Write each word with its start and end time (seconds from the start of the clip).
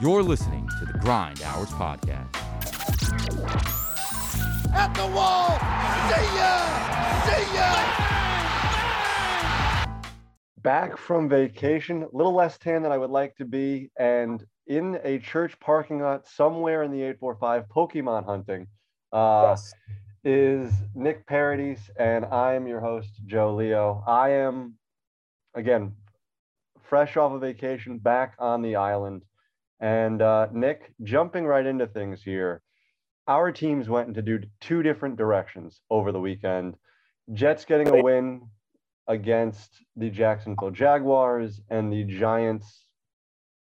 You're 0.00 0.22
listening 0.22 0.68
to 0.78 0.84
the 0.86 0.98
Grind 0.98 1.40
Hours 1.42 1.70
Podcast. 1.70 2.28
At 4.74 4.92
the 4.94 5.06
wall! 5.06 5.48
See 6.10 6.26
ya! 6.36 6.52
See 7.24 7.46
ya! 7.56 7.70
Back 10.62 10.96
from 10.98 11.28
vacation, 11.28 12.02
a 12.02 12.08
little 12.12 12.34
less 12.34 12.58
tan 12.58 12.82
than 12.82 12.92
I 12.92 12.98
would 12.98 13.10
like 13.10 13.34
to 13.36 13.44
be, 13.44 13.90
and 13.98 14.44
in 14.66 14.98
a 15.02 15.18
church 15.18 15.58
parking 15.60 16.00
lot 16.00 16.26
somewhere 16.28 16.82
in 16.82 16.90
the 16.90 17.02
845 17.02 17.64
Pokemon 17.68 18.24
hunting. 18.26 18.66
Uh, 19.12 19.50
Yes. 19.50 19.72
is 20.24 20.72
Nick 20.94 21.26
Parodies, 21.26 21.90
and 21.98 22.24
I'm 22.26 22.66
your 22.66 22.80
host, 22.80 23.20
Joe 23.26 23.54
Leo. 23.54 24.02
I 24.06 24.30
am, 24.30 24.74
again, 25.54 25.92
fresh 26.82 27.16
off 27.16 27.32
of 27.32 27.40
vacation, 27.40 27.98
back 27.98 28.34
on 28.38 28.60
the 28.62 28.76
island. 28.76 29.22
And 29.80 30.22
uh, 30.22 30.48
Nick, 30.52 30.92
jumping 31.02 31.44
right 31.44 31.66
into 31.66 31.86
things 31.86 32.22
here, 32.22 32.62
our 33.28 33.52
teams 33.52 33.88
went 33.88 34.08
into 34.08 34.40
two 34.60 34.82
different 34.82 35.16
directions 35.16 35.80
over 35.90 36.12
the 36.12 36.20
weekend. 36.20 36.76
Jets 37.32 37.64
getting 37.64 37.88
a 37.88 38.02
win 38.02 38.42
against 39.08 39.70
the 39.96 40.10
Jacksonville 40.10 40.70
Jaguars, 40.70 41.60
and 41.70 41.92
the 41.92 42.04
Giants' 42.04 42.84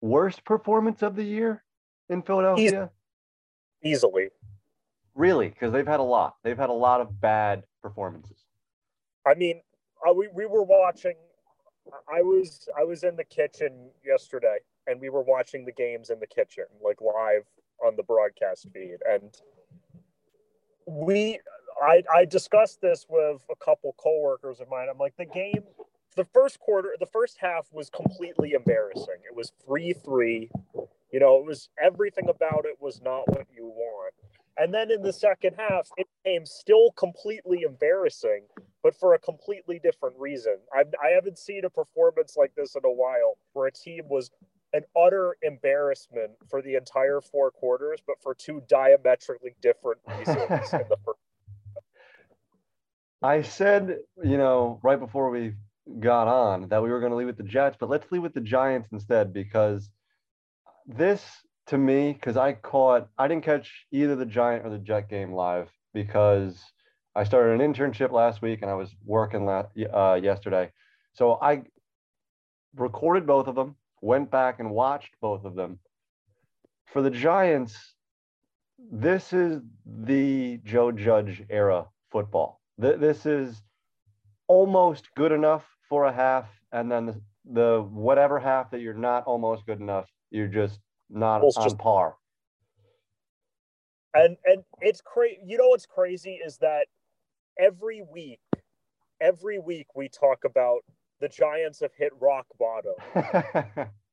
worst 0.00 0.45
performance 0.45 1.02
of 1.02 1.16
the 1.16 1.24
year 1.24 1.62
in 2.09 2.23
Philadelphia. 2.23 2.90
Easily. 3.82 4.28
Really, 5.15 5.48
because 5.48 5.73
they've 5.73 5.87
had 5.87 6.01
a 6.01 6.04
lot. 6.04 6.37
They've 6.42 6.59
had 6.59 6.70
a 6.70 6.74
lot 6.74 7.01
of 7.01 7.20
bad 7.20 7.65
performances. 7.82 8.45
I 9.26 9.34
mean, 9.34 9.60
uh, 10.06 10.12
we, 10.12 10.28
we 10.34 10.46
were 10.46 10.65
watching. 10.65 11.15
I 12.09 12.23
was 12.23 12.68
I 12.78 12.84
was 12.84 13.04
in 13.04 13.15
the 13.16 13.24
kitchen 13.24 13.90
yesterday, 14.04 14.56
and 14.87 15.01
we 15.01 15.11
were 15.11 15.23
watching 15.23 15.65
the 15.65 15.73
games 15.73 16.11
in 16.11 16.20
the 16.20 16.27
kitchen, 16.27 16.65
like 16.83 17.01
live 17.01 17.45
on 17.85 17.96
the 17.96 18.02
broadcast 18.02 18.68
feed. 18.73 18.99
And 19.09 19.30
we, 20.87 21.40
I 21.82 22.02
I 22.13 22.24
discussed 22.24 22.80
this 22.80 23.07
with 23.09 23.43
a 23.51 23.57
couple 23.65 23.95
coworkers 23.99 24.60
of 24.60 24.68
mine. 24.71 24.88
I'm 24.90 24.99
like, 24.99 25.16
the 25.16 25.24
game, 25.24 25.65
the 26.16 26.24
first 26.24 26.60
quarter, 26.60 26.95
the 27.01 27.07
first 27.07 27.38
half 27.40 27.66
was 27.73 27.90
completely 27.90 28.52
embarrassing. 28.52 29.21
It 29.29 29.35
was 29.35 29.52
three 29.65 29.93
three. 29.93 30.51
You 31.10 31.21
know, 31.21 31.38
it 31.38 31.46
was 31.46 31.68
everything 31.80 32.29
about 32.29 32.65
it 32.65 32.77
was 32.80 33.01
not 33.01 33.29
what 33.29 33.46
you 33.55 33.66
want. 33.66 34.15
And 34.57 34.73
then 34.73 34.90
in 34.90 35.02
the 35.02 35.12
second 35.12 35.55
half, 35.59 35.88
it 35.96 36.07
became 36.23 36.46
still 36.46 36.93
completely 36.93 37.62
embarrassing, 37.62 38.43
but 38.82 38.95
for 38.95 39.15
a 39.15 39.18
completely 39.18 39.80
different 39.80 40.16
reason. 40.18 40.59
I've, 40.77 40.95
I 41.02 41.09
haven't 41.09 41.38
seen 41.38 41.65
a 41.65 41.71
performance 41.71 42.37
like 42.37 42.55
this 42.55 42.77
in 42.77 42.82
a 42.85 42.93
while 42.93 43.37
where 43.52 43.66
a 43.66 43.73
team 43.73 44.05
was 44.09 44.30
an 44.75 44.83
utter 44.97 45.37
embarrassment 45.43 46.33
for 46.51 46.61
the 46.61 46.75
entire 46.75 47.21
four 47.21 47.51
quarters, 47.51 48.01
but 48.07 48.17
for 48.21 48.35
two 48.35 48.61
diametrically 48.69 49.55
different 49.63 50.01
reasons 50.19 50.73
in 50.73 50.85
the 50.91 50.97
first. 51.05 51.19
I 53.23 53.41
said, 53.41 54.01
you 54.23 54.37
know, 54.37 54.80
right 54.83 54.99
before 54.99 55.30
we 55.30 55.55
got 56.01 56.29
on 56.29 56.69
that 56.69 56.83
we 56.83 56.91
were 56.91 57.01
going 57.01 57.13
to 57.13 57.17
leave 57.17 57.29
with 57.29 57.37
the 57.37 57.45
Jets, 57.45 57.77
but 57.79 57.89
let's 57.89 58.11
leave 58.11 58.23
with 58.23 58.35
the 58.35 58.41
Giants 58.41 58.89
instead 58.93 59.33
because 59.33 59.89
this 60.87 61.25
to 61.69 61.79
me, 61.79 62.13
because 62.13 62.37
I 62.37 62.52
caught, 62.52 63.09
I 63.17 63.29
didn't 63.29 63.45
catch 63.45 63.87
either 63.93 64.17
the 64.17 64.27
Giant 64.27 64.67
or 64.67 64.71
the 64.71 64.78
Jet 64.78 65.09
game 65.09 65.33
live 65.33 65.71
because 65.95 66.62
I 67.15 67.25
started 67.25 67.61
an 67.61 67.72
internship 67.72 68.11
last 68.11 68.43
week 68.43 68.61
and 68.62 68.71
I 68.71 68.75
was 68.75 68.95
working 69.05 69.47
last, 69.47 69.69
uh, 69.93 70.19
yesterday. 70.22 70.72
So 71.15 71.39
I 71.41 71.62
recorded 72.77 73.27
both 73.27 73.47
of 73.47 73.55
them, 73.55 73.77
went 74.05 74.31
back 74.31 74.60
and 74.60 74.71
watched 74.71 75.15
both 75.21 75.44
of 75.44 75.55
them. 75.55 75.78
For 76.93 77.00
the 77.03 77.10
Giants, 77.10 77.94
this 78.78 79.33
is 79.33 79.61
the 79.87 80.59
Joe 80.62 80.93
Judge 80.93 81.43
era 81.49 81.87
football. 82.12 82.61
Th- 82.81 82.99
This 82.99 83.25
is 83.25 83.62
almost 84.47 85.09
good 85.17 85.33
enough 85.33 85.65
for 85.89 86.05
a 86.05 86.12
half, 86.12 86.47
and 86.73 86.91
then 86.93 87.06
the, 87.06 87.21
the 87.53 87.83
whatever 87.91 88.39
half 88.39 88.71
that 88.73 88.81
you're 88.81 88.93
not 89.11 89.25
almost 89.25 89.65
good 89.67 89.81
enough, 89.81 90.07
you're 90.31 90.49
just 90.49 90.81
not 91.09 91.37
Almost 91.41 91.59
on 91.59 91.65
just- 91.65 91.78
par. 91.78 92.17
And 94.17 94.37
and 94.45 94.62
it's 94.81 95.01
crazy. 95.01 95.39
You 95.45 95.57
know 95.59 95.69
what's 95.69 95.87
crazy 95.87 96.39
is 96.47 96.59
that 96.59 96.87
every 97.59 98.03
week, 98.12 98.39
every 99.21 99.59
week 99.59 99.89
we 99.97 100.09
talk 100.09 100.45
about 100.45 100.81
the 101.21 101.28
Giants 101.28 101.81
have 101.81 101.93
hit 101.99 102.12
rock 102.21 102.47
bottom. 102.61 102.95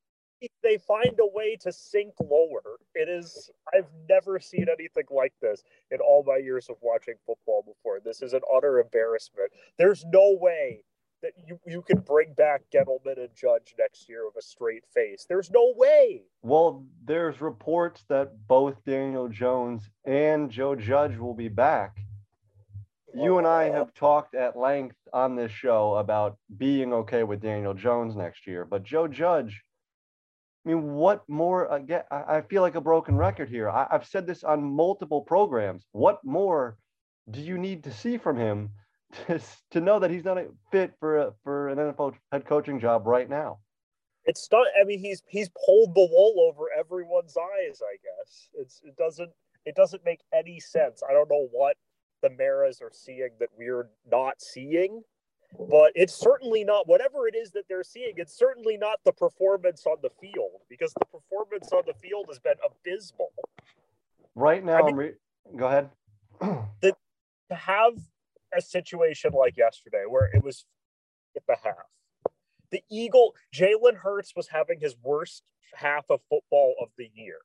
they 0.62 0.78
find 0.78 1.18
a 1.20 1.26
way 1.26 1.56
to 1.60 1.72
sink 1.72 2.14
lower. 2.20 2.78
It 2.94 3.08
is 3.08 3.50
I've 3.74 3.88
never 4.08 4.40
seen 4.40 4.66
anything 4.68 5.04
like 5.10 5.34
this 5.40 5.62
in 5.90 5.98
all 6.00 6.24
my 6.26 6.36
years 6.36 6.68
of 6.68 6.76
watching 6.80 7.14
football 7.26 7.62
before. 7.62 8.00
This 8.04 8.22
is 8.22 8.32
an 8.32 8.42
utter 8.54 8.80
embarrassment. 8.80 9.50
There's 9.78 10.04
no 10.12 10.36
way 10.40 10.84
that 11.22 11.32
you, 11.46 11.58
you 11.66 11.82
can 11.82 12.00
bring 12.00 12.34
back 12.34 12.62
Gettleman 12.74 13.16
and 13.16 13.28
Judge 13.34 13.74
next 13.78 14.08
year 14.08 14.26
with 14.26 14.36
a 14.36 14.42
straight 14.42 14.84
face. 14.92 15.24
There's 15.28 15.50
no 15.50 15.72
way. 15.76 16.22
well, 16.42 16.84
there's 17.04 17.40
reports 17.40 18.04
that 18.08 18.32
both 18.48 18.74
Daniel 18.84 19.28
Jones 19.28 19.88
and 20.04 20.50
Joe 20.50 20.74
Judge 20.74 21.16
will 21.16 21.34
be 21.34 21.48
back. 21.48 21.96
You 23.14 23.38
and 23.38 23.46
I 23.46 23.64
have 23.64 23.92
talked 23.92 24.34
at 24.34 24.56
length 24.56 24.96
on 25.12 25.36
this 25.36 25.52
show 25.52 25.96
about 25.96 26.38
being 26.56 26.94
okay 26.94 27.24
with 27.24 27.42
Daniel 27.42 27.74
Jones 27.74 28.16
next 28.16 28.46
year, 28.46 28.64
but 28.64 28.84
Joe 28.84 29.06
Judge, 29.06 29.62
I 30.64 30.68
mean, 30.68 30.92
what 30.92 31.28
more? 31.28 31.70
Uh, 31.70 31.76
Again, 31.76 32.02
I 32.10 32.40
feel 32.42 32.62
like 32.62 32.76
a 32.76 32.80
broken 32.80 33.16
record 33.16 33.48
here. 33.48 33.68
I, 33.68 33.86
I've 33.90 34.06
said 34.06 34.26
this 34.26 34.44
on 34.44 34.62
multiple 34.62 35.20
programs. 35.20 35.86
What 35.92 36.24
more 36.24 36.76
do 37.30 37.40
you 37.40 37.58
need 37.58 37.84
to 37.84 37.92
see 37.92 38.16
from 38.16 38.36
him 38.36 38.70
to, 39.26 39.40
to 39.72 39.80
know 39.80 39.98
that 39.98 40.10
he's 40.10 40.24
not 40.24 40.38
a 40.38 40.46
fit 40.70 40.92
for 41.00 41.18
a, 41.18 41.32
for 41.42 41.68
an 41.68 41.78
NFL 41.78 42.14
head 42.30 42.46
coaching 42.46 42.78
job 42.78 43.06
right 43.06 43.28
now? 43.28 43.58
It's 44.24 44.48
not 44.52 44.66
I 44.80 44.84
mean 44.84 45.00
he's 45.00 45.20
he's 45.26 45.48
pulled 45.48 45.96
the 45.96 46.08
wool 46.08 46.48
over 46.48 46.66
everyone's 46.78 47.36
eyes, 47.36 47.80
I 47.82 47.96
guess. 48.02 48.48
It's 48.54 48.80
it 48.84 48.96
doesn't 48.96 49.30
it 49.64 49.74
doesn't 49.74 50.04
make 50.04 50.20
any 50.32 50.60
sense. 50.60 51.02
I 51.08 51.12
don't 51.12 51.28
know 51.28 51.48
what 51.50 51.76
the 52.22 52.30
Maras 52.30 52.80
are 52.80 52.92
seeing 52.92 53.30
that 53.40 53.48
we're 53.58 53.90
not 54.08 54.40
seeing, 54.40 55.02
but 55.58 55.92
it's 55.94 56.14
certainly 56.14 56.64
not 56.64 56.88
whatever 56.88 57.26
it 57.28 57.34
is 57.34 57.50
that 57.52 57.64
they're 57.68 57.84
seeing. 57.84 58.14
It's 58.16 58.36
certainly 58.36 58.76
not 58.76 59.00
the 59.04 59.12
performance 59.12 59.86
on 59.86 59.96
the 60.02 60.10
field 60.20 60.60
because 60.68 60.92
the 60.94 61.06
performance 61.06 61.70
on 61.72 61.82
the 61.86 61.94
field 61.94 62.26
has 62.28 62.38
been 62.38 62.54
abysmal. 62.64 63.32
Right 64.34 64.64
now, 64.64 64.78
I 64.78 64.82
mean- 64.82 64.96
re- 64.96 65.14
go 65.56 65.66
ahead. 65.66 65.90
To 66.40 66.94
have 67.50 67.94
a 68.56 68.60
situation 68.62 69.32
like 69.32 69.56
yesterday 69.56 70.04
where 70.08 70.30
it 70.32 70.42
was 70.42 70.64
at 71.36 71.46
the 71.46 71.56
half, 71.62 71.74
the 72.70 72.82
Eagle 72.90 73.34
Jalen 73.54 73.96
Hurts 73.96 74.34
was 74.34 74.48
having 74.48 74.80
his 74.80 74.96
worst 75.02 75.42
half 75.74 76.06
of 76.08 76.20
football 76.30 76.74
of 76.80 76.88
the 76.96 77.10
year. 77.14 77.38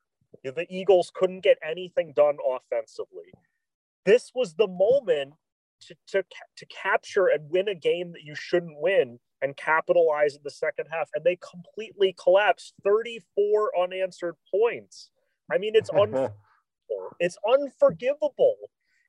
The 0.43 0.65
Eagles 0.69 1.11
couldn't 1.13 1.41
get 1.41 1.57
anything 1.61 2.13
done 2.13 2.37
offensively. 2.49 3.33
This 4.05 4.31
was 4.33 4.53
the 4.53 4.67
moment 4.67 5.33
to, 5.81 5.95
to, 6.07 6.23
to 6.57 6.65
capture 6.65 7.27
and 7.27 7.49
win 7.49 7.67
a 7.67 7.75
game 7.75 8.11
that 8.13 8.23
you 8.23 8.35
shouldn't 8.35 8.79
win 8.79 9.19
and 9.41 9.55
capitalize 9.55 10.35
in 10.35 10.41
the 10.43 10.51
second 10.51 10.87
half. 10.91 11.09
And 11.13 11.23
they 11.23 11.37
completely 11.37 12.15
collapsed 12.21 12.73
34 12.83 13.71
unanswered 13.81 14.35
points. 14.51 15.11
I 15.51 15.57
mean, 15.57 15.73
it's 15.75 15.89
un- 15.89 16.29
it's 17.19 17.37
unforgivable. 17.47 18.55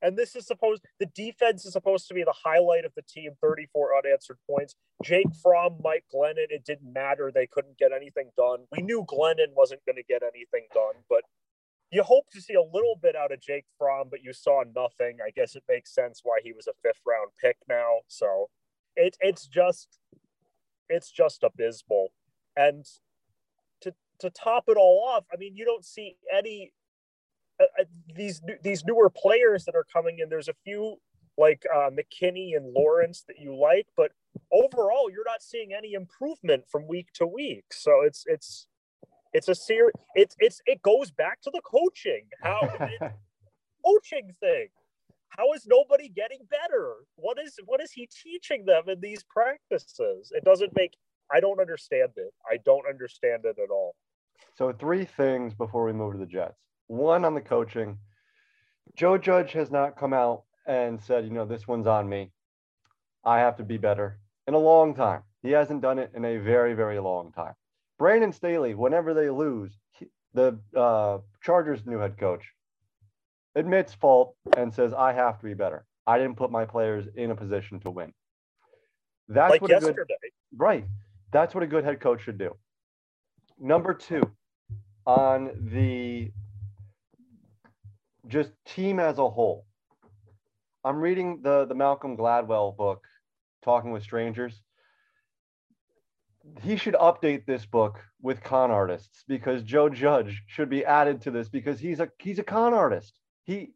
And 0.00 0.16
this 0.16 0.36
is 0.36 0.46
supposed 0.46 0.82
the 1.00 1.06
defense 1.06 1.64
is 1.64 1.72
supposed 1.72 2.06
to 2.08 2.14
be 2.14 2.22
the 2.22 2.34
highlight 2.44 2.84
of 2.84 2.92
the 2.94 3.02
team, 3.02 3.32
34 3.42 3.98
unanswered 3.98 4.38
points. 4.48 4.76
Jake 5.02 5.26
Fromm, 5.42 5.78
Mike 5.82 6.04
Glennon, 6.14 6.46
it 6.50 6.64
didn't 6.64 6.92
matter. 6.92 7.32
They 7.34 7.48
couldn't 7.48 7.78
get 7.78 7.90
anything 7.92 8.30
done. 8.36 8.66
We 8.70 8.82
knew 8.82 9.04
Glennon 9.08 9.54
wasn't 9.56 9.84
going 9.86 9.96
to 9.96 10.04
get 10.04 10.22
anything 10.22 10.68
done, 10.72 11.02
but 11.08 11.22
you 11.90 12.02
hope 12.02 12.26
to 12.32 12.40
see 12.40 12.54
a 12.54 12.62
little 12.62 12.98
bit 13.00 13.16
out 13.16 13.32
of 13.32 13.40
Jake 13.40 13.64
Fromm, 13.78 14.08
but 14.10 14.22
you 14.22 14.32
saw 14.32 14.62
nothing. 14.74 15.18
I 15.26 15.30
guess 15.30 15.56
it 15.56 15.64
makes 15.68 15.94
sense 15.94 16.20
why 16.22 16.38
he 16.42 16.52
was 16.52 16.66
a 16.66 16.72
fifth 16.82 17.00
round 17.06 17.30
pick 17.42 17.56
now. 17.68 18.00
So 18.08 18.48
it, 18.96 19.16
it's 19.20 19.46
just 19.46 19.98
it's 20.88 21.10
just 21.10 21.42
abysmal. 21.42 22.08
And 22.56 22.84
to 23.80 23.94
to 24.20 24.30
top 24.30 24.64
it 24.68 24.76
all 24.76 25.04
off, 25.08 25.24
I 25.32 25.36
mean, 25.36 25.56
you 25.56 25.64
don't 25.64 25.84
see 25.84 26.16
any 26.32 26.72
uh, 27.60 27.64
uh, 27.80 27.84
these 28.14 28.42
these 28.62 28.84
newer 28.84 29.10
players 29.10 29.64
that 29.64 29.74
are 29.74 29.86
coming 29.90 30.18
in. 30.18 30.28
There's 30.28 30.48
a 30.48 30.56
few 30.64 30.96
like 31.38 31.64
uh, 31.74 31.90
McKinney 31.90 32.56
and 32.56 32.74
Lawrence 32.74 33.24
that 33.28 33.38
you 33.38 33.56
like, 33.56 33.86
but 33.96 34.10
overall, 34.52 35.08
you're 35.10 35.24
not 35.24 35.42
seeing 35.42 35.72
any 35.72 35.92
improvement 35.92 36.64
from 36.68 36.86
week 36.88 37.08
to 37.14 37.26
week. 37.26 37.66
So 37.72 38.02
it's 38.04 38.24
it's 38.26 38.66
it's 39.38 39.48
a 39.48 39.54
serious. 39.54 39.94
It's 40.16 40.34
it's 40.40 40.60
it 40.66 40.82
goes 40.82 41.12
back 41.12 41.40
to 41.42 41.50
the 41.52 41.60
coaching. 41.64 42.26
How 42.42 42.60
coaching 43.86 44.34
thing. 44.40 44.66
How 45.28 45.52
is 45.52 45.64
nobody 45.66 46.08
getting 46.08 46.40
better? 46.50 46.94
What 47.14 47.38
is 47.38 47.54
what 47.64 47.80
is 47.80 47.92
he 47.92 48.08
teaching 48.24 48.64
them 48.66 48.88
in 48.88 49.00
these 49.00 49.22
practices? 49.22 50.32
It 50.34 50.44
doesn't 50.44 50.74
make. 50.74 50.94
I 51.32 51.38
don't 51.38 51.60
understand 51.60 52.10
it. 52.16 52.32
I 52.50 52.56
don't 52.64 52.84
understand 52.88 53.44
it 53.44 53.56
at 53.62 53.70
all. 53.70 53.94
So 54.56 54.72
three 54.72 55.04
things 55.04 55.54
before 55.54 55.84
we 55.84 55.92
move 55.92 56.14
to 56.14 56.18
the 56.18 56.26
Jets. 56.26 56.58
One 56.88 57.24
on 57.24 57.34
the 57.34 57.40
coaching. 57.40 57.98
Joe 58.96 59.18
Judge 59.18 59.52
has 59.52 59.70
not 59.70 59.96
come 59.96 60.12
out 60.12 60.42
and 60.66 61.00
said, 61.00 61.24
you 61.24 61.30
know, 61.30 61.44
this 61.44 61.68
one's 61.68 61.86
on 61.86 62.08
me. 62.08 62.32
I 63.24 63.38
have 63.38 63.56
to 63.58 63.62
be 63.62 63.76
better 63.76 64.18
in 64.48 64.54
a 64.54 64.58
long 64.58 64.94
time. 64.94 65.22
He 65.42 65.50
hasn't 65.50 65.82
done 65.82 66.00
it 66.00 66.10
in 66.14 66.24
a 66.24 66.38
very, 66.38 66.74
very 66.74 66.98
long 66.98 67.30
time. 67.30 67.52
Brandon 67.98 68.32
Staley, 68.32 68.74
whenever 68.74 69.12
they 69.12 69.28
lose, 69.28 69.72
he, 69.92 70.06
the 70.34 70.58
uh, 70.76 71.18
Chargers' 71.42 71.84
new 71.84 71.98
head 71.98 72.16
coach 72.18 72.44
admits 73.54 73.92
fault 73.92 74.36
and 74.56 74.72
says, 74.72 74.92
I 74.94 75.12
have 75.12 75.38
to 75.40 75.44
be 75.44 75.54
better. 75.54 75.84
I 76.06 76.18
didn't 76.18 76.36
put 76.36 76.50
my 76.50 76.64
players 76.64 77.06
in 77.16 77.30
a 77.30 77.34
position 77.34 77.80
to 77.80 77.90
win. 77.90 78.12
That's 79.28 79.50
like 79.50 79.60
what 79.62 79.70
a 79.70 79.74
yesterday. 79.74 79.96
good 79.96 80.30
right. 80.56 80.84
That's 81.32 81.54
what 81.54 81.62
a 81.62 81.66
good 81.66 81.84
head 81.84 82.00
coach 82.00 82.22
should 82.22 82.38
do. 82.38 82.56
Number 83.58 83.92
two, 83.92 84.22
on 85.06 85.50
the 85.72 86.30
just 88.28 88.52
team 88.64 89.00
as 89.00 89.18
a 89.18 89.28
whole. 89.28 89.66
I'm 90.84 90.98
reading 90.98 91.40
the 91.42 91.66
the 91.66 91.74
Malcolm 91.74 92.16
Gladwell 92.16 92.76
book, 92.76 93.04
Talking 93.62 93.90
with 93.90 94.02
Strangers. 94.02 94.62
He 96.62 96.76
should 96.76 96.94
update 96.94 97.46
this 97.46 97.66
book 97.66 98.00
with 98.22 98.42
con 98.42 98.70
artists 98.70 99.24
because 99.28 99.62
Joe 99.62 99.88
Judge 99.88 100.42
should 100.46 100.68
be 100.68 100.84
added 100.84 101.20
to 101.22 101.30
this 101.30 101.48
because 101.48 101.78
he's 101.78 102.00
a 102.00 102.10
he's 102.18 102.38
a 102.38 102.44
con 102.44 102.74
artist. 102.74 103.18
He 103.44 103.72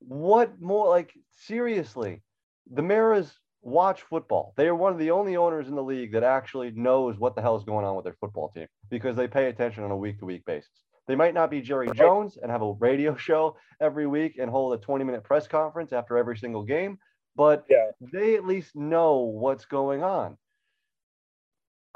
what 0.00 0.60
more 0.60 0.88
like 0.88 1.12
seriously, 1.30 2.22
the 2.70 2.82
Maras 2.82 3.38
watch 3.62 4.02
football. 4.02 4.54
They 4.56 4.66
are 4.66 4.74
one 4.74 4.92
of 4.92 4.98
the 4.98 5.10
only 5.12 5.36
owners 5.36 5.68
in 5.68 5.74
the 5.76 5.82
league 5.82 6.12
that 6.12 6.24
actually 6.24 6.72
knows 6.72 7.18
what 7.18 7.34
the 7.36 7.42
hell 7.42 7.56
is 7.56 7.64
going 7.64 7.84
on 7.84 7.94
with 7.94 8.04
their 8.04 8.16
football 8.20 8.48
team 8.48 8.66
because 8.90 9.16
they 9.16 9.28
pay 9.28 9.46
attention 9.48 9.84
on 9.84 9.90
a 9.92 9.96
week 9.96 10.18
to 10.18 10.24
week 10.24 10.44
basis. 10.44 10.82
They 11.06 11.16
might 11.16 11.34
not 11.34 11.50
be 11.50 11.60
Jerry 11.60 11.88
Jones 11.94 12.38
and 12.40 12.50
have 12.50 12.62
a 12.62 12.72
radio 12.74 13.16
show 13.16 13.56
every 13.80 14.06
week 14.06 14.38
and 14.38 14.50
hold 14.50 14.74
a 14.74 14.78
20 14.78 15.04
minute 15.04 15.24
press 15.24 15.46
conference 15.46 15.92
after 15.92 16.16
every 16.16 16.36
single 16.36 16.62
game, 16.64 16.98
but 17.36 17.64
Yeah. 17.68 17.90
they 18.00 18.34
at 18.36 18.46
least 18.46 18.74
know 18.76 19.18
what's 19.18 19.64
going 19.64 20.02
on. 20.02 20.36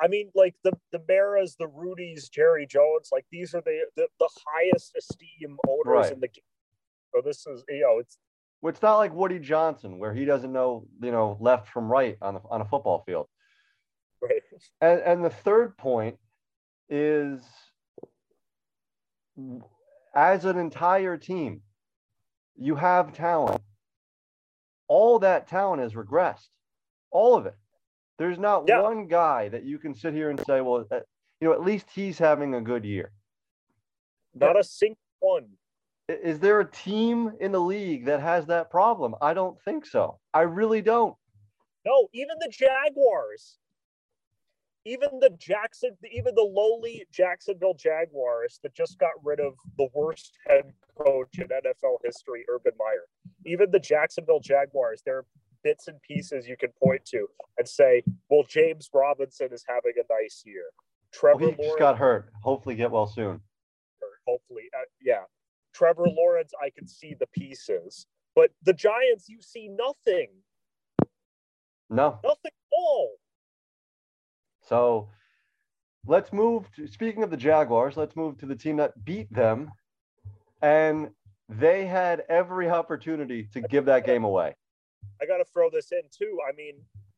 I 0.01 0.09
mean, 0.09 0.31
like 0.35 0.55
the 0.65 0.73
the 0.93 1.03
Maras, 1.09 1.57
the 1.59 1.69
Rooneys, 1.69 2.31
Jerry 2.31 2.67
Jones, 2.67 3.09
like 3.13 3.25
these 3.33 3.55
are 3.55 3.63
the 3.63 3.87
the, 3.97 4.09
the 4.21 4.29
highest 4.47 4.95
esteem 4.97 5.57
owners 5.69 5.85
Right. 5.87 6.13
in 6.13 6.21
the 6.21 6.29
game. 6.29 6.45
So 7.15 7.23
this 7.25 7.47
is 7.47 7.65
you 7.69 7.81
know 7.81 7.99
it's 7.99 8.19
It's 8.63 8.83
not 8.83 8.97
like 8.99 9.15
Woody 9.15 9.39
Johnson 9.39 9.99
where 9.99 10.13
he 10.13 10.25
doesn't 10.25 10.53
know, 10.53 10.87
you 11.01 11.13
know, 11.13 11.37
left 11.41 11.69
from 11.69 11.89
right 11.91 12.17
on 12.21 12.35
the, 12.35 12.41
on 12.51 12.61
a 12.61 12.65
football 12.65 13.03
field. 13.07 13.27
right. 14.21 14.43
And, 14.81 15.01
and 15.01 15.25
the 15.25 15.31
third 15.31 15.77
point 15.79 16.19
is 16.89 17.41
as 20.15 20.45
an 20.45 20.59
entire 20.59 21.17
team, 21.17 21.63
you 22.57 22.75
have 22.77 23.13
talent. 23.13 23.61
All 24.89 25.19
that 25.21 25.49
talent 25.49 25.83
has 25.83 25.95
regressed, 25.95 26.49
all 27.11 27.35
of 27.37 27.47
it. 27.47 27.55
There's 28.19 28.39
not 28.39 28.65
Yeah. 28.67 28.83
one 28.83 29.07
guy 29.07 29.49
that 29.49 29.65
you 29.65 29.79
can 29.79 29.95
sit 29.95 30.15
here 30.15 30.31
and 30.31 30.41
say, 30.47 30.61
well, 30.61 30.87
uh, 30.91 31.01
you 31.41 31.49
know, 31.49 31.53
at 31.53 31.63
least 31.63 31.91
he's 31.91 32.19
having 32.19 32.55
a 32.55 32.61
good 32.61 32.85
year. 32.85 33.13
not 34.35 34.59
a 34.59 34.65
single 34.65 34.99
one. 35.21 35.57
Is 36.09 36.39
there 36.41 36.61
a 36.61 36.71
team 36.71 37.35
in 37.41 37.53
the 37.53 37.61
league 37.61 38.05
that 38.05 38.21
has 38.21 38.45
that 38.47 38.71
problem? 38.71 39.15
I 39.23 39.33
don't 39.33 39.59
think 39.63 39.87
so. 39.87 40.21
I 40.35 40.43
really 40.43 40.83
don't. 40.83 41.17
No, 41.87 42.09
even 42.13 42.37
the 42.41 42.49
Jaguars, 42.51 43.59
even 44.85 45.19
the 45.21 45.31
Jackson, 45.31 45.97
even 46.13 46.35
the 46.35 46.43
lowly 46.43 47.07
Jacksonville 47.11 47.73
Jaguars 47.75 48.61
that 48.63 48.75
just 48.75 48.99
got 48.99 49.13
rid 49.25 49.41
of 49.41 49.55
the 49.79 49.89
worst 49.95 50.37
head 50.47 50.71
coach 50.99 51.39
in 51.39 51.49
NFL 51.49 51.99
history, 52.05 52.45
Urban 52.51 52.73
Meyer. 52.79 53.07
Even 53.47 53.71
the 53.71 53.81
Jacksonville 53.81 54.41
Jaguars, 54.41 55.01
there 55.07 55.19
are 55.19 55.27
bits 55.63 55.89
and 55.89 56.01
pieces 56.03 56.47
you 56.47 56.57
can 56.57 56.71
point 56.83 57.05
to 57.07 57.27
and 57.59 57.69
say, 57.69 58.03
"Well, 58.29 58.45
James 58.49 58.89
Robinson 58.93 59.49
is 59.53 59.65
having 59.67 59.93
a 59.97 60.13
nice 60.13 60.43
year." 60.45 60.65
Well, 61.23 61.39
Trevor 61.39 61.57
he 61.57 61.63
just 61.63 61.79
got 61.79 61.99
hurt. 61.99 62.31
Hopefully, 62.43 62.75
get 62.75 62.91
well 62.91 63.07
soon. 63.07 63.41
hopefully, 64.27 64.65
uh, 64.75 64.85
yeah. 65.01 65.23
Trevor 65.73 66.07
Lawrence, 66.09 66.53
I 66.61 66.71
can 66.71 66.89
see 66.89 67.15
the 67.19 67.27
pieces, 67.29 68.07
but 68.35 68.51
the 68.63 68.73
Giants, 68.73 69.29
you 69.29 69.41
see 69.41 69.69
nothing, 69.69 70.29
No, 71.91 72.19
nothing 72.25 72.51
at 72.51 72.77
all. 72.77 73.17
So 74.63 75.09
let's 76.07 76.33
move 76.33 76.71
to 76.73 76.87
speaking 76.87 77.23
of 77.23 77.31
the 77.31 77.37
Jaguars, 77.37 77.97
let's 77.97 78.17
move 78.17 78.39
to 78.39 78.47
the 78.47 78.57
team 78.57 78.77
that 78.77 79.05
beat 79.05 79.33
them. 79.33 79.71
And 80.63 81.11
they 81.49 81.87
had 81.87 82.25
every 82.29 82.69
opportunity 82.69 83.49
to 83.53 83.61
give 83.61 83.85
that 83.85 84.05
game 84.05 84.25
away. 84.25 84.55
I 85.21 85.27
got 85.27 85.39
to 85.39 85.45
throw 85.45 85.71
this 85.71 85.93
in 85.93 86.03
too. 86.11 86.39
I 86.49 86.55
mean, 86.55 86.75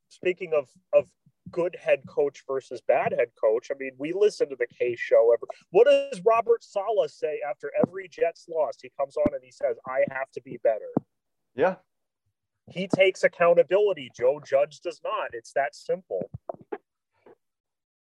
speaking 0.08 0.52
of 0.54 0.68
of 0.92 1.08
good 1.50 1.76
head 1.80 2.00
coach 2.06 2.42
versus 2.46 2.80
bad 2.86 3.12
head 3.12 3.28
coach, 3.40 3.68
I 3.70 3.74
mean, 3.78 3.92
we 3.98 4.12
listen 4.12 4.48
to 4.50 4.56
the 4.56 4.66
K 4.66 4.94
show. 4.96 5.32
Ever, 5.32 5.46
what 5.70 5.86
does 5.86 6.20
Robert 6.24 6.62
Saleh 6.62 7.10
say 7.10 7.40
after 7.48 7.70
every 7.86 8.08
Jets 8.08 8.46
loss? 8.48 8.74
He 8.82 8.90
comes 8.98 9.16
on 9.16 9.34
and 9.34 9.42
he 9.42 9.52
says, 9.52 9.76
"I 9.86 10.04
have 10.10 10.30
to 10.32 10.42
be 10.42 10.58
better." 10.62 10.90
Yeah. 11.54 11.76
He 12.70 12.86
takes 12.86 13.24
accountability. 13.24 14.10
Joe 14.14 14.40
Judge 14.46 14.80
does 14.80 15.00
not. 15.02 15.30
It's 15.32 15.52
that 15.54 15.74
simple. 15.74 16.30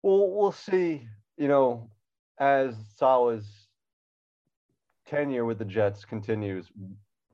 Well, 0.02 0.30
we'll 0.30 0.52
see, 0.52 1.06
you 1.36 1.48
know, 1.48 1.90
as 2.38 2.74
Saleh's 2.96 3.68
tenure 5.06 5.44
with 5.44 5.58
the 5.58 5.64
Jets 5.64 6.04
continues, 6.04 6.70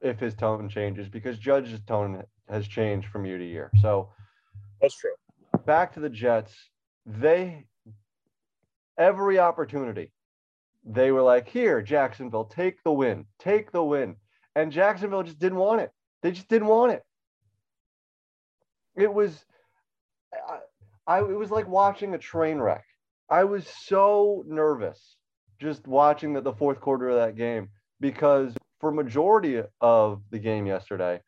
if 0.01 0.19
his 0.19 0.35
tone 0.35 0.69
changes, 0.69 1.09
because 1.09 1.39
Judge's 1.39 1.81
tone 1.83 2.23
has 2.51 2.67
changed 2.67 3.09
from 3.09 3.25
year 3.25 3.39
to 3.39 3.45
year. 3.45 3.71
So 3.81 4.11
That's 4.81 4.97
true. 4.97 5.15
back 5.67 5.93
to 5.95 6.01
the 6.01 6.11
Jets, 6.11 6.55
they 7.07 7.67
every 8.99 9.39
opportunity, 9.39 10.13
they 10.85 11.11
were 11.13 11.23
like, 11.23 11.49
"Here, 11.49 11.83
Jacksonville, 11.83 12.45
take 12.45 12.83
the 12.83 12.93
win, 12.93 13.27
take 13.39 13.73
the 13.73 13.85
win," 13.85 14.17
and 14.55 14.73
Jacksonville 14.73 15.23
just 15.23 15.39
didn't 15.39 15.59
want 15.59 15.81
it. 15.81 15.91
They 16.23 16.33
just 16.33 16.49
didn't 16.49 16.69
want 16.69 16.93
it. 16.93 17.03
It 18.97 19.13
was, 19.13 19.45
I, 20.35 20.59
I 21.07 21.19
it 21.21 21.39
was 21.39 21.51
like 21.51 21.69
watching 21.69 22.15
a 22.15 22.19
train 22.19 22.59
wreck. 22.59 22.85
I 23.31 23.45
was 23.45 23.67
so 23.85 24.45
nervous 24.47 25.17
just 25.61 25.87
watching 25.87 26.33
the, 26.33 26.41
the 26.41 26.53
fourth 26.53 26.81
quarter 26.81 27.09
of 27.09 27.17
that 27.17 27.37
game 27.37 27.69
because 28.01 28.55
for 28.81 28.91
majority 28.91 29.63
of 29.81 30.23
the 30.31 30.39
game 30.39 30.67
yesterday, 30.67 31.21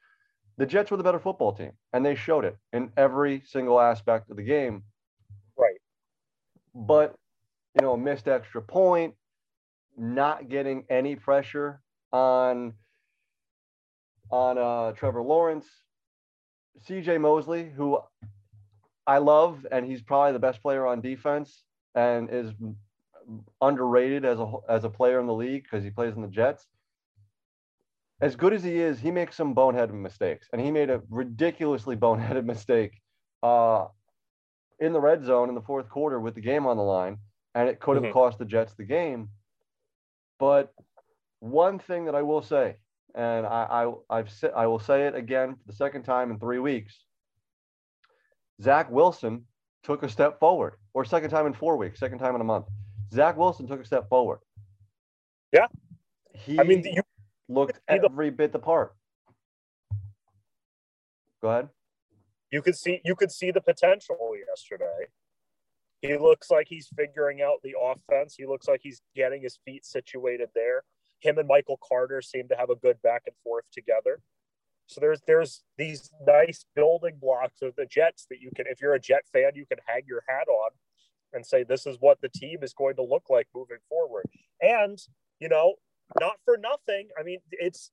the 0.56 0.66
Jets 0.66 0.90
were 0.90 0.96
the 0.96 1.02
better 1.02 1.18
football 1.18 1.52
team, 1.52 1.72
and 1.92 2.04
they 2.04 2.14
showed 2.14 2.44
it 2.44 2.56
in 2.72 2.92
every 2.96 3.42
single 3.46 3.80
aspect 3.80 4.30
of 4.30 4.36
the 4.36 4.42
game. 4.42 4.82
Right. 5.56 5.78
But 6.74 7.14
you 7.74 7.82
know, 7.82 7.96
missed 7.96 8.28
extra 8.28 8.60
point, 8.60 9.14
not 9.96 10.48
getting 10.48 10.84
any 10.90 11.16
pressure 11.16 11.80
on 12.12 12.74
on 14.30 14.58
uh, 14.58 14.92
Trevor 14.92 15.22
Lawrence, 15.22 15.66
C.J. 16.86 17.18
Mosley, 17.18 17.70
who 17.74 17.98
I 19.06 19.18
love, 19.18 19.66
and 19.70 19.86
he's 19.86 20.02
probably 20.02 20.32
the 20.32 20.38
best 20.38 20.62
player 20.62 20.86
on 20.86 21.00
defense, 21.00 21.64
and 21.94 22.28
is 22.30 22.52
underrated 23.60 24.24
as 24.24 24.38
a 24.38 24.52
as 24.68 24.84
a 24.84 24.90
player 24.90 25.20
in 25.20 25.26
the 25.26 25.34
league 25.34 25.62
because 25.62 25.84
he 25.84 25.90
plays 25.90 26.14
in 26.14 26.22
the 26.22 26.28
Jets 26.28 26.66
as 28.22 28.36
good 28.36 28.52
as 28.54 28.62
he 28.62 28.78
is, 28.80 29.00
he 29.00 29.10
makes 29.10 29.36
some 29.36 29.54
boneheaded 29.54 29.92
mistakes, 29.92 30.48
and 30.52 30.62
he 30.62 30.70
made 30.70 30.88
a 30.90 31.02
ridiculously 31.10 31.96
boneheaded 31.96 32.44
mistake 32.54 32.92
uh, 33.42 33.86
in 34.78 34.92
the 34.92 35.00
red 35.00 35.24
zone 35.24 35.48
in 35.48 35.54
the 35.56 35.60
fourth 35.60 35.88
quarter 35.90 36.20
with 36.20 36.34
the 36.34 36.40
game 36.40 36.64
on 36.66 36.76
the 36.76 36.82
line, 36.82 37.18
and 37.54 37.68
it 37.68 37.80
could 37.80 37.96
have 37.96 38.04
Mhm. 38.04 38.12
cost 38.12 38.38
the 38.38 38.44
Jets 38.44 38.74
the 38.74 38.84
game. 38.84 39.28
But 40.38 40.72
one 41.40 41.78
thing 41.80 42.04
that 42.06 42.14
I 42.14 42.22
will 42.22 42.42
say, 42.42 42.76
and 43.14 43.44
I, 43.44 43.92
I 44.10 44.18
I've 44.18 44.30
I 44.56 44.66
will 44.66 44.78
say 44.78 45.06
it 45.06 45.14
again 45.14 45.56
for 45.56 45.64
the 45.66 45.72
second 45.74 46.04
time 46.04 46.30
in 46.30 46.38
three 46.38 46.60
weeks. 46.60 47.04
Zach 48.62 48.90
Wilson 48.90 49.46
took 49.82 50.04
a 50.04 50.08
step 50.08 50.38
forward, 50.38 50.74
or 50.94 51.04
second 51.04 51.30
time 51.30 51.46
in 51.46 51.52
four 51.52 51.76
weeks, 51.76 51.98
second 51.98 52.18
time 52.20 52.34
in 52.36 52.40
a 52.40 52.44
month. 52.44 52.66
Zach 53.12 53.36
Wilson 53.36 53.66
took 53.66 53.80
a 53.80 53.84
step 53.84 54.08
forward. 54.08 54.38
Yeah. 55.52 55.66
He 56.32 56.58
I 56.58 56.62
mean, 56.62 56.82
you 56.84 57.01
looked 57.48 57.80
every 57.88 58.30
bit 58.30 58.52
the 58.52 58.58
part. 58.58 58.94
Go 61.42 61.50
ahead. 61.50 61.68
you 62.50 62.62
could 62.62 62.76
see 62.76 63.00
you 63.04 63.14
could 63.16 63.32
see 63.32 63.50
the 63.50 63.60
potential 63.60 64.16
yesterday. 64.48 65.06
He 66.00 66.16
looks 66.18 66.50
like 66.50 66.66
he's 66.68 66.88
figuring 66.96 67.42
out 67.42 67.58
the 67.62 67.74
offense. 67.80 68.34
He 68.36 68.46
looks 68.46 68.68
like 68.68 68.80
he's 68.82 69.02
getting 69.14 69.42
his 69.42 69.58
feet 69.64 69.84
situated 69.84 70.48
there. 70.54 70.82
Him 71.20 71.38
and 71.38 71.46
Michael 71.48 71.78
Carter 71.88 72.20
seem 72.22 72.48
to 72.48 72.56
have 72.56 72.70
a 72.70 72.76
good 72.76 73.00
back 73.02 73.22
and 73.26 73.36
forth 73.44 73.64
together. 73.72 74.20
So 74.86 75.00
there's 75.00 75.20
there's 75.26 75.62
these 75.78 76.10
nice 76.26 76.66
building 76.74 77.16
blocks 77.20 77.62
of 77.62 77.74
the 77.76 77.86
Jets 77.86 78.26
that 78.30 78.40
you 78.40 78.50
can, 78.54 78.66
if 78.68 78.80
you're 78.80 78.94
a 78.94 79.00
Jet 79.00 79.22
fan, 79.32 79.52
you 79.54 79.64
can 79.66 79.78
hang 79.86 80.02
your 80.06 80.22
hat 80.28 80.48
on. 80.48 80.70
and 81.32 81.46
say 81.46 81.64
this 81.64 81.86
is 81.86 81.96
what 82.00 82.20
the 82.20 82.28
team 82.28 82.58
is 82.62 82.74
going 82.74 82.96
to 82.96 83.02
look 83.02 83.24
like 83.30 83.48
moving 83.54 83.78
forward. 83.88 84.26
And 84.60 84.98
you 85.40 85.48
know, 85.48 85.74
not 86.20 86.36
for 86.44 86.56
nothing. 86.58 87.08
I 87.18 87.22
mean, 87.22 87.38
it's 87.50 87.90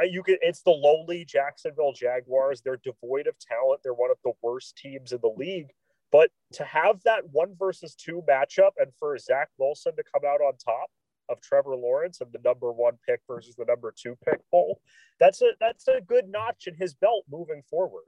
uh, 0.00 0.04
you 0.04 0.22
can 0.22 0.36
it's 0.40 0.62
the 0.62 0.70
lowly 0.70 1.24
Jacksonville 1.24 1.92
Jaguars. 1.92 2.60
They're 2.60 2.80
devoid 2.82 3.26
of 3.26 3.38
talent. 3.38 3.80
They're 3.82 3.94
one 3.94 4.10
of 4.10 4.18
the 4.24 4.32
worst 4.42 4.76
teams 4.76 5.12
in 5.12 5.20
the 5.20 5.34
league. 5.36 5.70
But 6.10 6.30
to 6.52 6.64
have 6.64 7.02
that 7.04 7.22
one 7.30 7.54
versus 7.58 7.94
two 7.94 8.22
matchup 8.28 8.72
and 8.78 8.92
for 8.98 9.16
Zach 9.18 9.48
Wilson 9.58 9.96
to 9.96 10.02
come 10.02 10.22
out 10.26 10.40
on 10.42 10.52
top 10.62 10.90
of 11.28 11.40
Trevor 11.40 11.74
Lawrence 11.74 12.20
and 12.20 12.30
the 12.32 12.40
number 12.44 12.70
one 12.70 12.98
pick 13.08 13.20
versus 13.26 13.54
the 13.54 13.64
number 13.64 13.94
two 13.96 14.16
pick 14.28 14.40
poll, 14.50 14.80
that's 15.18 15.40
a 15.40 15.52
that's 15.60 15.88
a 15.88 16.00
good 16.00 16.28
notch 16.28 16.66
in 16.66 16.74
his 16.74 16.94
belt 16.94 17.24
moving 17.30 17.62
forward. 17.68 18.04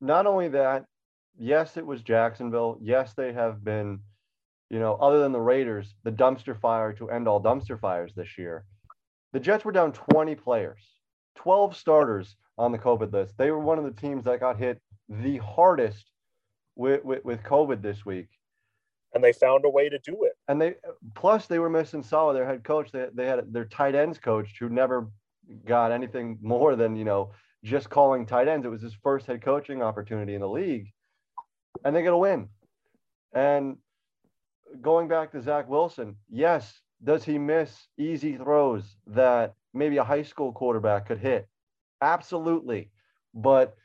Not 0.00 0.26
only 0.26 0.48
that, 0.48 0.84
yes, 1.38 1.76
it 1.76 1.86
was 1.86 2.02
Jacksonville. 2.02 2.78
Yes, 2.80 3.14
they 3.14 3.32
have 3.32 3.64
been, 3.64 4.00
you 4.70 4.78
know, 4.78 4.94
other 4.94 5.20
than 5.20 5.32
the 5.32 5.40
Raiders, 5.40 5.94
the 6.02 6.12
dumpster 6.12 6.58
fire 6.58 6.92
to 6.94 7.10
end 7.10 7.28
all 7.28 7.42
dumpster 7.42 7.78
fires 7.78 8.12
this 8.14 8.36
year. 8.36 8.64
The 9.32 9.40
Jets 9.40 9.64
were 9.64 9.72
down 9.72 9.92
20 9.92 10.34
players, 10.34 10.80
12 11.36 11.76
starters 11.76 12.36
on 12.58 12.72
the 12.72 12.78
COVID 12.78 13.12
list. 13.12 13.34
They 13.36 13.50
were 13.50 13.60
one 13.60 13.78
of 13.78 13.84
the 13.84 14.00
teams 14.00 14.24
that 14.24 14.40
got 14.40 14.58
hit 14.58 14.80
the 15.08 15.38
hardest 15.38 16.10
with, 16.74 17.04
with, 17.04 17.24
with 17.24 17.42
COVID 17.42 17.82
this 17.82 18.04
week. 18.04 18.28
And 19.14 19.22
they 19.22 19.32
found 19.32 19.64
a 19.64 19.70
way 19.70 19.88
to 19.88 19.98
do 19.98 20.24
it. 20.24 20.32
And 20.48 20.60
they 20.60 20.74
plus 21.14 21.46
they 21.46 21.58
were 21.58 21.70
missing 21.70 22.02
Saleh, 22.02 22.34
their 22.34 22.46
head 22.46 22.64
coach. 22.64 22.92
They, 22.92 23.06
they 23.14 23.26
had 23.26 23.52
their 23.52 23.64
tight 23.64 23.94
ends 23.94 24.18
coach 24.18 24.56
who 24.58 24.68
never 24.68 25.08
got 25.64 25.92
anything 25.92 26.38
more 26.42 26.76
than, 26.76 26.96
you 26.96 27.04
know, 27.04 27.32
just 27.64 27.88
calling 27.88 28.26
tight 28.26 28.48
ends. 28.48 28.66
It 28.66 28.70
was 28.70 28.82
his 28.82 28.96
first 29.02 29.26
head 29.26 29.42
coaching 29.42 29.80
opportunity 29.80 30.34
in 30.34 30.40
the 30.40 30.48
league. 30.48 30.92
And 31.84 31.94
they 31.94 32.02
get 32.02 32.12
a 32.12 32.16
win. 32.16 32.48
And 33.32 33.76
going 34.80 35.08
back 35.08 35.32
to 35.32 35.42
Zach 35.42 35.68
Wilson, 35.68 36.16
yes, 36.30 36.80
does 37.04 37.24
he 37.24 37.38
miss 37.38 37.88
easy 37.98 38.36
throws 38.36 38.96
that 39.06 39.54
maybe 39.74 39.98
a 39.98 40.04
high 40.04 40.22
school 40.22 40.52
quarterback 40.52 41.06
could 41.06 41.18
hit? 41.18 41.48
Absolutely. 42.00 42.90
But 43.34 43.76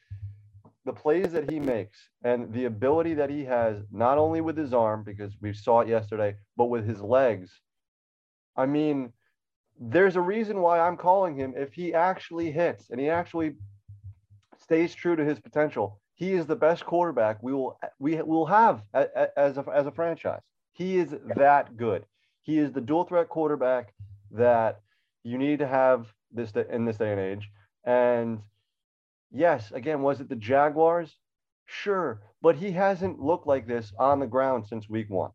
the 0.86 0.94
plays 0.94 1.32
that 1.34 1.50
he 1.50 1.60
makes 1.60 2.10
and 2.24 2.52
the 2.54 2.66
ability 2.66 3.14
that 3.16 3.30
he 3.30 3.44
has, 3.46 3.78
not 3.92 4.18
only 4.18 4.42
with 4.42 4.58
his 4.58 4.74
arm, 4.74 5.04
because 5.04 5.34
we 5.42 5.54
saw 5.54 5.82
it 5.82 5.88
yesterday, 5.88 6.36
but 6.58 6.66
with 6.66 6.88
his 6.88 7.02
legs. 7.02 7.52
I 8.56 8.66
mean, 8.66 9.14
there's 9.80 10.16
a 10.16 10.22
reason 10.22 10.62
why 10.62 10.80
I'm 10.80 10.98
calling 10.98 11.36
him. 11.36 11.54
If 11.56 11.74
he 11.74 11.94
actually 11.94 12.52
hits 12.52 12.90
and 12.90 13.00
he 13.00 13.10
actually 13.10 13.56
stays 14.58 14.94
true 14.94 15.16
to 15.16 15.24
his 15.24 15.40
potential, 15.40 16.00
he 16.16 16.34
is 16.34 16.46
the 16.46 16.56
best 16.56 16.86
quarterback 16.86 17.42
we 17.42 17.54
will 17.54 17.80
we 18.00 18.22
will 18.22 18.46
have 18.46 18.84
as 18.94 19.58
a, 19.58 19.66
as 19.74 19.88
a 19.88 19.92
franchise. 19.92 20.42
He 20.74 20.98
is 20.98 21.16
that 21.36 21.78
good. 21.78 22.06
He 22.42 22.58
is 22.58 22.72
the 22.72 22.82
dual 22.82 23.04
threat 23.04 23.30
quarterback 23.30 23.94
that 24.32 24.82
you 25.24 25.38
need 25.38 25.60
to 25.60 25.68
have 25.68 26.08
this 26.32 26.51
in 26.70 26.86
this 26.86 26.98
day 26.98 27.12
and 27.12 27.20
age. 27.20 27.50
And 27.84 28.42
yes, 29.32 29.72
again, 29.72 30.01
was 30.01 30.22
it 30.22 30.30
the 30.30 30.36
Jaguars? 30.36 31.18
Sure, 31.66 32.22
but 32.42 32.56
he 32.56 32.72
hasn't 32.72 33.20
looked 33.20 33.48
like 33.48 33.68
this 33.68 33.94
on 33.98 34.20
the 34.20 34.28
ground 34.28 34.66
since 34.68 34.90
week 34.90 35.10
one. 35.10 35.32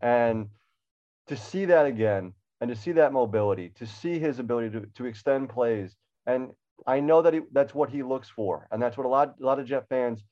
And 0.00 0.48
to 1.26 1.36
see 1.36 1.64
that 1.66 1.86
again, 1.86 2.32
and 2.60 2.70
to 2.70 2.76
see 2.76 2.92
that 2.92 3.12
mobility, 3.12 3.70
to 3.76 3.86
see 3.86 4.18
his 4.18 4.38
ability 4.38 4.70
to, 4.70 4.86
to 4.94 5.04
extend 5.06 5.48
plays, 5.48 5.96
and 6.26 6.50
I 6.86 7.00
know 7.00 7.22
that 7.22 7.34
he, 7.34 7.40
that's 7.52 7.74
what 7.74 7.90
he 7.90 8.02
looks 8.02 8.28
for, 8.28 8.66
and 8.70 8.82
that's 8.82 8.96
what 8.96 9.06
a 9.06 9.08
lot 9.08 9.34
a 9.40 9.44
lot 9.44 9.58
of 9.58 9.66
Jet 9.66 9.86
fans 9.88 10.22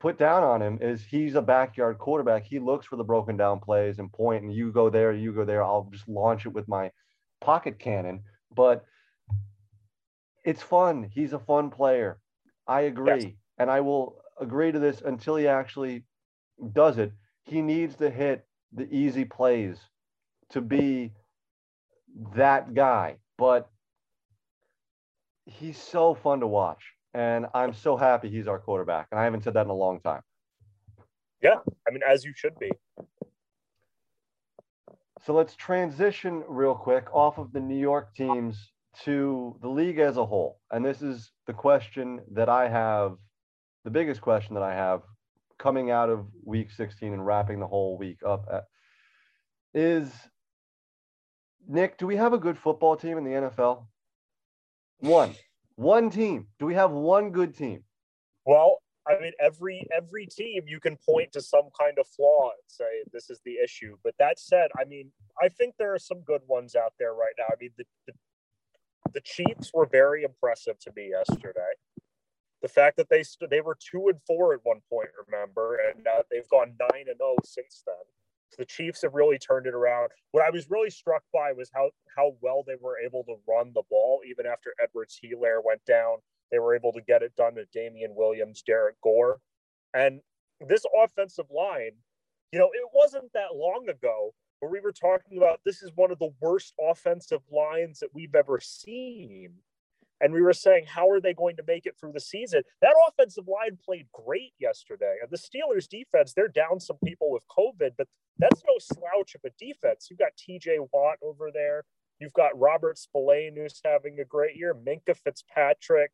put 0.00 0.18
down 0.18 0.42
on 0.42 0.62
him 0.62 0.78
is 0.80 1.04
he's 1.04 1.34
a 1.34 1.42
backyard 1.42 1.98
quarterback. 1.98 2.44
He 2.44 2.58
looks 2.58 2.86
for 2.86 2.96
the 2.96 3.04
broken 3.04 3.36
down 3.36 3.60
plays 3.60 3.98
and 3.98 4.10
point, 4.10 4.42
and 4.42 4.52
you 4.52 4.72
go 4.72 4.88
there, 4.88 5.12
you 5.12 5.32
go 5.32 5.44
there. 5.44 5.62
I'll 5.62 5.88
just 5.92 6.08
launch 6.08 6.46
it 6.46 6.52
with 6.52 6.66
my 6.66 6.90
pocket 7.40 7.78
cannon. 7.78 8.22
But 8.54 8.84
it's 10.44 10.62
fun. 10.62 11.08
He's 11.12 11.34
a 11.34 11.38
fun 11.38 11.70
player. 11.70 12.18
I 12.66 12.82
agree. 12.82 13.20
Yes. 13.20 13.32
And 13.58 13.70
I 13.70 13.80
will 13.80 14.16
agree 14.40 14.72
to 14.72 14.78
this 14.78 15.02
until 15.04 15.36
he 15.36 15.46
actually 15.46 16.04
does 16.72 16.96
it. 16.96 17.12
He 17.44 17.60
needs 17.60 17.94
to 17.96 18.10
hit 18.10 18.46
the 18.72 18.88
easy 18.92 19.26
plays 19.26 19.78
to 20.50 20.62
be 20.62 21.12
that 22.34 22.72
guy. 22.72 23.16
But 23.36 23.70
he's 25.44 25.78
so 25.78 26.14
fun 26.14 26.40
to 26.40 26.46
watch. 26.46 26.82
And 27.14 27.46
I'm 27.54 27.74
so 27.74 27.96
happy 27.96 28.30
he's 28.30 28.46
our 28.46 28.58
quarterback. 28.58 29.08
And 29.10 29.20
I 29.20 29.24
haven't 29.24 29.42
said 29.44 29.54
that 29.54 29.64
in 29.64 29.70
a 29.70 29.74
long 29.74 30.00
time. 30.00 30.22
Yeah. 31.42 31.56
I 31.88 31.90
mean, 31.90 32.02
as 32.06 32.24
you 32.24 32.32
should 32.34 32.58
be. 32.58 32.70
So 35.22 35.34
let's 35.34 35.54
transition 35.54 36.42
real 36.48 36.74
quick 36.74 37.12
off 37.12 37.38
of 37.38 37.52
the 37.52 37.60
New 37.60 37.78
York 37.78 38.14
teams 38.14 38.72
to 39.04 39.56
the 39.60 39.68
league 39.68 39.98
as 39.98 40.16
a 40.16 40.24
whole. 40.24 40.60
And 40.70 40.84
this 40.84 41.02
is 41.02 41.30
the 41.46 41.52
question 41.52 42.20
that 42.32 42.48
I 42.48 42.68
have, 42.68 43.16
the 43.84 43.90
biggest 43.90 44.20
question 44.20 44.54
that 44.54 44.62
I 44.62 44.74
have 44.74 45.02
coming 45.58 45.90
out 45.90 46.08
of 46.08 46.26
week 46.44 46.70
16 46.70 47.12
and 47.12 47.24
wrapping 47.24 47.60
the 47.60 47.66
whole 47.66 47.98
week 47.98 48.20
up 48.26 48.46
at, 48.50 48.64
is 49.74 50.10
Nick, 51.68 51.98
do 51.98 52.06
we 52.06 52.16
have 52.16 52.32
a 52.32 52.38
good 52.38 52.58
football 52.58 52.96
team 52.96 53.18
in 53.18 53.24
the 53.24 53.30
NFL? 53.30 53.86
One, 55.00 55.34
one 55.80 56.10
team. 56.10 56.46
Do 56.58 56.66
we 56.66 56.74
have 56.74 56.90
one 56.90 57.30
good 57.30 57.56
team? 57.56 57.84
Well, 58.44 58.82
I 59.08 59.18
mean, 59.18 59.32
every 59.40 59.86
every 59.96 60.26
team 60.26 60.64
you 60.66 60.78
can 60.78 60.96
point 60.96 61.32
to 61.32 61.40
some 61.40 61.70
kind 61.78 61.98
of 61.98 62.06
flaw 62.06 62.50
and 62.50 62.62
say 62.66 63.02
this 63.12 63.30
is 63.30 63.40
the 63.44 63.54
issue. 63.64 63.96
But 64.04 64.14
that 64.18 64.38
said, 64.38 64.68
I 64.78 64.84
mean, 64.84 65.10
I 65.42 65.48
think 65.48 65.74
there 65.78 65.94
are 65.94 65.98
some 65.98 66.20
good 66.20 66.42
ones 66.46 66.76
out 66.76 66.92
there 66.98 67.14
right 67.14 67.32
now. 67.38 67.46
I 67.48 67.54
mean, 67.58 67.70
the, 67.78 67.84
the 68.06 68.12
the 69.14 69.20
Chiefs 69.22 69.72
were 69.72 69.86
very 69.86 70.22
impressive 70.22 70.78
to 70.80 70.92
me 70.94 71.10
yesterday. 71.10 71.72
The 72.62 72.68
fact 72.68 72.98
that 72.98 73.08
they 73.08 73.22
st- 73.22 73.50
they 73.50 73.62
were 73.62 73.76
two 73.80 74.08
and 74.08 74.20
four 74.26 74.52
at 74.52 74.60
one 74.62 74.82
point, 74.90 75.08
remember, 75.26 75.78
and 75.88 76.06
uh, 76.06 76.22
they've 76.30 76.48
gone 76.50 76.74
nine 76.78 77.06
and 77.08 77.16
zero 77.16 77.36
oh 77.36 77.36
since 77.42 77.82
then. 77.86 77.94
The 78.58 78.64
Chiefs 78.64 79.02
have 79.02 79.14
really 79.14 79.38
turned 79.38 79.66
it 79.66 79.74
around. 79.74 80.10
What 80.32 80.44
I 80.44 80.50
was 80.50 80.70
really 80.70 80.90
struck 80.90 81.22
by 81.32 81.52
was 81.52 81.70
how 81.74 81.90
how 82.16 82.36
well 82.40 82.64
they 82.66 82.76
were 82.80 82.98
able 82.98 83.24
to 83.24 83.36
run 83.48 83.72
the 83.74 83.82
ball, 83.88 84.20
even 84.28 84.46
after 84.46 84.74
Edwards 84.82 85.18
Helaire 85.22 85.62
went 85.64 85.84
down. 85.84 86.18
They 86.50 86.58
were 86.58 86.74
able 86.74 86.92
to 86.92 87.00
get 87.00 87.22
it 87.22 87.36
done 87.36 87.54
to 87.54 87.64
Damian 87.72 88.14
Williams, 88.14 88.62
Derrick 88.62 89.00
Gore, 89.02 89.40
and 89.94 90.20
this 90.66 90.84
offensive 91.02 91.46
line. 91.50 91.92
You 92.52 92.58
know, 92.58 92.70
it 92.72 92.88
wasn't 92.92 93.32
that 93.32 93.54
long 93.54 93.88
ago 93.88 94.34
where 94.58 94.70
we 94.70 94.80
were 94.80 94.92
talking 94.92 95.38
about 95.38 95.60
this 95.64 95.82
is 95.82 95.90
one 95.94 96.10
of 96.10 96.18
the 96.18 96.34
worst 96.40 96.74
offensive 96.80 97.42
lines 97.50 98.00
that 98.00 98.10
we've 98.12 98.34
ever 98.34 98.60
seen. 98.60 99.54
And 100.20 100.32
we 100.32 100.42
were 100.42 100.52
saying, 100.52 100.84
how 100.86 101.08
are 101.08 101.20
they 101.20 101.32
going 101.32 101.56
to 101.56 101.62
make 101.66 101.86
it 101.86 101.96
through 101.98 102.12
the 102.12 102.20
season? 102.20 102.62
That 102.82 102.94
offensive 103.08 103.48
line 103.48 103.78
played 103.82 104.06
great 104.12 104.52
yesterday. 104.58 105.16
And 105.22 105.30
the 105.30 105.38
Steelers 105.38 105.88
defense, 105.88 106.34
they're 106.34 106.48
down 106.48 106.78
some 106.78 106.98
people 107.04 107.30
with 107.30 107.42
COVID, 107.48 107.92
but 107.96 108.06
that's 108.38 108.62
no 108.66 108.74
slouch 108.78 109.34
of 109.34 109.40
a 109.44 109.50
defense. 109.58 110.08
You've 110.10 110.18
got 110.18 110.32
TJ 110.36 110.88
Watt 110.92 111.16
over 111.22 111.50
there. 111.52 111.84
You've 112.20 112.34
got 112.34 112.58
Robert 112.58 112.98
Spillane, 112.98 113.56
who's 113.56 113.80
having 113.82 114.20
a 114.20 114.24
great 114.24 114.56
year. 114.56 114.74
Minkah 114.74 115.16
Fitzpatrick, 115.16 116.12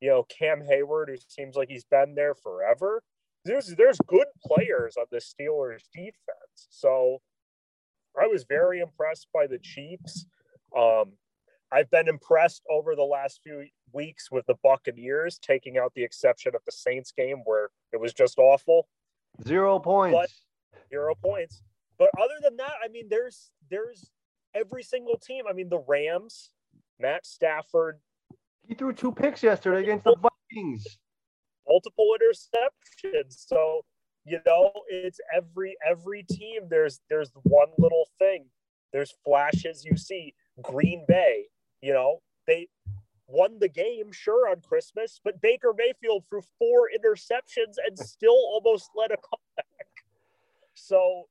you 0.00 0.10
know, 0.10 0.24
Cam 0.24 0.60
Heyward 0.60 1.08
who 1.08 1.16
seems 1.26 1.56
like 1.56 1.68
he's 1.68 1.84
been 1.84 2.14
there 2.14 2.34
forever. 2.34 3.02
There's 3.44 3.74
there's 3.76 3.98
good 4.06 4.26
players 4.44 4.96
on 4.98 5.06
the 5.10 5.18
Steelers 5.18 5.84
defense. 5.94 6.68
So 6.68 7.22
I 8.20 8.26
was 8.26 8.44
very 8.44 8.80
impressed 8.80 9.28
by 9.32 9.46
the 9.46 9.58
Chiefs. 9.58 10.26
Um, 10.76 11.12
I've 11.72 11.90
been 11.90 12.08
impressed 12.08 12.62
over 12.70 12.94
the 12.94 13.02
last 13.02 13.40
few 13.42 13.66
weeks 13.92 14.30
with 14.30 14.46
the 14.46 14.54
Buccaneers, 14.62 15.38
taking 15.38 15.78
out 15.78 15.92
the 15.94 16.02
exception 16.02 16.54
of 16.54 16.62
the 16.64 16.72
Saints 16.72 17.12
game 17.12 17.42
where 17.44 17.70
it 17.92 18.00
was 18.00 18.12
just 18.14 18.38
awful. 18.38 18.88
Zero 19.46 19.78
points. 19.78 20.16
But, 20.72 20.78
zero 20.88 21.14
points. 21.14 21.62
But 21.98 22.10
other 22.18 22.34
than 22.42 22.56
that, 22.56 22.72
I 22.84 22.88
mean, 22.88 23.08
there's 23.10 23.50
there's 23.70 24.10
every 24.54 24.82
single 24.82 25.18
team. 25.18 25.44
I 25.48 25.52
mean, 25.52 25.68
the 25.68 25.82
Rams, 25.86 26.50
Matt 26.98 27.26
Stafford. 27.26 27.98
He 28.66 28.74
threw 28.74 28.92
two 28.92 29.12
picks 29.12 29.42
yesterday 29.42 29.82
against 29.82 30.04
the 30.04 30.16
Vikings. 30.16 30.86
Multiple 31.66 32.14
interceptions. 32.18 33.46
So 33.46 33.82
you 34.28 34.38
know 34.46 34.70
it's 34.88 35.20
every 35.34 35.76
every 35.88 36.22
team 36.24 36.62
there's 36.68 37.00
there's 37.08 37.30
one 37.42 37.68
little 37.78 38.06
thing 38.18 38.46
there's 38.92 39.14
flashes 39.24 39.84
you 39.84 39.96
see 39.96 40.34
green 40.62 41.04
bay 41.08 41.46
you 41.82 41.92
know 41.92 42.20
they 42.46 42.68
won 43.26 43.58
the 43.58 43.68
game 43.68 44.10
sure 44.12 44.48
on 44.48 44.60
christmas 44.60 45.20
but 45.22 45.40
baker 45.40 45.74
mayfield 45.76 46.24
threw 46.28 46.40
four 46.58 46.88
interceptions 46.96 47.74
and 47.86 47.98
still 48.08 48.38
almost 48.52 48.90
led 48.96 49.10
a 49.10 49.16
comeback 49.16 49.86
so 50.74 51.24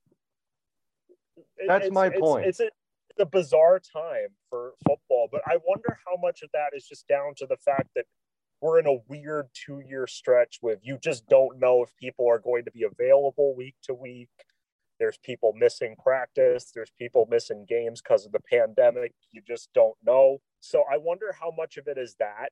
that's 1.68 1.86
it's, 1.86 1.94
my 1.94 2.08
it's, 2.08 2.20
point 2.20 2.46
it's, 2.46 2.60
a, 2.60 2.66
it's 2.66 3.20
a 3.20 3.26
bizarre 3.26 3.80
time 3.80 4.30
for 4.50 4.74
football 4.88 5.28
but 5.32 5.42
i 5.48 5.58
wonder 5.68 5.98
how 6.06 6.16
much 6.22 6.42
of 6.44 6.50
that 6.54 6.70
is 6.74 6.88
just 6.88 7.08
down 7.08 7.34
to 7.36 7.46
the 7.48 7.58
fact 7.58 7.90
that 7.96 8.06
we're 8.62 8.80
in 8.80 8.88
a 8.88 8.98
weird 9.08 9.48
two 9.54 9.82
year 9.88 10.08
stretch 10.08 10.60
with 10.62 10.80
you 10.82 10.98
just 11.02 11.28
don't 11.28 11.60
know 11.60 11.84
if 11.84 11.96
people 11.98 12.28
are 12.28 12.40
going 12.40 12.66
to 12.66 12.72
be 12.72 12.84
available 12.84 13.56
week 13.56 13.76
to 13.84 13.94
week. 13.94 14.30
There's 15.00 15.18
people 15.18 15.54
missing 15.56 15.96
practice. 16.04 16.72
There's 16.74 16.92
people 16.98 17.28
missing 17.30 17.66
games 17.68 18.02
because 18.02 18.26
of 18.26 18.32
the 18.32 18.40
pandemic. 18.40 19.14
You 19.32 19.42
just 19.48 19.70
don't 19.74 19.96
know. 20.04 20.40
So 20.60 20.84
I 20.92 20.98
wonder 20.98 21.36
how 21.40 21.52
much 21.56 21.78
of 21.78 21.88
it 21.88 21.98
is 21.98 22.16
that. 22.20 22.50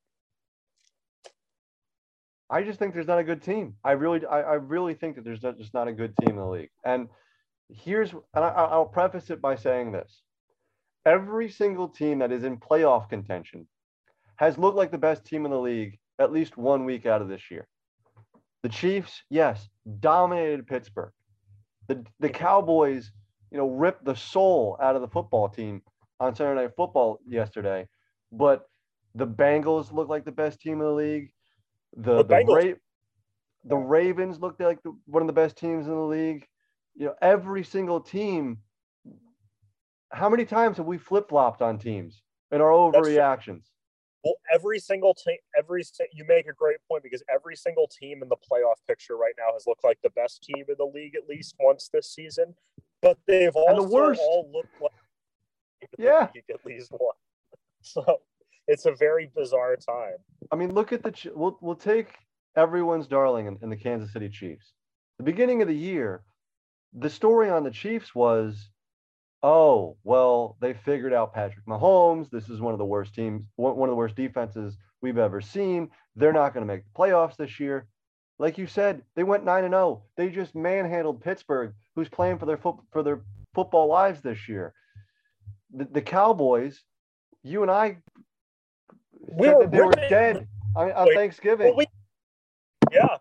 I 2.50 2.62
just 2.62 2.78
think 2.78 2.94
there's 2.94 3.08
not 3.08 3.20
a 3.20 3.24
good 3.24 3.42
team. 3.42 3.75
I 3.84 3.94
really, 3.94 4.25
I, 4.25 4.42
I 4.42 4.54
really 4.56 4.94
think 4.94 5.16
that 5.16 5.25
there's 5.25 5.42
not, 5.42 5.58
just 5.58 5.74
not 5.74 5.88
a 5.88 5.94
good 5.94 6.14
team 6.22 6.32
in 6.32 6.36
the 6.36 6.46
league. 6.46 6.70
And 6.84 7.10
here's, 7.70 8.12
and 8.12 8.46
I, 8.46 8.50
I'll 8.50 8.86
preface 8.86 9.32
it 9.32 9.42
by 9.42 9.56
saying 9.56 9.92
this: 9.92 10.22
every 11.06 11.50
single 11.50 11.88
team 11.88 12.20
that 12.20 12.32
is 12.32 12.44
in 12.44 12.58
playoff 12.58 13.10
contention 13.10 13.68
has 14.36 14.58
looked 14.58 14.78
like 14.78 14.92
the 14.92 14.98
best 14.98 15.25
team 15.25 15.46
in 15.46 15.52
the 15.52 15.60
league 15.60 15.98
at 16.20 16.32
least 16.32 16.58
one 16.58 16.86
week 16.86 17.06
out 17.06 17.22
of 17.22 17.28
this 17.28 17.50
year. 17.50 17.68
The 18.64 18.70
Chiefs, 18.70 19.24
yes, 19.30 19.68
dominated 20.00 20.68
Pittsburgh. 20.68 21.12
The 21.88 22.06
the 22.20 22.30
Cowboys, 22.30 23.12
you 23.51 23.58
know, 23.58 23.70
ripped 23.70 24.06
the 24.06 24.15
soul 24.15 24.77
out 24.82 24.96
of 24.96 25.01
the 25.01 25.08
football 25.08 25.50
team 25.50 25.82
on 26.20 26.36
Saturday 26.36 26.62
Night 26.62 26.75
Football 26.75 27.20
yesterday. 27.25 27.88
But 28.32 28.68
the 29.13 29.27
Bengals 29.27 29.92
look 29.94 30.10
like 30.10 30.25
the 30.25 30.32
best 30.32 30.60
team 30.62 30.74
in 30.74 30.80
the 30.88 30.92
league. 30.92 31.32
The 31.96 32.18
The 32.18 32.24
the, 32.24 32.38
Ra- 32.38 32.74
the 33.63 33.77
Ravens 33.77 34.39
looked 34.39 34.62
like 34.62 34.82
the, 34.84 34.98
one 35.06 35.24
of 35.24 35.27
the 35.27 35.34
best 35.34 35.58
teams 35.58 35.88
in 35.88 35.94
the 35.94 36.00
league. 36.01 36.48
You 36.96 37.08
know, 37.08 37.15
every 37.22 37.63
single 37.63 38.01
team. 38.01 38.60
How 40.12 40.30
many 40.30 40.46
times 40.46 40.77
have 40.77 40.86
we 40.86 40.98
flip 40.98 41.30
flopped 41.30 41.62
on 41.62 41.77
teams 41.77 42.24
in 42.51 42.62
our 42.62 42.70
overreactions? 42.72 43.63
Well, 44.25 44.36
every 44.51 44.79
single 44.79 45.13
team, 45.13 45.38
every 45.58 45.84
you 46.12 46.25
make 46.27 46.48
a 46.48 46.53
great 46.53 46.77
point 46.89 47.03
because 47.03 47.22
every 47.32 47.55
single 47.55 47.88
team 47.88 48.24
in 48.24 48.27
the 48.29 48.36
playoff 48.36 48.77
picture 48.88 49.15
right 49.17 49.36
now 49.38 49.53
has 49.53 49.65
looked 49.67 49.84
like 49.84 50.00
the 50.01 50.10
best 50.10 50.41
team 50.44 50.65
in 50.67 50.75
the 50.79 50.86
league 50.86 51.15
at 51.15 51.29
least 51.29 51.53
once 51.60 51.89
this 51.94 52.12
season, 52.12 52.55
but 53.03 53.20
they've 53.27 53.55
And 53.55 53.77
the 53.77 53.82
also 53.84 53.88
worst. 53.88 54.22
all 54.22 54.50
looked 54.51 54.82
like 54.82 54.91
Yeah. 56.00 56.27
at 56.50 56.65
least 56.65 56.91
once. 56.91 57.17
So 57.82 58.22
it's 58.67 58.88
a 58.88 58.96
very 58.96 59.29
bizarre 59.36 59.75
time. 59.75 60.15
I 60.51 60.55
mean, 60.55 60.74
look 60.74 60.91
at 60.91 61.03
the. 61.03 61.13
We'll 61.36 61.55
we'll 61.62 61.75
take 61.75 62.15
everyone's 62.55 63.05
darling 63.05 63.46
in, 63.46 63.60
in 63.62 63.70
the 63.70 63.77
Kansas 63.77 64.12
City 64.12 64.27
Chiefs. 64.27 64.74
The 65.20 65.24
beginning 65.24 65.62
of 65.62 65.67
the 65.67 65.75
year, 65.75 66.24
the 66.94 67.12
story 67.12 67.48
on 67.51 67.63
the 67.63 67.70
Chiefs 67.70 68.15
was, 68.15 68.70
oh 69.46 69.96
well, 70.04 70.58
they 70.60 70.74
figured 70.74 71.14
out 71.14 71.32
Patrick 71.32 71.66
Mahomes. 71.68 72.32
This 72.32 72.50
is 72.50 72.60
one 72.60 72.74
of 72.74 72.80
the 72.80 72.86
worst 72.86 73.14
teams, 73.14 73.44
one, 73.58 73.88
of 73.88 73.92
the 73.92 73.96
worst 73.96 74.16
defenses 74.16 74.75
we've 75.02 75.20
ever 75.20 75.40
seen. 75.40 75.92
They're 76.16 76.34
not 76.34 76.56
going 76.56 76.66
to 76.66 76.74
make 76.74 76.84
the 76.84 77.00
playoffs 77.00 77.38
this 77.38 77.60
year. 77.60 77.86
Like 78.40 78.58
you 78.58 78.66
said, 78.66 79.04
they 79.16 79.22
went 79.24 79.46
nine 79.46 79.64
and 79.64 79.74
zero. 79.74 80.02
They 80.18 80.30
just 80.30 80.56
manhandled 80.56 81.22
Pittsburgh, 81.22 81.74
who's 81.96 82.10
playing 82.10 82.40
for 82.40 82.48
their 82.48 82.58
foot 82.58 82.78
for 82.92 83.04
their 83.04 83.22
football 83.54 83.88
lives 83.88 84.22
this 84.22 84.50
year. 84.50 84.74
The, 85.72 85.86
the 85.86 86.02
Cowboys, 86.02 86.82
you 87.44 87.62
and 87.62 87.70
I 87.70 87.98
We 89.14 89.48
were 89.48 89.68
they 89.68 89.80
were 89.80 89.92
dead 90.10 90.48
on, 90.75 90.92
on 90.92 91.08
Wait, 91.08 91.16
Thanksgiving. 91.16 91.68
Well, 91.68 91.78
we, 91.78 91.86
yeah, 92.92 93.18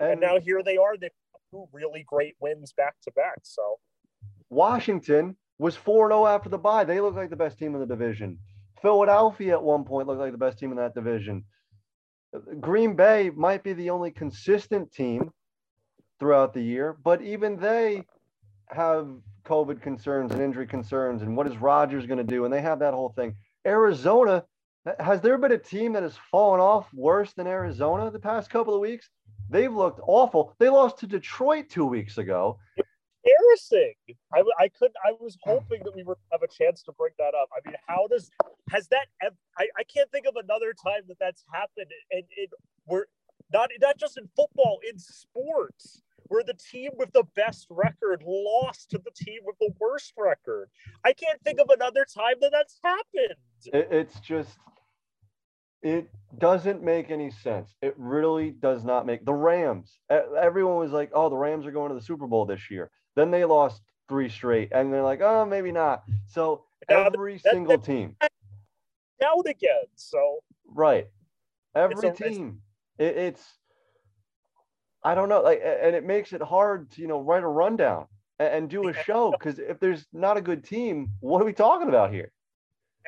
and 0.00 0.12
and 0.12 0.20
now 0.20 0.40
here 0.40 0.62
they 0.62 0.78
are. 0.78 0.96
They 0.96 1.10
two 1.50 1.68
really 1.72 2.04
great 2.08 2.36
wins 2.40 2.72
back 2.72 2.94
to 3.02 3.10
back. 3.12 3.40
So 3.42 3.78
Washington 4.50 5.36
was 5.58 5.76
4 5.76 6.10
0 6.10 6.26
after 6.26 6.48
the 6.48 6.58
bye. 6.58 6.84
They 6.84 7.00
look 7.00 7.14
like 7.14 7.30
the 7.30 7.36
best 7.36 7.58
team 7.58 7.74
in 7.74 7.80
the 7.80 7.86
division. 7.86 8.38
Philadelphia 8.82 9.52
at 9.52 9.62
one 9.62 9.84
point 9.84 10.06
looked 10.06 10.20
like 10.20 10.32
the 10.32 10.38
best 10.38 10.58
team 10.58 10.70
in 10.70 10.76
that 10.76 10.94
division. 10.94 11.44
Green 12.60 12.94
Bay 12.94 13.30
might 13.34 13.62
be 13.62 13.72
the 13.72 13.90
only 13.90 14.10
consistent 14.10 14.92
team 14.92 15.30
throughout 16.18 16.52
the 16.52 16.62
year, 16.62 16.96
but 17.02 17.22
even 17.22 17.56
they 17.56 18.04
have 18.68 19.08
COVID 19.44 19.80
concerns 19.80 20.32
and 20.32 20.42
injury 20.42 20.66
concerns. 20.66 21.22
And 21.22 21.36
what 21.36 21.46
is 21.46 21.56
Rodgers 21.56 22.06
going 22.06 22.18
to 22.18 22.24
do? 22.24 22.44
And 22.44 22.52
they 22.52 22.60
have 22.60 22.80
that 22.80 22.94
whole 22.94 23.10
thing. 23.10 23.36
Arizona, 23.66 24.44
has 25.00 25.20
there 25.20 25.38
been 25.38 25.52
a 25.52 25.58
team 25.58 25.92
that 25.94 26.02
has 26.02 26.18
fallen 26.30 26.60
off 26.60 26.92
worse 26.92 27.32
than 27.32 27.46
Arizona 27.46 28.10
the 28.10 28.18
past 28.18 28.50
couple 28.50 28.74
of 28.74 28.80
weeks? 28.80 29.08
They've 29.48 29.72
looked 29.72 30.00
awful. 30.06 30.54
They 30.58 30.68
lost 30.68 30.98
to 30.98 31.06
Detroit 31.06 31.70
two 31.70 31.86
weeks 31.86 32.18
ago. 32.18 32.58
Embarrassing. 33.26 33.94
I, 34.32 34.42
I 34.58 34.68
couldn't. 34.68 34.96
I 35.04 35.12
was 35.20 35.36
hoping 35.42 35.80
that 35.84 35.94
we 35.94 36.02
would 36.02 36.18
have 36.32 36.42
a 36.42 36.48
chance 36.48 36.82
to 36.84 36.92
bring 36.92 37.12
that 37.18 37.34
up. 37.40 37.48
I 37.52 37.68
mean, 37.68 37.76
how 37.86 38.06
does 38.08 38.30
has 38.70 38.88
that? 38.88 39.06
I, 39.22 39.66
I 39.78 39.82
can't 39.84 40.10
think 40.10 40.26
of 40.26 40.34
another 40.36 40.72
time 40.72 41.02
that 41.08 41.18
that's 41.20 41.44
happened, 41.52 41.90
and 42.10 42.22
it 42.36 42.50
we're 42.86 43.06
not 43.52 43.70
not 43.80 43.98
just 43.98 44.18
in 44.18 44.28
football, 44.36 44.78
in 44.90 44.98
sports, 44.98 46.02
where 46.28 46.42
the 46.44 46.54
team 46.54 46.90
with 46.96 47.12
the 47.12 47.24
best 47.34 47.66
record 47.70 48.22
lost 48.26 48.90
to 48.90 48.98
the 48.98 49.10
team 49.16 49.40
with 49.44 49.56
the 49.60 49.70
worst 49.80 50.12
record. 50.16 50.68
I 51.04 51.12
can't 51.12 51.40
think 51.44 51.60
of 51.60 51.70
another 51.70 52.04
time 52.04 52.34
that 52.40 52.52
that's 52.52 52.78
happened. 52.82 53.38
It, 53.66 53.88
it's 53.90 54.20
just, 54.20 54.58
it 55.82 56.08
doesn't 56.38 56.82
make 56.82 57.10
any 57.10 57.30
sense. 57.30 57.74
It 57.82 57.94
really 57.96 58.50
does 58.50 58.84
not 58.84 59.06
make 59.06 59.24
the 59.24 59.34
Rams. 59.34 59.98
Everyone 60.10 60.76
was 60.76 60.92
like, 60.92 61.10
"Oh, 61.14 61.28
the 61.28 61.36
Rams 61.36 61.66
are 61.66 61.72
going 61.72 61.90
to 61.90 61.94
the 61.94 62.04
Super 62.04 62.26
Bowl 62.26 62.46
this 62.46 62.70
year." 62.70 62.90
Then 63.16 63.30
they 63.30 63.44
lost 63.44 63.82
three 64.08 64.28
straight, 64.28 64.70
and 64.72 64.92
they're 64.92 65.02
like, 65.02 65.20
"Oh, 65.22 65.44
maybe 65.44 65.72
not." 65.72 66.04
So 66.26 66.64
Now, 66.88 67.04
every 67.06 67.38
that- 67.38 67.52
single 67.52 67.76
that- 67.78 67.84
team, 67.84 68.16
Out 69.24 69.46
again. 69.46 69.84
So 69.94 70.40
right? 70.66 71.08
Every 71.74 71.94
a- 72.08 72.12
it's- 72.12 72.18
team. 72.36 72.62
It, 72.98 73.16
it's, 73.16 73.58
I 75.02 75.14
don't 75.14 75.28
know, 75.28 75.42
like, 75.42 75.60
and 75.62 75.94
it 75.96 76.04
makes 76.04 76.32
it 76.32 76.40
hard 76.42 76.90
to 76.92 77.00
you 77.02 77.08
know 77.08 77.20
write 77.20 77.42
a 77.42 77.48
rundown 77.48 78.06
and, 78.38 78.48
and 78.54 78.70
do 78.70 78.88
a 78.88 78.92
show 78.94 79.30
because 79.32 79.58
if 79.58 79.80
there's 79.80 80.06
not 80.12 80.36
a 80.36 80.40
good 80.42 80.62
team, 80.64 81.08
what 81.20 81.40
are 81.42 81.44
we 81.46 81.52
talking 81.54 81.88
about 81.88 82.12
here? 82.12 82.32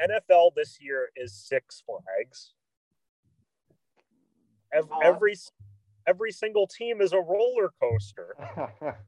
NFL 0.02 0.52
this 0.56 0.78
year 0.80 1.10
is 1.16 1.34
Six 1.34 1.82
Flags. 1.86 2.54
Oh, 4.74 4.78
every, 4.78 4.90
Aw. 4.92 5.00
every 5.02 5.34
every 6.06 6.32
single 6.32 6.66
team 6.66 7.00
is 7.02 7.12
a 7.12 7.20
roller 7.20 7.70
coaster. 7.80 8.34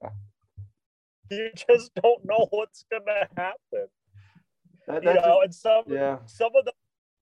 You 1.37 1.51
just 1.55 1.95
don't 1.95 2.25
know 2.25 2.49
what's 2.51 2.85
gonna 2.91 3.29
happen. 3.37 3.87
That- 4.87 5.05
You 5.05 5.15
know, 5.15 5.39
a- 5.41 5.45
and 5.45 5.55
some 5.55 5.85
yeah. 5.87 6.19
some 6.27 6.51
of 6.57 6.65
the 6.65 6.73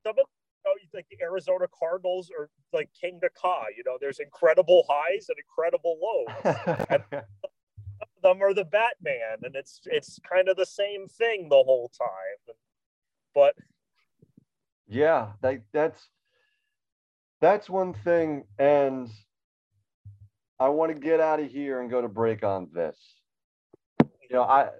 some 0.05 0.13
of 0.19 0.25
you 0.65 0.65
know, 0.65 0.75
like 0.95 1.07
the 1.11 1.23
Arizona 1.23 1.67
Cardinals 1.79 2.31
are 2.37 2.49
like 2.73 2.89
Kingda 3.03 3.29
Ka. 3.35 3.67
You 3.77 3.83
know, 3.85 3.99
there's 4.01 4.19
incredible 4.19 4.85
highs 4.89 5.29
and 5.29 5.39
incredible 5.39 5.99
lows. 6.01 6.55
Some 8.21 8.33
of 8.33 8.39
them 8.39 8.43
are 8.43 8.55
the 8.55 8.65
Batman, 8.65 9.39
and 9.43 9.55
it's 9.55 9.81
it's 9.87 10.19
kind 10.29 10.49
of 10.49 10.57
the 10.57 10.67
same 10.67 11.07
thing 11.09 11.49
the 11.49 11.57
whole 11.63 11.91
time. 11.97 12.55
But 13.35 13.55
Yeah, 14.89 15.33
that 15.43 15.63
that's 15.73 16.09
that's 17.41 17.69
one 17.71 17.95
thing, 17.95 18.45
and 18.59 19.09
I 20.59 20.69
want 20.71 20.93
to 20.95 21.01
get 21.01 21.21
out 21.21 21.39
of 21.41 21.49
here 21.51 21.81
and 21.81 21.89
go 21.91 22.01
to 22.03 22.09
break 22.09 22.43
on 22.43 22.71
this. 22.73 22.99
You 24.29 24.37
know, 24.37 24.43
I 24.43 24.71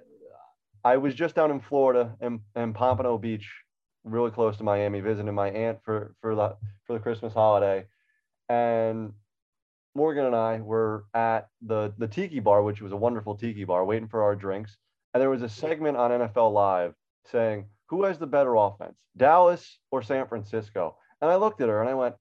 I 0.85 0.97
was 0.97 1.15
just 1.15 1.35
down 1.35 1.51
in 1.51 1.61
Florida 1.61 2.15
in, 2.21 2.41
in 2.55 2.73
Pompano 2.73 3.19
Beach, 3.19 3.51
really 4.05 4.31
close 4.31 4.57
to 4.59 4.65
Miami, 4.65 5.01
visiting 5.01 5.35
my 5.35 5.51
aunt 5.51 5.79
for 5.85 6.15
for 6.21 6.35
the 6.35 6.57
for 6.87 6.93
the 6.95 6.99
Christmas 6.99 7.33
holiday, 7.33 7.87
and 8.49 9.13
Morgan 9.95 10.27
and 10.27 10.37
I 10.37 10.61
were 10.61 11.07
at 11.15 11.49
the 11.63 11.93
the 11.99 12.09
Tiki 12.09 12.41
Bar, 12.41 12.63
which 12.63 12.81
was 12.81 12.93
a 12.93 12.97
wonderful 12.97 13.37
Tiki 13.37 13.65
Bar, 13.65 13.85
waiting 13.85 14.09
for 14.09 14.23
our 14.23 14.37
drinks, 14.37 14.77
and 15.15 15.21
there 15.21 15.31
was 15.31 15.43
a 15.43 15.49
segment 15.49 15.97
on 15.97 16.11
NFL 16.11 16.53
Live 16.53 16.95
saying 17.27 17.67
who 17.87 18.05
has 18.05 18.19
the 18.19 18.27
better 18.27 18.55
offense, 18.55 18.99
Dallas 19.17 19.79
or 19.91 20.03
San 20.03 20.27
Francisco, 20.27 20.97
and 21.21 21.31
I 21.31 21.37
looked 21.37 21.61
at 21.61 21.69
her 21.69 21.81
and 21.81 21.89
I 21.89 21.95
went, 21.95 22.15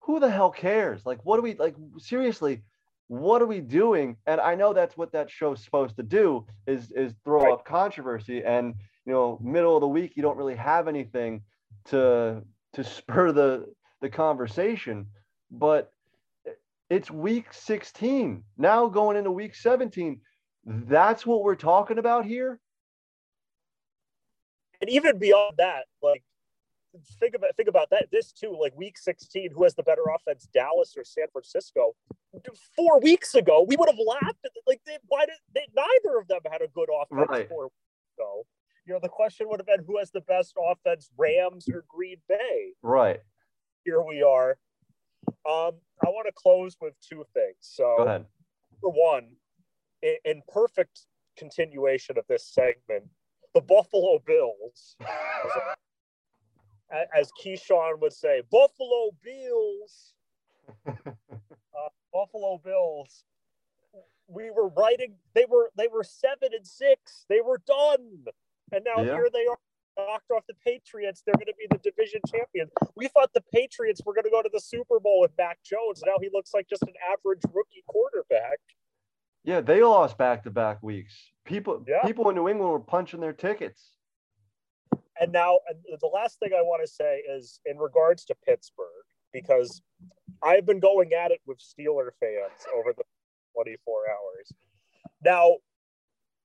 who 0.00 0.20
the 0.20 0.30
hell 0.30 0.50
cares? 0.50 1.04
Like, 1.04 1.24
what 1.24 1.36
do 1.36 1.42
we 1.42 1.54
like? 1.54 1.74
Seriously, 1.98 2.62
what 3.08 3.42
are 3.42 3.46
we 3.46 3.60
doing? 3.60 4.16
And 4.26 4.40
I 4.40 4.54
know 4.54 4.72
that's 4.72 4.96
what 4.96 5.12
that 5.12 5.30
show's 5.30 5.62
supposed 5.64 5.96
to 5.96 6.02
do 6.02 6.46
is 6.66 6.90
is 6.92 7.14
throw 7.24 7.42
Right. 7.44 7.52
up 7.54 7.64
controversy. 7.64 8.44
And 8.44 8.74
you 9.04 9.12
know, 9.12 9.38
middle 9.42 9.76
of 9.76 9.80
the 9.80 9.88
week, 9.88 10.12
you 10.16 10.22
don't 10.22 10.36
really 10.36 10.56
have 10.56 10.88
anything 10.88 11.42
to 11.86 12.42
to 12.74 12.84
spur 12.96 13.32
the 13.32 13.72
the 14.00 14.10
conversation. 14.10 15.06
But 15.50 15.92
it's 16.90 17.10
week 17.10 17.52
16 17.52 18.44
now, 18.56 18.86
going 18.88 19.16
into 19.16 19.30
week 19.30 19.54
17. 19.54 20.20
That's 20.64 21.26
what 21.26 21.42
we're 21.42 21.56
talking 21.56 21.98
about 21.98 22.24
here. 22.26 22.60
and 24.80 24.90
even 24.90 25.18
beyond 25.18 25.56
that, 25.58 25.86
like 26.02 26.22
think 27.20 27.34
about 27.34 27.56
think 27.56 27.68
about 27.68 27.90
that. 27.90 28.08
This 28.12 28.32
too, 28.32 28.56
like 28.60 28.76
week 28.76 28.98
16, 28.98 29.50
who 29.52 29.62
has 29.64 29.74
the 29.74 29.82
better 29.82 30.04
offense, 30.14 30.48
Dallas 30.52 30.94
or 30.96 31.04
San 31.04 31.26
Francisco? 31.32 31.94
Four 32.76 33.00
weeks 33.00 33.34
ago, 33.34 33.64
we 33.66 33.76
would 33.76 33.88
have 33.88 33.98
laughed 33.98 34.38
at 34.44 34.50
like 34.66 34.80
they, 34.86 34.98
why 35.08 35.26
did 35.26 35.34
they, 35.54 35.66
neither 35.74 36.18
of 36.18 36.28
them 36.28 36.40
had 36.50 36.62
a 36.62 36.68
good 36.68 36.88
offense 36.92 37.26
Right. 37.28 37.48
four 37.48 37.64
weeks 37.64 37.74
ago. 38.18 38.46
You 38.86 38.94
know, 38.94 39.00
the 39.02 39.08
question 39.08 39.48
would 39.48 39.60
have 39.60 39.66
been 39.66 39.84
who 39.86 39.98
has 39.98 40.10
the 40.10 40.22
best 40.22 40.54
offense, 40.70 41.10
Rams 41.18 41.68
or 41.68 41.84
Green 41.88 42.16
Bay? 42.28 42.72
Right. 42.82 43.20
Here 43.84 44.02
we 44.02 44.22
are, 44.22 44.58
Um, 45.48 45.80
I 46.04 46.08
want 46.08 46.26
to 46.26 46.32
close 46.34 46.76
with 46.80 46.94
two 47.00 47.24
things. 47.34 47.56
So, 47.60 47.94
Go 47.98 48.04
ahead. 48.04 48.26
for 48.80 48.90
one, 48.90 49.28
in, 50.02 50.16
in 50.24 50.42
perfect 50.52 51.06
continuation 51.36 52.16
of 52.18 52.24
this 52.28 52.46
segment, 52.46 53.04
the 53.54 53.60
Buffalo 53.60 54.18
Bills, 54.26 54.96
as 57.14 57.30
Keyshawn 57.42 58.00
would 58.00 58.12
say, 58.12 58.42
Buffalo 58.50 59.10
Bills, 59.22 60.14
Buffalo 62.12 62.60
Bills. 62.64 63.24
We 64.26 64.50
were 64.50 64.68
writing. 64.68 65.14
They 65.34 65.46
were 65.48 65.70
they 65.76 65.88
were 65.88 66.04
seven 66.04 66.50
and 66.54 66.66
six. 66.66 67.24
They 67.28 67.40
were 67.40 67.60
done, 67.66 68.24
and 68.72 68.84
now 68.84 69.02
Yeah. 69.02 69.14
here 69.14 69.28
they 69.32 69.46
are, 69.46 69.56
knocked 69.96 70.30
off 70.30 70.44
the 70.46 70.54
Patriots. 70.64 71.22
They're 71.24 71.34
going 71.34 71.46
to 71.46 71.54
be 71.58 71.66
the 71.70 71.78
division 71.78 72.20
champions. 72.30 72.70
We 72.94 73.08
thought 73.08 73.32
the 73.32 73.42
Patriots 73.52 74.02
were 74.04 74.12
going 74.14 74.24
to 74.24 74.30
go 74.30 74.42
to 74.42 74.50
the 74.52 74.60
Super 74.60 75.00
Bowl 75.00 75.20
with 75.20 75.32
Mac 75.38 75.62
Jones. 75.62 76.02
Now 76.06 76.16
he 76.20 76.28
looks 76.32 76.52
like 76.52 76.68
just 76.68 76.82
an 76.82 76.94
average 77.10 77.40
rookie 77.52 77.84
quarterback. 77.86 78.58
Yeah, 79.44 79.60
they 79.62 79.82
lost 79.82 80.18
back 80.18 80.42
to 80.44 80.50
back 80.50 80.82
weeks. 80.82 81.14
People 81.44 81.82
Yeah. 81.88 82.02
people 82.04 82.28
in 82.28 82.34
New 82.36 82.48
England 82.48 82.70
were 82.70 82.80
punching 82.80 83.20
their 83.20 83.32
tickets. 83.32 83.96
And 85.20 85.32
now, 85.32 85.58
and 85.68 85.78
the 86.00 86.06
last 86.06 86.38
thing 86.38 86.50
I 86.56 86.62
want 86.62 86.82
to 86.84 86.86
say 86.86 87.20
is 87.20 87.60
in 87.66 87.76
regards 87.78 88.24
to 88.26 88.34
Pittsburgh, 88.46 88.86
because 89.32 89.82
I've 90.42 90.66
been 90.66 90.80
going 90.80 91.12
at 91.12 91.30
it 91.30 91.40
with 91.46 91.58
Steeler 91.58 92.10
fans 92.20 92.66
over 92.76 92.92
the 92.96 93.04
24 93.54 94.02
hours. 94.08 94.52
Now, 95.24 95.56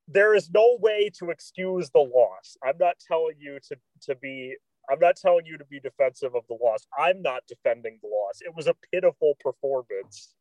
there 0.08 0.36
is 0.36 0.50
no 0.50 0.78
way 0.80 1.10
to 1.20 1.30
excuse 1.30 1.90
the 1.90 2.00
loss. 2.00 2.58
I'm 2.64 2.78
not 2.80 2.96
telling 3.00 3.36
you 3.40 3.60
to, 3.70 3.78
to 4.02 4.16
be. 4.16 4.56
I'm 4.90 5.00
not 5.00 5.16
telling 5.16 5.46
you 5.46 5.58
to 5.58 5.64
be 5.66 5.80
defensive 5.80 6.36
of 6.36 6.44
the 6.50 6.58
loss. 6.62 6.86
I'm 6.98 7.22
not 7.22 7.44
defending 7.48 8.00
the 8.02 8.10
loss. 8.10 8.42
It 8.42 8.54
was 8.54 8.68
a 8.68 8.76
pitiful 8.92 9.36
performance, 9.40 10.36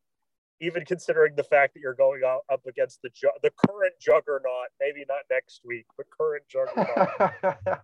even 0.60 0.84
considering 0.84 1.36
the 1.36 1.44
fact 1.44 1.74
that 1.74 1.80
you're 1.80 1.94
going 1.94 2.22
out 2.26 2.40
up 2.52 2.66
against 2.66 3.02
the 3.02 3.10
ju- 3.10 3.30
the 3.42 3.52
current 3.68 3.94
juggernaut. 4.00 4.68
Maybe 4.80 5.04
not 5.08 5.20
next 5.30 5.60
week, 5.64 5.86
but 5.96 6.06
current 6.10 6.42
juggernaut. 6.48 7.32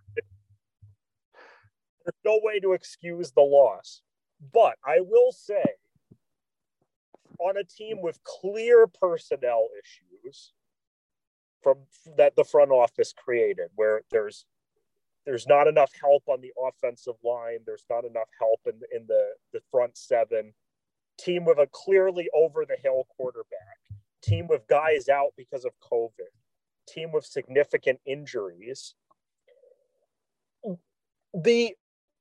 there's 2.03 2.19
no 2.25 2.39
way 2.43 2.59
to 2.59 2.73
excuse 2.73 3.31
the 3.31 3.41
loss. 3.41 4.01
But 4.53 4.75
I 4.85 4.99
will 5.01 5.31
say, 5.31 5.63
on 7.39 7.57
a 7.57 7.63
team 7.63 8.01
with 8.01 8.23
clear 8.23 8.87
personnel 8.87 9.67
issues 9.81 10.53
from 11.61 11.79
that 12.17 12.35
the 12.35 12.43
front 12.43 12.71
office 12.71 13.13
created, 13.13 13.69
where 13.75 14.01
there's 14.11 14.45
there's 15.25 15.47
not 15.47 15.67
enough 15.67 15.91
help 15.99 16.23
on 16.27 16.41
the 16.41 16.53
offensive 16.67 17.15
line, 17.23 17.59
there's 17.65 17.85
not 17.89 18.05
enough 18.05 18.29
help 18.39 18.61
in 18.65 18.79
in 18.91 19.05
the 19.07 19.33
the 19.53 19.61
front 19.71 19.97
seven. 19.97 20.53
Team 21.17 21.43
with 21.43 21.57
a 21.59 21.67
clearly 21.71 22.29
over 22.33 22.65
the 22.65 22.77
hill 22.81 23.05
quarterback, 23.17 23.77
team 24.21 24.47
with 24.47 24.65
guys 24.67 25.09
out 25.09 25.33
because 25.35 25.65
of 25.65 25.73
COVID, 25.81 26.31
team 26.87 27.11
with 27.11 27.25
significant 27.25 27.99
injuries. 28.05 28.95
The 31.33 31.75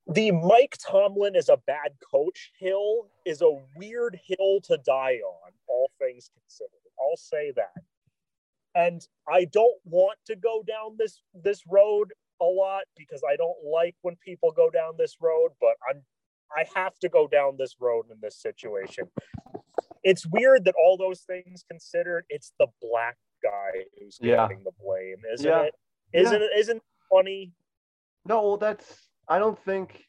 the 0.08 0.30
Mike 0.30 0.76
Tomlin 0.78 1.36
is 1.36 1.48
a 1.48 1.58
bad 1.66 1.92
coach 2.10 2.50
hill 2.58 3.08
is 3.26 3.42
a 3.42 3.58
weird 3.76 4.18
hill 4.24 4.60
to 4.64 4.78
die 4.78 5.18
on, 5.24 5.52
all 5.68 5.90
things 5.98 6.30
considered. 6.34 6.70
I'll 7.00 7.16
say 7.16 7.52
that. 7.56 7.72
And 8.74 9.06
I 9.28 9.44
don't 9.46 9.78
want 9.84 10.18
to 10.26 10.36
go 10.36 10.62
down 10.66 10.96
this 10.98 11.20
this 11.34 11.62
road 11.68 12.12
a 12.40 12.44
lot 12.44 12.84
because 12.96 13.22
I 13.28 13.36
don't 13.36 13.56
like 13.70 13.96
when 14.02 14.16
people 14.16 14.52
go 14.52 14.70
down 14.70 14.94
this 14.96 15.16
road, 15.20 15.50
but 15.60 15.74
I'm 15.88 16.02
I 16.56 16.64
have 16.74 16.98
to 17.00 17.08
go 17.08 17.28
down 17.28 17.56
this 17.58 17.76
road 17.78 18.06
in 18.10 18.18
this 18.22 18.36
situation. 18.40 19.08
It's 20.04 20.26
weird 20.26 20.64
that 20.64 20.74
all 20.82 20.96
those 20.96 21.20
things 21.22 21.64
considered, 21.68 22.24
it's 22.30 22.52
the 22.58 22.68
black 22.80 23.16
guy 23.42 23.84
who's 23.98 24.18
Yeah. 24.20 24.46
getting 24.48 24.64
the 24.64 24.72
blame, 24.80 25.22
isn't 25.32 25.46
Yeah. 25.46 25.62
it? 25.64 25.74
Isn't 26.12 26.40
it 26.42 26.50
isn't 26.56 26.76
it 26.78 26.82
funny? 27.10 27.52
No, 28.24 28.42
well, 28.42 28.56
that's. 28.56 29.07
I 29.28 29.38
don't 29.38 29.58
think 29.64 30.04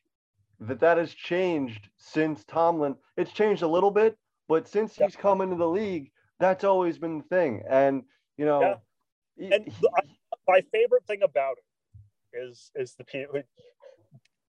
that 0.62 0.80
that 0.80 0.98
has 0.98 1.14
changed 1.14 1.90
since 1.98 2.44
Tomlin. 2.46 2.96
It's 3.18 3.32
changed 3.32 3.62
a 3.62 3.68
little 3.68 3.92
bit, 3.92 4.18
but 4.48 4.68
since 4.68 4.98
Yeah. 4.98 5.06
he's 5.06 5.16
come 5.16 5.42
into 5.42 5.56
the 5.56 5.68
league, 5.68 6.12
that's 6.40 6.64
always 6.64 6.98
been 6.98 7.20
the 7.20 7.24
thing. 7.26 7.64
And 7.68 8.04
you 8.38 8.46
know, 8.46 8.62
Yeah. 9.36 9.50
And 9.56 9.68
he- 9.68 9.88
my 10.48 10.62
favorite 10.72 11.06
thing 11.06 11.22
about 11.24 11.58
it 11.58 11.66
is 12.38 12.72
is 12.76 12.96
the 12.96 13.04
people. 13.06 13.42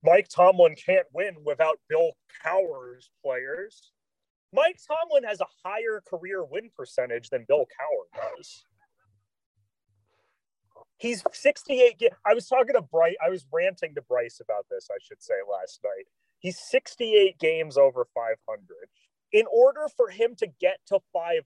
Mike 0.03 0.29
Tomlin 0.29 0.75
can't 0.77 1.07
win 1.13 1.45
without 1.45 1.79
Bill 1.89 2.13
Cowher's 2.43 3.11
players. 3.23 3.93
Mike 4.53 4.79
Tomlin 4.87 5.25
has 5.25 5.41
a 5.41 5.47
higher 5.65 6.01
career 6.01 6.43
win 6.45 6.71
percentage 6.71 7.29
than 7.31 7.45
Bill 7.45 7.67
Cowher 7.67 8.07
does. 8.37 8.65
He's 11.01 11.25
68. 11.33 11.99
ga- 11.99 12.11
I 12.27 12.35
was 12.35 12.47
talking 12.47 12.75
to 12.75 12.83
Bryce. 12.83 13.17
I 13.25 13.31
was 13.31 13.47
ranting 13.51 13.95
to 13.95 14.03
Bryce 14.03 14.39
about 14.41 14.67
this, 14.71 14.89
I 14.91 14.99
should 15.03 15.23
say, 15.23 15.35
last 15.51 15.81
night. 15.83 16.05
He's 16.41 16.59
68 16.59 17.39
games 17.39 17.79
over 17.79 18.07
500. 18.15 18.37
In 19.33 19.47
order 19.51 19.89
for 19.97 20.11
him 20.11 20.35
to 20.37 20.47
get 20.61 20.79
to 20.89 21.01
500, 21.13 21.43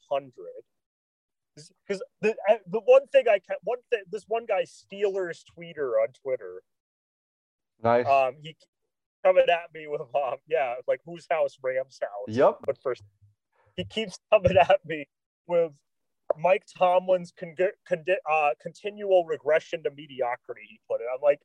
because 1.86 2.02
the 2.20 2.34
the 2.66 2.80
one 2.80 3.06
thing 3.08 3.26
I 3.28 3.38
can 3.38 3.56
one 3.62 3.78
thing 3.90 4.02
this 4.10 4.24
one 4.26 4.44
guy 4.46 4.64
Steelers 4.64 5.44
tweeter 5.56 5.92
on 6.02 6.08
Twitter, 6.20 6.62
nice. 7.82 8.06
um, 8.06 8.36
he 8.42 8.56
coming 9.24 9.44
at 9.48 9.72
me 9.72 9.86
with 9.86 10.00
um, 10.00 10.36
yeah, 10.48 10.74
like 10.88 11.00
whose 11.06 11.26
house, 11.30 11.56
Rams 11.62 12.00
house. 12.00 12.34
yep. 12.36 12.56
But 12.66 12.78
first, 12.82 13.02
he 13.76 13.84
keeps 13.84 14.18
coming 14.32 14.56
at 14.56 14.80
me 14.84 15.06
with 15.46 15.72
Mike 16.38 16.64
Tomlin's 16.66 17.32
con- 17.38 17.56
con- 17.88 18.04
uh, 18.30 18.50
continual 18.60 19.24
regression 19.24 19.82
to 19.82 19.90
mediocrity. 19.90 20.62
He 20.68 20.80
put 20.88 21.00
it. 21.00 21.06
I'm 21.12 21.20
like, 21.22 21.40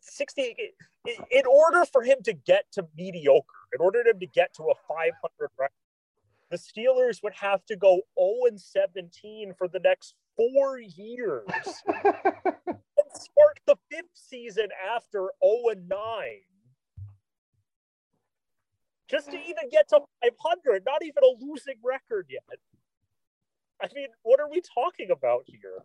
60. 0.00 0.56
In 1.30 1.42
order 1.46 1.84
for 1.84 2.02
him 2.02 2.18
to 2.24 2.32
get 2.32 2.64
to 2.72 2.86
mediocre, 2.96 3.68
in 3.74 3.80
order 3.80 4.02
for 4.02 4.10
him 4.10 4.20
to 4.20 4.26
get 4.26 4.54
to 4.54 4.64
a 4.64 4.74
500 4.88 5.50
record, 5.58 5.72
the 6.50 6.56
Steelers 6.56 7.22
would 7.22 7.34
have 7.34 7.64
to 7.66 7.76
go 7.76 8.00
0 8.18 8.48
and 8.48 8.60
17 8.60 9.54
for 9.56 9.68
the 9.68 9.80
next 9.80 10.14
four 10.36 10.78
years 10.78 11.42
and 12.04 12.04
start 13.12 13.60
the 13.66 13.76
fifth 13.90 14.04
season 14.14 14.68
after 14.94 15.30
0 15.42 15.58
and 15.72 15.88
9. 15.88 15.98
Just 19.08 19.30
to 19.30 19.36
even 19.36 19.68
get 19.70 19.88
to 19.88 20.00
500, 20.22 20.84
not 20.86 21.04
even 21.04 21.22
a 21.22 21.44
losing 21.44 21.76
record 21.84 22.26
yet. 22.30 22.58
I 23.84 23.88
mean, 23.94 24.08
what 24.22 24.40
are 24.40 24.48
we 24.48 24.62
talking 24.62 25.10
about 25.10 25.44
here? 25.46 25.84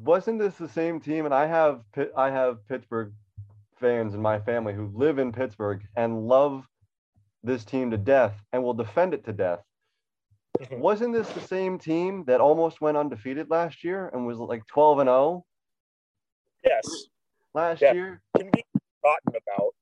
Wasn't 0.00 0.38
this 0.40 0.56
the 0.56 0.68
same 0.68 1.00
team? 1.00 1.26
And 1.26 1.34
I 1.34 1.46
have 1.46 1.82
I 2.16 2.30
have 2.30 2.66
Pittsburgh 2.66 3.12
fans 3.78 4.14
in 4.14 4.22
my 4.22 4.38
family 4.40 4.72
who 4.72 4.90
live 4.94 5.18
in 5.18 5.32
Pittsburgh 5.32 5.82
and 5.96 6.26
love 6.26 6.66
this 7.42 7.64
team 7.64 7.90
to 7.90 7.98
death 7.98 8.40
and 8.52 8.62
will 8.64 8.72
defend 8.74 9.12
it 9.12 9.24
to 9.26 9.32
death. 9.32 9.62
Mhm. 10.58 10.78
Wasn't 10.78 11.12
this 11.12 11.30
the 11.32 11.40
same 11.40 11.78
team 11.78 12.24
that 12.24 12.40
almost 12.40 12.80
went 12.80 12.96
undefeated 12.96 13.50
last 13.50 13.84
year 13.84 14.08
and 14.08 14.26
was 14.26 14.38
like 14.38 14.66
12 14.66 15.00
and 15.00 15.08
0 15.08 15.44
Yes, 16.64 16.84
last 17.54 17.82
Yeah. 17.82 17.92
year? 17.92 18.22
can 18.36 18.50
be 18.50 18.64
forgotten 19.02 19.34
about. 19.36 19.74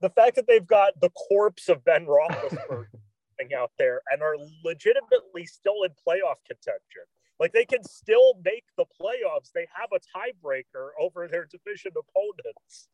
The 0.00 0.10
fact 0.10 0.36
that 0.36 0.46
they've 0.46 0.66
got 0.66 0.98
the 1.00 1.10
corpse 1.10 1.68
of 1.68 1.84
Ben 1.84 2.06
Roethlisberger 2.06 2.86
out 3.52 3.72
there 3.78 4.00
and 4.10 4.22
are 4.22 4.36
legitimately 4.64 5.46
still 5.46 5.82
in 5.84 5.90
playoff 5.90 6.36
contention. 6.46 7.02
Like 7.40 7.52
they 7.52 7.64
can 7.64 7.82
still 7.82 8.34
make 8.44 8.64
the 8.76 8.84
playoffs. 8.84 9.50
They 9.54 9.66
have 9.74 9.90
a 9.92 9.98
tiebreaker 10.16 10.90
over 11.00 11.26
their 11.28 11.46
division 11.46 11.92
opponents. 11.92 12.88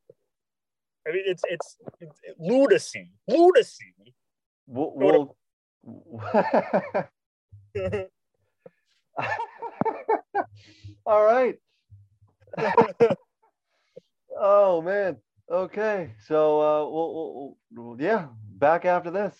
I 1.07 1.13
mean, 1.13 1.23
it's 1.27 1.43
it's, 1.49 1.77
it's 2.01 2.21
lunacy, 2.39 3.13
lunacy. 3.29 3.95
We'll, 4.67 4.93
we'll... 4.95 5.37
All 11.07 11.25
right. 11.25 11.57
oh 14.39 14.83
man. 14.83 15.17
Okay. 15.51 16.13
So 16.27 16.61
uh, 16.61 16.89
we'll, 16.89 17.57
we'll 17.73 18.01
yeah, 18.01 18.27
back 18.59 18.85
after 18.85 19.11
this. 19.11 19.35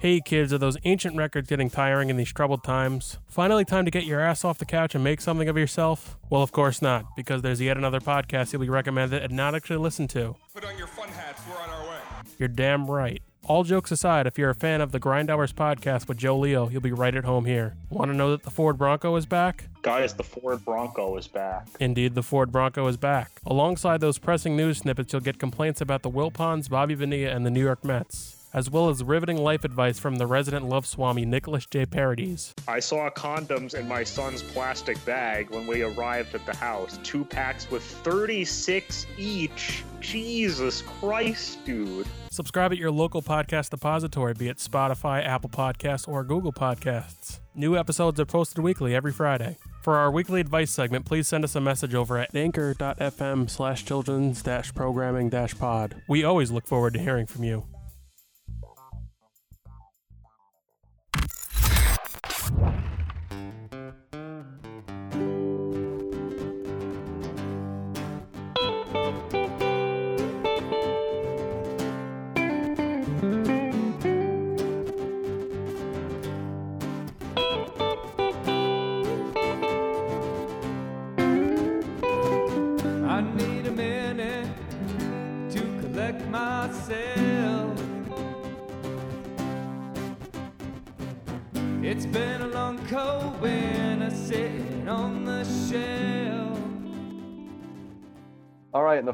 Hey 0.00 0.22
kids, 0.22 0.50
are 0.50 0.56
those 0.56 0.78
ancient 0.84 1.14
records 1.14 1.46
getting 1.50 1.68
tiring 1.68 2.08
in 2.08 2.16
these 2.16 2.32
troubled 2.32 2.64
times? 2.64 3.18
Finally, 3.28 3.66
time 3.66 3.84
to 3.84 3.90
get 3.90 4.04
your 4.04 4.18
ass 4.18 4.46
off 4.46 4.56
the 4.56 4.64
couch 4.64 4.94
and 4.94 5.04
make 5.04 5.20
something 5.20 5.46
of 5.46 5.58
yourself? 5.58 6.16
Well, 6.30 6.40
of 6.40 6.52
course 6.52 6.80
not, 6.80 7.14
because 7.16 7.42
there's 7.42 7.60
yet 7.60 7.76
another 7.76 8.00
podcast 8.00 8.50
you'll 8.50 8.62
be 8.62 8.70
recommended 8.70 9.22
and 9.22 9.34
not 9.34 9.54
actually 9.54 9.76
listen 9.76 10.08
to. 10.08 10.36
Put 10.54 10.64
on 10.64 10.78
your 10.78 10.86
fun 10.86 11.10
hats. 11.10 11.42
We're 11.46 11.62
on 11.62 11.68
our 11.68 11.82
way. 11.82 11.98
You're 12.38 12.48
damn 12.48 12.90
right. 12.90 13.20
All 13.44 13.62
jokes 13.62 13.90
aside, 13.90 14.26
if 14.26 14.38
you're 14.38 14.48
a 14.48 14.54
fan 14.54 14.80
of 14.80 14.90
the 14.90 14.98
Grind 14.98 15.28
Hours 15.28 15.52
podcast 15.52 16.08
with 16.08 16.16
Joe 16.16 16.38
Leo, 16.38 16.70
you'll 16.70 16.80
be 16.80 16.92
right 16.92 17.14
at 17.14 17.26
home 17.26 17.44
here. 17.44 17.76
Want 17.90 18.10
to 18.10 18.16
know 18.16 18.30
that 18.30 18.42
the 18.42 18.50
Ford 18.50 18.78
Bronco 18.78 19.14
is 19.16 19.26
back? 19.26 19.68
Guys, 19.82 20.14
the 20.14 20.24
Ford 20.24 20.64
Bronco 20.64 21.14
is 21.18 21.28
back. 21.28 21.68
Indeed, 21.78 22.14
the 22.14 22.22
Ford 22.22 22.50
Bronco 22.50 22.86
is 22.86 22.96
back. 22.96 23.42
Alongside 23.44 24.00
those 24.00 24.16
pressing 24.16 24.56
news 24.56 24.78
snippets, 24.78 25.12
you'll 25.12 25.20
get 25.20 25.38
complaints 25.38 25.82
about 25.82 26.02
the 26.02 26.10
Wilpons, 26.10 26.70
Bobby 26.70 26.94
Bonilla, 26.94 27.32
and 27.32 27.44
the 27.44 27.50
New 27.50 27.62
York 27.62 27.84
Mets 27.84 28.39
as 28.52 28.70
well 28.70 28.88
as 28.88 29.02
riveting 29.02 29.36
life 29.36 29.64
advice 29.64 29.98
from 29.98 30.16
the 30.16 30.26
resident 30.26 30.68
love 30.68 30.86
swami 30.86 31.24
Nicholas 31.24 31.66
J. 31.66 31.86
Parodies. 31.86 32.54
I 32.66 32.80
saw 32.80 33.10
condoms 33.10 33.74
in 33.74 33.86
my 33.86 34.04
son's 34.04 34.42
plastic 34.42 35.02
bag 35.04 35.50
when 35.50 35.66
we 35.66 35.82
arrived 35.82 36.34
at 36.34 36.44
the 36.46 36.54
house. 36.54 36.98
Two 37.02 37.24
packs 37.24 37.70
with 37.70 37.82
36 37.82 39.06
each. 39.18 39.84
Jesus 40.00 40.82
Christ, 40.82 41.64
dude. 41.64 42.06
Subscribe 42.30 42.72
at 42.72 42.78
your 42.78 42.90
local 42.90 43.22
podcast 43.22 43.70
depository, 43.70 44.34
be 44.34 44.48
it 44.48 44.56
Spotify, 44.56 45.24
Apple 45.24 45.50
Podcasts, 45.50 46.08
or 46.08 46.24
Google 46.24 46.52
Podcasts. 46.52 47.40
New 47.54 47.76
episodes 47.76 48.18
are 48.18 48.24
posted 48.24 48.62
weekly 48.62 48.94
every 48.94 49.12
Friday. 49.12 49.58
For 49.82 49.96
our 49.96 50.10
weekly 50.10 50.40
advice 50.40 50.70
segment, 50.70 51.04
please 51.04 51.26
send 51.26 51.44
us 51.44 51.54
a 51.54 51.60
message 51.60 51.94
over 51.94 52.18
at 52.18 52.34
anchor.fm 52.34 53.50
slash 53.50 53.84
children's 53.84 54.42
dash 54.42 54.74
programming 54.74 55.28
dash 55.28 55.58
pod. 55.58 56.02
We 56.08 56.24
always 56.24 56.50
look 56.50 56.66
forward 56.66 56.94
to 56.94 57.00
hearing 57.00 57.26
from 57.26 57.44
you. 57.44 57.64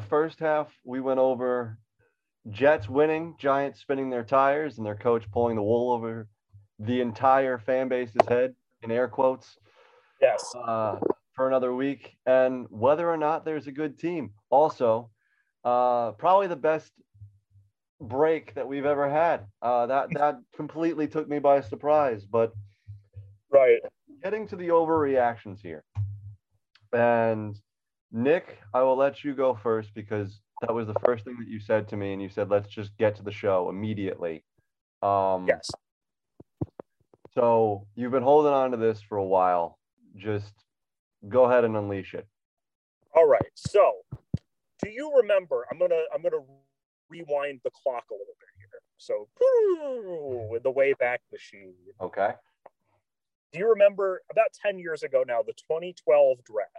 First 0.07 0.39
half, 0.39 0.73
we 0.83 0.99
went 0.99 1.19
over 1.19 1.77
Jets 2.49 2.87
winning, 2.89 3.35
Giants 3.37 3.79
spinning 3.79 4.09
their 4.09 4.23
tires, 4.23 4.77
and 4.77 4.85
their 4.85 4.95
coach 4.95 5.29
pulling 5.31 5.55
the 5.55 5.63
wool 5.63 5.91
over 5.91 6.27
the 6.79 7.01
entire 7.01 7.57
fan 7.57 7.87
base's 7.87 8.25
head, 8.27 8.55
in 8.81 8.91
air 8.91 9.07
quotes, 9.07 9.57
Yes. 10.21 10.53
uh, 10.55 10.99
for 11.33 11.47
another 11.47 11.73
week, 11.73 12.17
and 12.25 12.67
whether 12.69 13.09
or 13.09 13.17
not 13.17 13.45
there's 13.45 13.67
a 13.67 13.71
good 13.71 13.99
team. 13.99 14.33
Also, 14.49 15.09
uh, 15.63 16.11
probably 16.13 16.47
the 16.47 16.55
best 16.55 16.91
break 17.99 18.53
that 18.53 18.67
we've 18.67 18.85
ever 18.85 19.09
had. 19.09 19.47
Uh, 19.61 19.87
that 19.87 20.13
that 20.13 20.37
completely 20.55 21.07
took 21.07 21.27
me 21.27 21.39
by 21.39 21.61
surprise, 21.61 22.25
but 22.25 22.53
Right. 23.49 23.81
getting 24.23 24.47
to 24.47 24.55
the 24.55 24.69
overreactions 24.69 25.59
here. 25.61 25.83
And 26.93 27.59
Nick, 28.11 28.59
I 28.73 28.81
will 28.81 28.95
let 28.95 29.23
you 29.23 29.33
go 29.35 29.53
first 29.55 29.93
because 29.93 30.41
that 30.61 30.73
was 30.73 30.87
the 30.87 30.95
first 31.05 31.25
thing 31.25 31.35
that 31.39 31.47
you 31.47 31.59
said 31.59 31.87
to 31.89 31.97
me, 31.97 32.13
and 32.13 32.21
you 32.21 32.29
said, 32.29 32.49
"Let's 32.49 32.69
just 32.69 32.95
get 32.97 33.15
to 33.17 33.23
the 33.23 33.31
show 33.31 33.69
immediately." 33.69 34.43
Um, 35.01 35.45
Yes. 35.47 35.69
So 37.33 37.85
you've 37.95 38.11
been 38.11 38.23
holding 38.23 38.51
on 38.53 38.71
to 38.71 38.77
this 38.77 38.99
for 39.01 39.17
a 39.17 39.23
while. 39.23 39.77
Just 40.15 40.53
go 41.29 41.43
ahead 41.45 41.65
and 41.65 41.77
unleash 41.77 42.15
it. 42.15 42.27
All 43.15 43.27
right. 43.27 43.51
So, 43.53 44.01
do 44.81 44.89
you 44.89 45.13
remember? 45.15 45.65
I'm 45.71 45.77
gonna 45.77 46.01
I'm 46.13 46.23
gonna 46.23 46.43
rewind 47.09 47.61
the 47.63 47.69
clock 47.71 48.05
a 48.09 48.13
little 48.13 48.35
bit 48.39 48.49
here. 48.57 48.81
So, 48.97 49.27
with 50.49 50.63
the 50.63 50.71
Wayback 50.71 51.19
Machine. 51.31 51.75
Okay. 52.01 52.33
Do 53.53 53.59
you 53.59 53.69
remember 53.69 54.21
about 54.31 54.47
10 54.61 54.77
years 54.79 55.03
ago 55.03 55.23
now, 55.25 55.41
the 55.41 55.53
2012 55.53 56.43
draft? 56.43 56.71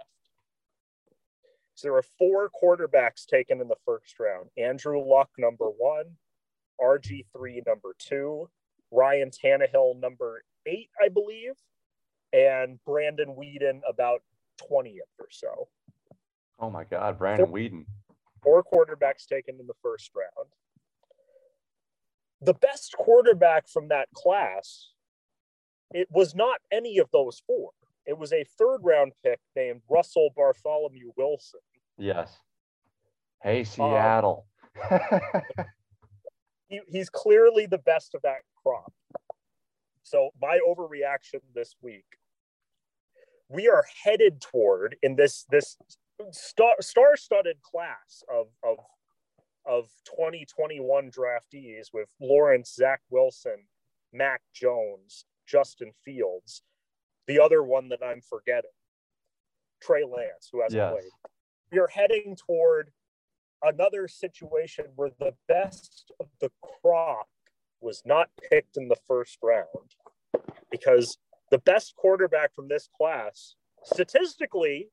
So 1.78 1.86
there 1.86 1.92
were 1.92 2.02
four 2.02 2.50
quarterbacks 2.50 3.24
taken 3.24 3.60
in 3.60 3.68
the 3.68 3.76
first 3.84 4.18
round 4.18 4.48
Andrew 4.58 5.00
Luck, 5.00 5.30
number 5.38 5.66
one, 5.66 6.06
RG3, 6.80 7.64
number 7.68 7.94
two, 8.00 8.50
Ryan 8.90 9.30
Tannehill, 9.30 10.00
number 10.00 10.42
eight, 10.66 10.90
I 11.00 11.08
believe, 11.08 11.52
and 12.32 12.80
Brandon 12.84 13.36
Weeden, 13.38 13.82
about 13.88 14.22
20th 14.60 14.96
or 15.20 15.28
so. 15.30 15.68
Oh 16.58 16.68
my 16.68 16.82
God, 16.82 17.16
Brandon 17.16 17.46
Weeden. 17.46 17.84
Four 18.42 18.64
quarterbacks 18.64 19.28
taken 19.28 19.60
in 19.60 19.68
the 19.68 19.74
first 19.80 20.10
round. 20.16 20.48
The 22.40 22.54
best 22.54 22.96
quarterback 22.98 23.68
from 23.68 23.86
that 23.86 24.08
class, 24.16 24.88
it 25.92 26.08
was 26.10 26.34
not 26.34 26.58
any 26.72 26.98
of 26.98 27.08
those 27.12 27.40
four. 27.46 27.70
It 28.08 28.18
was 28.18 28.32
a 28.32 28.44
third 28.58 28.78
round 28.82 29.12
pick 29.22 29.38
named 29.54 29.82
Russell 29.88 30.30
Bartholomew 30.34 31.12
Wilson. 31.16 31.60
Yes. 31.96 32.38
Hey, 33.42 33.60
um, 33.60 33.64
Seattle. 33.64 34.46
He, 36.68 36.80
he's 36.86 37.08
clearly 37.08 37.66
the 37.66 37.78
best 37.78 38.14
of 38.14 38.22
that 38.22 38.42
crop. 38.62 38.92
So, 40.02 40.30
my 40.40 40.58
overreaction 40.68 41.40
this 41.54 41.74
week, 41.80 42.04
we 43.48 43.68
are 43.68 43.84
headed 44.04 44.40
toward 44.40 44.96
in 45.02 45.16
this 45.16 45.44
this 45.50 45.76
star 46.30 46.74
star-studded 46.80 47.62
class 47.62 48.22
of 48.30 48.48
of 48.62 48.78
of 49.66 49.90
2021 50.04 51.10
draftees 51.10 51.86
with 51.92 52.08
Lawrence, 52.20 52.74
Zach 52.74 53.00
Wilson, 53.10 53.66
Mac 54.12 54.42
Jones, 54.54 55.24
Justin 55.46 55.92
Fields. 56.04 56.62
The 57.28 57.38
other 57.38 57.62
one 57.62 57.90
that 57.90 58.02
I'm 58.02 58.22
forgetting, 58.22 58.70
Trey 59.82 60.02
Lance, 60.02 60.48
who 60.50 60.62
hasn't 60.62 60.78
Yes. 60.78 60.92
played. 60.92 61.12
We 61.70 61.78
are 61.78 61.86
heading 61.86 62.34
toward 62.34 62.90
another 63.62 64.08
situation 64.08 64.86
where 64.96 65.10
the 65.10 65.36
best 65.46 66.10
of 66.18 66.30
the 66.40 66.50
crop 66.62 67.28
was 67.80 68.02
not 68.06 68.34
picked 68.50 68.78
in 68.78 68.88
the 68.88 68.96
first 68.96 69.38
round 69.42 69.94
because 70.70 71.18
the 71.50 71.58
best 71.58 71.94
quarterback 71.96 72.54
from 72.54 72.66
this 72.68 72.88
class, 72.88 73.56
statistically, 73.84 74.90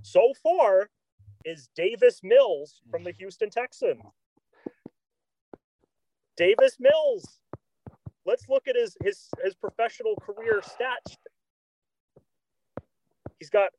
so 0.00 0.32
far, 0.32 0.90
is 1.44 1.68
Davis 1.74 2.22
Mills 2.22 2.80
from 2.90 3.04
the 3.04 3.12
Houston 3.12 3.50
Texans. 3.50 4.02
Davis 6.36 6.80
Mills. 6.80 7.40
Let's 8.24 8.48
look 8.48 8.66
at 8.68 8.74
his 8.74 8.96
his 9.02 9.28
his 9.42 9.54
professional 9.54 10.16
career 10.16 10.62
stats. 10.62 11.18
He's 13.44 13.50
got 13.50 13.72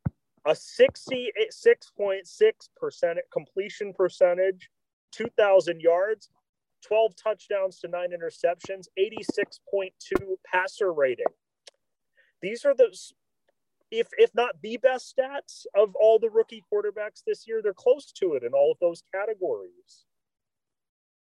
a 0.45 0.51
66.6% 0.51 3.03
eh, 3.03 3.13
completion 3.33 3.93
percentage, 3.93 4.69
2,000 5.11 5.81
yards, 5.81 6.29
12 6.87 7.15
touchdowns 7.15 7.79
to 7.79 7.87
nine 7.87 8.09
interceptions, 8.11 8.85
86.2 8.99 9.89
passer 10.45 10.93
rating. 10.93 11.25
These 12.43 12.63
are 12.63 12.75
the, 12.75 12.95
if 13.89 14.07
if 14.19 14.35
not 14.35 14.61
the 14.61 14.77
best 14.77 15.17
stats 15.17 15.65
of 15.75 15.95
all 15.95 16.19
the 16.19 16.29
rookie 16.29 16.63
quarterbacks 16.71 17.23
this 17.25 17.47
year, 17.47 17.63
they're 17.63 17.73
close 17.73 18.11
to 18.19 18.35
it 18.35 18.43
in 18.43 18.53
all 18.53 18.71
of 18.71 18.77
those 18.79 19.01
categories. 19.11 20.05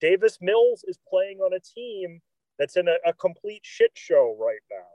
Davis 0.01 0.39
Mills 0.41 0.85
is 0.89 0.99
playing 1.09 1.39
on 1.39 1.53
a 1.53 1.61
team 1.61 2.21
that's 2.59 2.77
in 2.77 2.89
a, 2.89 2.97
a 3.07 3.12
complete 3.12 3.62
shit 3.62 3.93
show 3.95 4.37
right 4.37 4.59
now. 4.69 4.89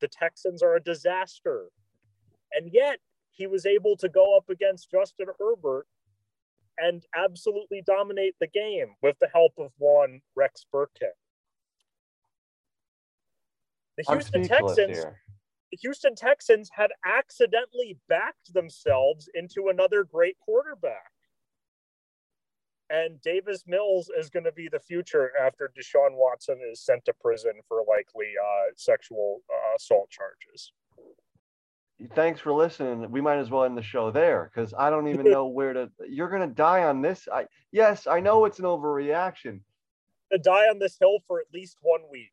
The 0.00 0.08
Texans 0.08 0.62
are 0.62 0.76
a 0.76 0.82
disaster. 0.82 1.68
And 2.54 2.70
yet 2.72 2.98
he 3.30 3.46
was 3.46 3.66
able 3.66 3.96
to 3.96 4.08
go 4.08 4.36
up 4.36 4.48
against 4.50 4.90
Justin 4.90 5.26
Herbert 5.38 5.86
and 6.78 7.04
absolutely 7.16 7.82
dominate 7.86 8.34
the 8.40 8.46
game 8.46 8.94
with 9.02 9.16
the 9.20 9.28
help 9.32 9.52
of 9.58 9.70
one 9.78 10.20
Rex 10.36 10.64
Burkhead. 10.72 11.16
The 13.98 14.04
Houston 14.08 14.48
Texans, 14.48 14.96
here. 14.96 15.20
the 15.70 15.78
Houston 15.82 16.14
Texans 16.14 16.70
had 16.74 16.90
accidentally 17.04 17.98
backed 18.08 18.52
themselves 18.54 19.28
into 19.34 19.68
another 19.68 20.04
great 20.04 20.36
quarterback. 20.40 21.12
And 22.88 23.20
Davis 23.22 23.64
Mills 23.66 24.10
is 24.18 24.28
going 24.28 24.44
to 24.44 24.52
be 24.52 24.68
the 24.70 24.80
future 24.80 25.30
after 25.40 25.72
Deshaun 25.78 26.12
Watson 26.12 26.58
is 26.70 26.84
sent 26.84 27.04
to 27.06 27.14
prison 27.20 27.52
for 27.66 27.78
likely 27.88 28.32
uh, 28.42 28.72
sexual 28.76 29.40
uh, 29.50 29.76
assault 29.76 30.10
charges. 30.10 30.72
Thanks 32.14 32.40
for 32.40 32.52
listening. 32.52 33.10
We 33.10 33.20
might 33.20 33.38
as 33.38 33.50
well 33.50 33.64
end 33.64 33.76
the 33.76 33.82
show 33.82 34.10
there 34.10 34.50
because 34.52 34.74
I 34.76 34.90
don't 34.90 35.08
even 35.08 35.26
know 35.30 35.46
where 35.46 35.72
to. 35.72 35.90
You're 36.08 36.30
gonna 36.30 36.46
die 36.46 36.84
on 36.84 37.02
this. 37.02 37.28
I 37.32 37.46
yes, 37.70 38.06
I 38.06 38.20
know 38.20 38.44
it's 38.44 38.58
an 38.58 38.64
overreaction, 38.64 39.60
to 40.32 40.38
die 40.38 40.64
on 40.64 40.78
this 40.78 40.96
hill 40.98 41.18
for 41.26 41.38
at 41.38 41.46
least 41.52 41.76
one 41.82 42.00
week. 42.10 42.32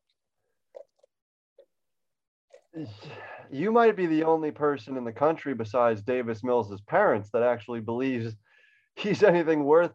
You 3.50 3.72
might 3.72 3.96
be 3.96 4.06
the 4.06 4.24
only 4.24 4.52
person 4.52 4.96
in 4.96 5.04
the 5.04 5.12
country 5.12 5.54
besides 5.54 6.02
Davis 6.02 6.42
Mills' 6.42 6.80
parents 6.82 7.30
that 7.32 7.42
actually 7.42 7.80
believes 7.80 8.36
he's 8.94 9.22
anything 9.22 9.64
worth. 9.64 9.92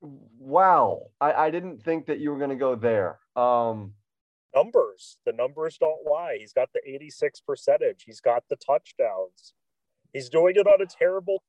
Wow, 0.00 1.08
I, 1.20 1.32
I 1.32 1.50
didn't 1.50 1.82
think 1.82 2.06
that 2.06 2.20
you 2.20 2.30
were 2.30 2.38
going 2.38 2.50
to 2.50 2.56
go 2.56 2.74
there. 2.74 3.18
Um, 3.36 3.92
Numbers, 4.54 5.18
the 5.24 5.32
numbers 5.32 5.78
don't 5.78 6.04
lie. 6.10 6.36
He's 6.40 6.52
got 6.52 6.70
the 6.74 6.80
86 6.86 7.40
percentage. 7.40 8.02
He's 8.04 8.20
got 8.20 8.42
the 8.50 8.56
touchdowns. 8.56 9.54
He's 10.12 10.28
doing 10.28 10.54
it 10.56 10.66
on 10.66 10.82
a 10.82 10.86
terrible, 10.86 11.42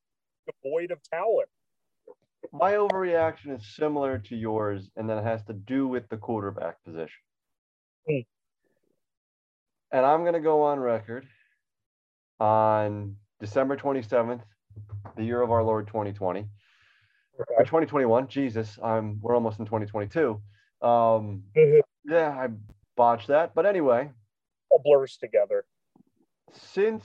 devoid 0.46 0.90
of 0.92 1.02
talent. 1.02 1.48
my 2.52 2.72
overreaction 2.74 3.56
is 3.56 3.74
similar 3.76 4.18
to 4.18 4.36
yours, 4.36 4.88
and 4.96 5.08
that 5.10 5.24
has 5.24 5.42
to 5.44 5.52
do 5.52 5.88
with 5.88 6.08
the 6.10 6.16
quarterback 6.16 6.82
position. 6.84 7.22
Hmm. 8.08 8.18
And 9.90 10.06
I'm 10.06 10.20
going 10.22 10.34
to 10.34 10.40
go 10.40 10.62
on 10.62 10.78
record 10.80 11.26
on 12.40 13.16
December 13.40 13.76
27th, 13.76 14.42
the 15.16 15.24
year 15.24 15.42
of 15.42 15.50
our 15.50 15.62
Lord 15.62 15.86
2020, 15.86 16.46
or 17.38 17.64
2021. 17.64 18.28
Jesus, 18.28 18.78
I'm 18.82 19.20
we're 19.20 19.34
almost 19.34 19.58
in 19.58 19.64
2022. 19.66 20.40
Um, 20.82 21.44
Mhm. 21.56 21.80
yeah, 22.04 22.30
I 22.30 22.48
botched 23.02 23.26
that. 23.26 23.52
But 23.52 23.66
anyway, 23.66 24.12
All 24.70 24.80
blurs 24.84 25.16
together. 25.16 25.64
since 26.52 27.04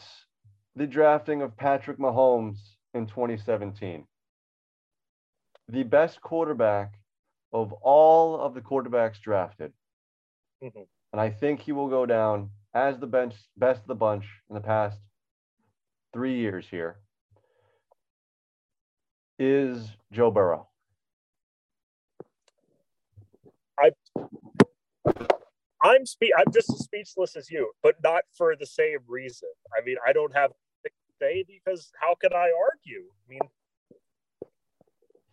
the 0.75 0.85
drafting 0.85 1.41
of 1.41 1.57
Patrick 1.57 1.97
Mahomes 1.97 2.59
in 2.93 3.07
2017, 3.07 4.05
the 5.67 5.81
best 5.83 6.21
quarterback 6.21 6.99
of 7.51 7.73
all 7.81 8.39
of 8.39 8.53
the 8.53 8.61
quarterbacks 8.61 9.19
drafted, 9.19 9.73
Mhm. 10.61 10.87
and 11.13 11.19
I 11.19 11.31
think 11.31 11.61
he 11.61 11.71
will 11.71 11.89
go 11.89 12.05
down 12.05 12.51
as 12.75 12.99
the 12.99 13.07
bench 13.07 13.33
best 13.55 13.81
of 13.81 13.87
the 13.87 13.95
bunch 13.95 14.25
in 14.49 14.53
the 14.53 14.61
past 14.61 15.01
three 16.13 16.35
years 16.35 16.69
here, 16.69 17.01
is 19.39 19.97
Joe 20.11 20.29
Burrow. 20.29 20.69
I'm 25.83 26.05
spe- 26.05 26.33
I'm 26.37 26.51
just 26.51 26.69
as 26.69 26.79
speechless 26.79 27.35
as 27.35 27.49
you, 27.51 27.71
but 27.83 27.95
not 28.03 28.23
for 28.37 28.55
the 28.55 28.65
same 28.65 28.99
reason. 29.07 29.49
I 29.77 29.83
mean, 29.85 29.97
I 30.05 30.13
don't 30.13 30.35
have 30.35 30.51
to 30.51 30.89
say 31.21 31.43
because 31.47 31.91
how 31.99 32.15
can 32.15 32.33
I 32.33 32.51
argue? 32.69 33.03
I 33.03 33.29
mean, 33.29 33.41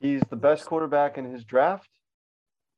He's 0.05 0.21
the 0.29 0.37
best 0.37 0.67
quarterback 0.67 1.17
in 1.17 1.25
his 1.25 1.45
draft. 1.45 1.89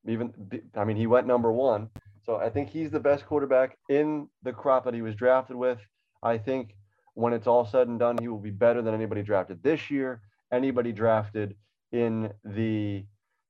Even, 0.07 0.33
I 0.77 0.85
mean, 0.85 0.97
he 0.97 1.09
went 1.09 1.27
number 1.27 1.51
one. 1.51 1.89
So 2.25 2.37
I 2.37 2.51
think 2.51 2.71
he's 2.71 2.93
the 2.93 3.01
best 3.01 3.27
quarterback 3.27 3.77
in 3.89 4.29
the 4.45 4.53
crop 4.53 4.85
that 4.85 4.95
he 4.95 5.03
was 5.03 5.17
drafted 5.17 5.57
with. 5.57 5.81
I 6.23 6.39
think 6.39 6.77
when 7.15 7.33
it's 7.33 7.49
all 7.49 7.65
said 7.65 7.89
and 7.89 7.99
done, 7.99 8.17
he 8.21 8.29
will 8.29 8.39
be 8.39 8.53
better 8.53 8.81
than 8.81 8.95
anybody 8.95 9.25
drafted 9.25 9.61
this 9.65 9.91
year, 9.91 10.21
anybody 10.53 10.93
drafted 10.93 11.57
in 11.91 12.33
the 12.45 13.05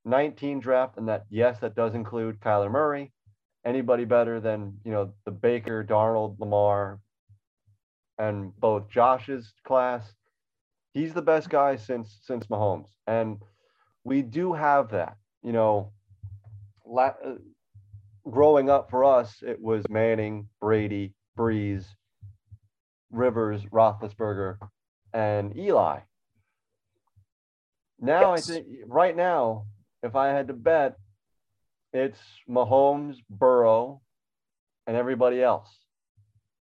19 0.05 0.59
draft. 0.59 0.97
And 0.97 1.07
that, 1.07 1.25
yes, 1.29 1.59
that 1.59 1.75
does 1.75 1.93
include 1.93 2.39
Kyler 2.39 2.71
Murray. 2.71 3.11
Anybody 3.67 4.05
better 4.05 4.39
than, 4.39 4.79
you 4.85 4.93
know, 4.93 5.11
the 5.25 5.31
Baker, 5.31 5.83
Darnold, 5.83 6.39
Lamar, 6.39 6.99
and 8.17 8.57
both 8.57 8.89
Josh's 8.89 9.51
class. 9.65 10.15
He's 10.93 11.13
the 11.13 11.21
best 11.21 11.49
guy 11.49 11.75
since 11.75 12.17
since 12.23 12.47
Mahomes. 12.47 12.87
And 13.07 13.39
we 14.05 14.21
do 14.21 14.53
have 14.53 14.89
that. 14.91 15.17
You 15.43 15.51
know, 15.51 15.91
la- 16.85 17.13
uh, 17.23 17.35
growing 18.31 18.69
up 18.69 18.89
for 18.89 19.03
us, 19.03 19.43
it 19.45 19.61
was 19.61 19.83
Manning, 19.89 20.47
Brady, 20.61 21.13
Brees, 21.37 21.85
Rivers, 23.11 23.65
Roethlisberger, 23.65 24.59
and 25.11 25.55
Eli. 25.57 25.99
Now 27.99 28.33
Yes. 28.33 28.49
I 28.49 28.53
think 28.53 28.67
right 28.85 29.15
now, 29.15 29.65
if 30.03 30.15
I 30.15 30.27
had 30.29 30.47
to 30.47 30.53
bet, 30.53 30.95
it's 31.93 32.19
Mahomes, 32.49 33.17
Burrow, 33.29 34.01
and 34.85 34.95
everybody 34.95 35.41
else. 35.41 35.69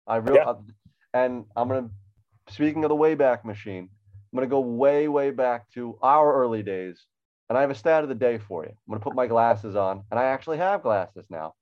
I 0.05 0.17
really, 0.17 0.37
Yeah. 0.39 0.53
and 1.13 1.45
I'm 1.55 1.67
gonna. 1.67 1.89
Speaking 2.49 2.85
of 2.85 2.89
the 2.89 2.95
Wayback 2.95 3.43
Machine, 3.43 3.89
I'm 4.31 4.37
gonna 4.37 4.47
go 4.47 4.61
way, 4.61 5.07
way 5.07 5.31
back 5.31 5.69
to 5.71 5.97
our 6.01 6.33
early 6.33 6.63
days, 6.63 7.05
and 7.49 7.57
I 7.57 7.61
have 7.61 7.71
a 7.71 7.75
stat 7.75 8.03
of 8.03 8.09
the 8.09 8.15
day 8.15 8.37
for 8.37 8.63
you. 8.63 8.69
I'm 8.69 8.89
gonna 8.89 9.01
put 9.01 9.15
my 9.15 9.27
glasses 9.27 9.75
on, 9.75 10.03
and 10.09 10.19
I 10.19 10.25
actually 10.25 10.57
have 10.57 10.81
glasses 10.81 11.25
now. 11.29 11.55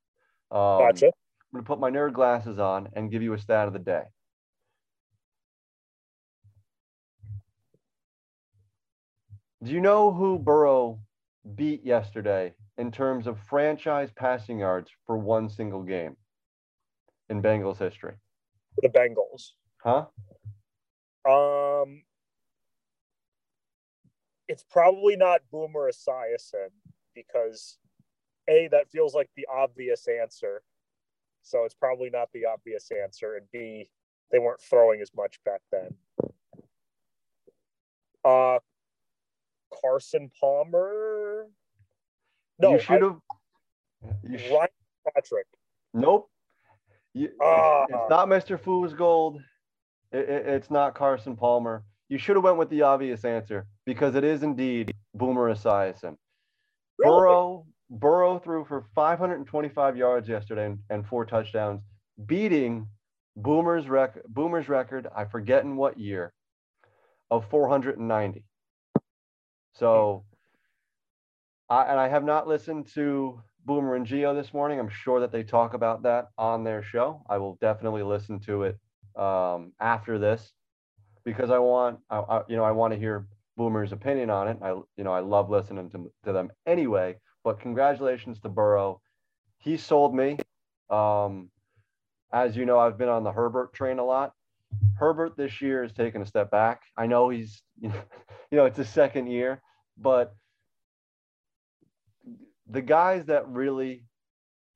Um, 0.50 0.86
gotcha. 0.86 1.06
I'm 1.06 1.12
gonna 1.52 1.64
put 1.64 1.80
my 1.80 1.90
nerd 1.90 2.12
glasses 2.12 2.58
on 2.58 2.88
and 2.92 3.10
give 3.10 3.22
you 3.22 3.32
a 3.32 3.38
stat 3.38 3.66
of 3.66 3.72
the 3.72 3.80
day. 3.80 4.04
Do 9.62 9.72
you 9.72 9.80
know 9.80 10.12
who 10.12 10.38
Burrow 10.38 11.00
beat 11.56 11.84
yesterday 11.84 12.54
in 12.78 12.90
terms 12.90 13.26
of 13.26 13.38
franchise 13.38 14.10
passing 14.16 14.58
yards 14.58 14.90
for 15.06 15.16
one 15.16 15.48
single 15.48 15.82
game 15.82 16.16
in 17.28 17.42
Bengals 17.42 17.78
history? 17.78 18.14
The 18.82 18.88
Bengals. 18.88 19.52
Huh? 19.82 20.06
Um, 21.28 22.02
it's 24.48 24.64
probably 24.70 25.16
not 25.16 25.40
Boomer 25.50 25.90
Esiason 25.90 26.68
because 27.14 27.78
a 28.48 28.68
that 28.68 28.90
feels 28.90 29.14
like 29.14 29.30
the 29.36 29.46
obvious 29.52 30.06
answer, 30.08 30.62
so 31.42 31.64
it's 31.64 31.74
probably 31.74 32.10
not 32.10 32.28
the 32.32 32.44
obvious 32.44 32.90
answer, 33.02 33.36
and 33.36 33.46
b 33.52 33.88
they 34.30 34.38
weren't 34.38 34.60
throwing 34.60 35.00
as 35.00 35.10
much 35.16 35.40
back 35.44 35.60
then. 35.72 35.94
Uh, 38.24 38.58
Carson 39.80 40.30
Palmer. 40.40 41.46
No, 42.58 42.72
you 42.72 42.78
should 42.80 43.02
have. 43.02 43.16
Ryan 44.24 44.68
Patrick. 45.14 45.46
Nope. 45.94 46.28
You, 47.14 47.30
Ah. 47.42 47.84
it's 47.88 48.10
not 48.10 48.28
Mr. 48.28 48.60
Fool's 48.60 48.92
Gold. 48.92 49.40
It, 50.12 50.28
it- 50.28 50.46
it's 50.46 50.70
not 50.70 50.94
Carson 50.94 51.36
Palmer. 51.36 51.84
You 52.08 52.18
should 52.18 52.36
have 52.36 52.44
went 52.44 52.56
with 52.58 52.70
the 52.70 52.82
obvious 52.82 53.24
answer 53.24 53.66
because 53.84 54.14
it 54.14 54.22
is 54.24 54.42
indeed 54.42 54.94
Boomer 55.14 55.52
Esiason. 55.52 56.16
Really? 56.98 57.10
Burrow 57.10 57.66
Burrow 57.88 58.38
threw 58.40 58.64
for 58.64 58.84
525 58.94 59.96
yards 59.96 60.28
yesterday 60.28 60.66
and, 60.66 60.78
and 60.90 61.06
four 61.06 61.24
touchdowns, 61.24 61.82
beating 62.26 62.88
Boomer's 63.36 63.88
rec- 63.88 64.24
Boomer's 64.28 64.68
record. 64.68 65.06
I 65.14 65.24
forget 65.24 65.62
in 65.64 65.76
what 65.76 65.98
year 65.98 66.32
of 67.30 67.48
490. 67.50 68.44
So, 69.74 70.24
And 71.68 71.98
I 71.98 72.08
have 72.08 72.24
not 72.24 72.46
listened 72.46 72.86
to 72.94 73.42
Boomer 73.64 73.96
and 73.96 74.06
Gio 74.06 74.34
this 74.34 74.54
morning. 74.54 74.78
I'm 74.78 74.88
sure 74.88 75.20
that 75.20 75.32
they 75.32 75.42
talk 75.42 75.74
about 75.74 76.02
that 76.04 76.28
on 76.38 76.62
their 76.62 76.82
show. 76.82 77.22
I 77.28 77.38
will 77.38 77.58
definitely 77.60 78.04
listen 78.04 78.38
to 78.40 78.62
it 78.62 78.78
um, 79.16 79.72
after 79.80 80.18
this 80.18 80.52
because 81.24 81.50
I 81.50 81.58
want, 81.58 81.98
I, 82.08 82.18
I, 82.18 82.42
you 82.48 82.56
know, 82.56 82.62
I 82.64 82.70
want 82.70 82.92
to 82.92 82.98
hear 82.98 83.26
Boomer's 83.56 83.92
opinion 83.92 84.30
on 84.30 84.46
it. 84.48 84.58
I, 84.62 84.70
you 84.70 85.04
know, 85.04 85.12
I 85.12 85.20
love 85.20 85.50
listening 85.50 85.90
to, 85.90 86.10
to 86.24 86.32
them 86.32 86.52
anyway. 86.66 87.16
But 87.42 87.60
congratulations 87.60 88.38
to 88.40 88.48
Burrow. 88.48 89.00
He 89.58 89.76
sold 89.76 90.14
me. 90.14 90.38
Um, 90.88 91.50
as 92.32 92.56
you 92.56 92.64
know, 92.64 92.78
I've 92.78 92.98
been 92.98 93.08
on 93.08 93.24
the 93.24 93.32
Herbert 93.32 93.72
train 93.72 93.98
a 93.98 94.04
lot. 94.04 94.32
Herbert 94.94 95.36
this 95.36 95.60
year 95.60 95.82
has 95.82 95.92
taken 95.92 96.22
a 96.22 96.26
step 96.26 96.50
back. 96.50 96.82
I 96.96 97.06
know 97.06 97.28
he's, 97.28 97.62
you 97.80 97.92
know, 98.52 98.66
it's 98.66 98.78
his 98.78 98.88
second 98.88 99.26
year, 99.26 99.60
but 99.96 100.34
the 102.68 102.82
guys 102.82 103.26
that 103.26 103.48
really 103.48 104.04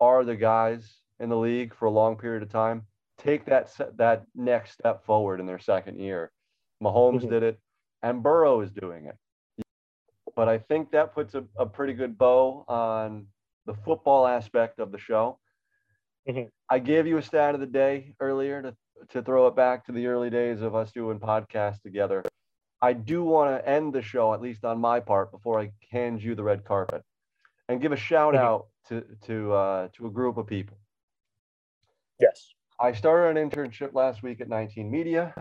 are 0.01 0.25
the 0.25 0.37
guys 0.37 0.97
in 1.19 1.29
the 1.29 1.37
league 1.37 1.75
for 1.75 1.87
a 1.87 1.91
long 1.91 2.17
period 2.17 2.43
of 2.43 2.49
time 2.51 2.87
take 3.19 3.45
that 3.45 3.71
that 3.97 4.25
next 4.35 4.73
step 4.73 5.05
forward 5.05 5.41
in 5.41 5.47
their 5.47 5.59
second 5.59 5.99
year. 5.99 6.33
Mahomes 6.83 7.23
Mhm. 7.23 7.31
did 7.31 7.43
it, 7.43 7.61
and 8.03 8.23
Burrow 8.23 8.61
is 8.63 8.71
doing 8.71 9.07
it. 9.07 9.17
But 10.35 10.49
I 10.49 10.59
think 10.59 10.91
that 10.93 11.13
puts 11.13 11.35
a, 11.35 11.45
a 11.59 11.67
pretty 11.67 11.93
good 11.93 12.17
bow 12.17 12.65
on 12.67 13.27
the 13.67 13.75
football 13.75 14.27
aspect 14.27 14.79
of 14.79 14.91
the 14.91 14.99
show. 14.99 15.39
Mhm. 16.27 16.49
I 16.71 16.79
gave 16.79 17.07
you 17.07 17.19
a 17.19 17.23
stat 17.23 17.55
of 17.55 17.61
the 17.61 17.67
day 17.67 18.15
earlier 18.21 18.63
to, 18.63 18.77
to 19.11 19.23
throw 19.23 19.47
it 19.49 19.57
back 19.57 19.85
to 19.87 19.93
the 19.93 20.07
early 20.07 20.31
days 20.31 20.63
of 20.63 20.75
us 20.75 20.93
doing 20.93 21.19
podcasts 21.21 21.83
together. 21.83 22.23
I 22.81 22.95
do 22.95 23.23
want 23.23 23.55
to 23.55 23.69
end 23.69 23.93
the 23.93 24.01
show, 24.01 24.33
at 24.33 24.41
least 24.41 24.65
on 24.65 24.81
my 24.81 25.01
part, 25.01 25.31
before 25.31 25.61
I 25.61 25.73
hand 25.91 26.23
you 26.23 26.35
the 26.35 26.43
red 26.45 26.65
carpet, 26.65 27.05
and 27.71 27.81
give 27.81 27.93
a 27.93 27.97
shout 27.97 28.35
Mhm. 28.35 28.39
out 28.39 28.67
to 28.89 29.03
to 29.23 29.53
uh, 29.53 29.89
to 29.93 30.07
a 30.07 30.11
group 30.11 30.37
of 30.37 30.47
people. 30.47 30.77
Yes. 32.19 32.55
I 32.81 32.93
started 32.93 33.37
an 33.37 33.51
internship 33.51 33.95
last 33.95 34.23
week 34.23 34.41
at 34.41 34.49
19 34.49 34.91
Media 34.91 35.35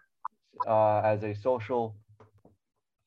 uh, 0.68 1.00
as 1.00 1.24
a 1.24 1.34
social. 1.34 1.96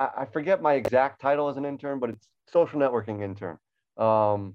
I, 0.01 0.09
I 0.19 0.25
forget 0.25 0.61
my 0.61 0.75
exact 0.75 1.21
title 1.21 1.49
as 1.49 1.57
an 1.57 1.65
intern, 1.65 2.01
but 2.01 2.11
it's 2.11 2.29
social 2.47 2.81
networking 2.81 3.23
intern. 3.23 3.59
Um, 3.97 4.55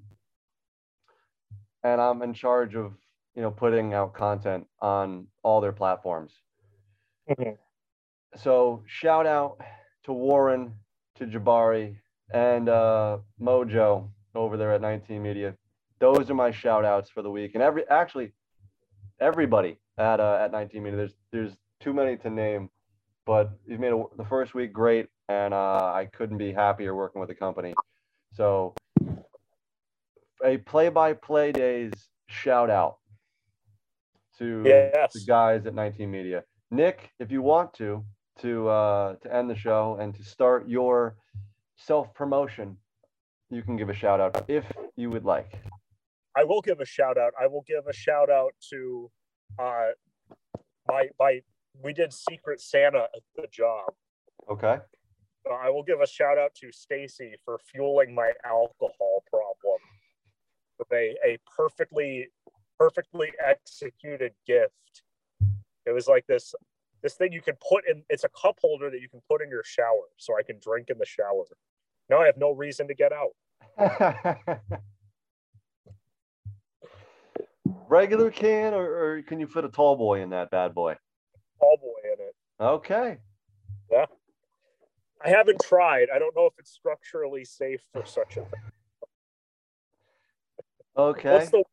and 1.84 2.02
I'm 2.02 2.22
in 2.22 2.34
charge 2.34 2.76
of 2.76 2.94
you 3.36 3.42
know 3.42 3.52
putting 3.52 3.94
out 3.94 4.14
content 4.14 4.68
on 4.82 5.28
all 5.44 5.62
their 5.62 5.72
platforms. 5.72 6.34
Mhm. 7.30 7.58
So 8.36 8.84
shout 8.86 9.26
out 9.26 9.62
to 10.04 10.12
Warren, 10.14 10.78
to 11.16 11.26
Jabari, 11.26 11.98
and 12.34 12.68
uh, 12.68 13.20
Mojo 13.40 14.12
over 14.38 14.56
there 14.56 14.72
at 14.74 14.82
19 14.82 15.22
Media. 15.22 15.56
Those 16.00 16.30
are 16.30 16.36
my 16.36 16.52
shout 16.52 16.86
outs 16.86 17.10
for 17.10 17.22
the 17.22 17.32
week, 17.32 17.52
and 17.56 17.64
every 17.64 17.88
actually 17.90 18.32
everybody 19.20 19.80
at 19.98 20.20
uh, 20.20 20.40
at 20.42 20.52
19 20.52 20.84
Media. 20.84 20.98
There's 20.98 21.16
there's 21.32 21.58
too 21.80 21.94
many 21.94 22.18
to 22.18 22.30
name, 22.30 22.70
but 23.26 23.52
you've 23.66 23.80
made 23.80 23.94
a, 23.94 24.04
the 24.18 24.26
first 24.26 24.54
week 24.54 24.72
great, 24.72 25.08
and 25.28 25.54
uh, 25.54 25.92
I 25.94 26.08
couldn't 26.14 26.38
be 26.38 26.52
happier 26.54 26.96
working 26.96 27.20
with 27.20 27.30
the 27.30 27.36
company. 27.36 27.74
So 28.36 28.76
a 30.46 30.58
play-by-play 30.58 31.52
days 31.52 31.92
shout 32.28 32.70
out 32.70 32.98
to 34.38 34.62
Yes. 34.66 35.14
the 35.14 35.22
guys 35.26 35.66
at 35.66 35.74
19 35.74 36.12
Media. 36.12 36.44
Nick, 36.70 37.12
if 37.20 37.32
you 37.32 37.42
want 37.42 37.74
to 37.76 38.04
to 38.42 38.68
uh, 38.70 39.16
to 39.16 39.34
end 39.36 39.50
the 39.50 39.56
show 39.56 39.98
and 40.00 40.14
to 40.14 40.24
start 40.24 40.68
your 40.68 41.16
self 41.76 42.14
promotion, 42.14 42.78
you 43.50 43.62
can 43.62 43.76
give 43.76 43.90
a 43.90 43.94
shout 43.94 44.20
out 44.20 44.46
if 44.48 44.66
you 44.96 45.10
would 45.10 45.26
like. 45.26 45.52
I 46.36 46.44
will 46.44 46.62
give 46.62 46.80
a 46.80 46.86
shout 46.86 47.18
out. 47.18 47.34
I 47.40 47.48
will 47.48 47.64
give 47.68 47.88
a 47.90 47.94
shout 47.94 48.30
out 48.30 48.52
to 48.70 49.10
uh 49.60 49.90
my 50.88 51.08
my 51.20 51.42
we 51.84 51.94
did 51.94 52.14
Secret 52.14 52.60
Santa 52.62 53.04
at 53.16 53.22
the 53.36 53.48
job. 53.52 53.94
Okay. 54.50 54.78
I 55.52 55.70
will 55.70 55.84
give 55.84 56.02
a 56.02 56.08
shout 56.08 56.38
out 56.38 56.54
to 56.56 56.72
Stacy 56.72 57.34
for 57.46 57.60
fueling 57.72 58.14
my 58.14 58.32
alcohol 58.44 59.24
problem 59.30 59.80
with 60.78 60.92
a, 60.92 61.16
a 61.26 61.38
perfectly 61.56 62.28
perfectly 62.78 63.32
executed 63.44 64.34
gift. 64.46 64.74
It 65.86 65.92
was 65.92 66.08
like 66.08 66.26
this 66.28 66.54
this 67.02 67.14
thing 67.14 67.32
you 67.32 67.42
can 67.42 67.56
put 67.68 67.88
in 67.90 68.04
it's 68.10 68.24
a 68.24 68.30
cup 68.30 68.58
holder 68.62 68.90
that 68.90 69.02
you 69.02 69.10
can 69.10 69.22
put 69.30 69.42
in 69.42 69.50
your 69.50 69.64
shower 69.64 70.08
so 70.18 70.38
I 70.38 70.44
can 70.44 70.60
drink 70.62 70.90
in 70.90 70.98
the 70.98 71.06
shower. 71.06 71.46
Now 72.10 72.22
I 72.22 72.26
have 72.26 72.38
no 72.38 72.52
reason 72.52 72.88
to 72.88 72.94
get 72.94 73.12
out. 73.12 73.32
Regular 77.90 78.32
can, 78.32 78.74
or, 78.74 78.84
or 78.84 79.22
can 79.24 79.40
you 79.40 79.48
fit 79.48 79.66
a 79.66 79.70
tall 79.70 79.96
boy 79.96 80.22
in 80.22 80.30
that 80.32 80.50
bad 80.52 80.74
boy? 80.74 80.96
Tall 81.60 81.78
boy 81.82 82.00
in 82.14 82.20
it. 82.26 82.36
Okay. 82.60 83.18
Yeah. 83.92 84.06
I 85.24 85.30
haven't 85.30 85.62
tried. 85.64 86.08
I 86.14 86.20
don't 86.20 86.36
know 86.36 86.46
if 86.46 86.54
it's 86.60 86.72
structurally 86.72 87.44
safe 87.44 87.82
for 87.92 88.06
such 88.06 88.38
a 88.38 88.42
thing. 88.42 88.62
Okay. 90.96 91.48
The 91.52 91.64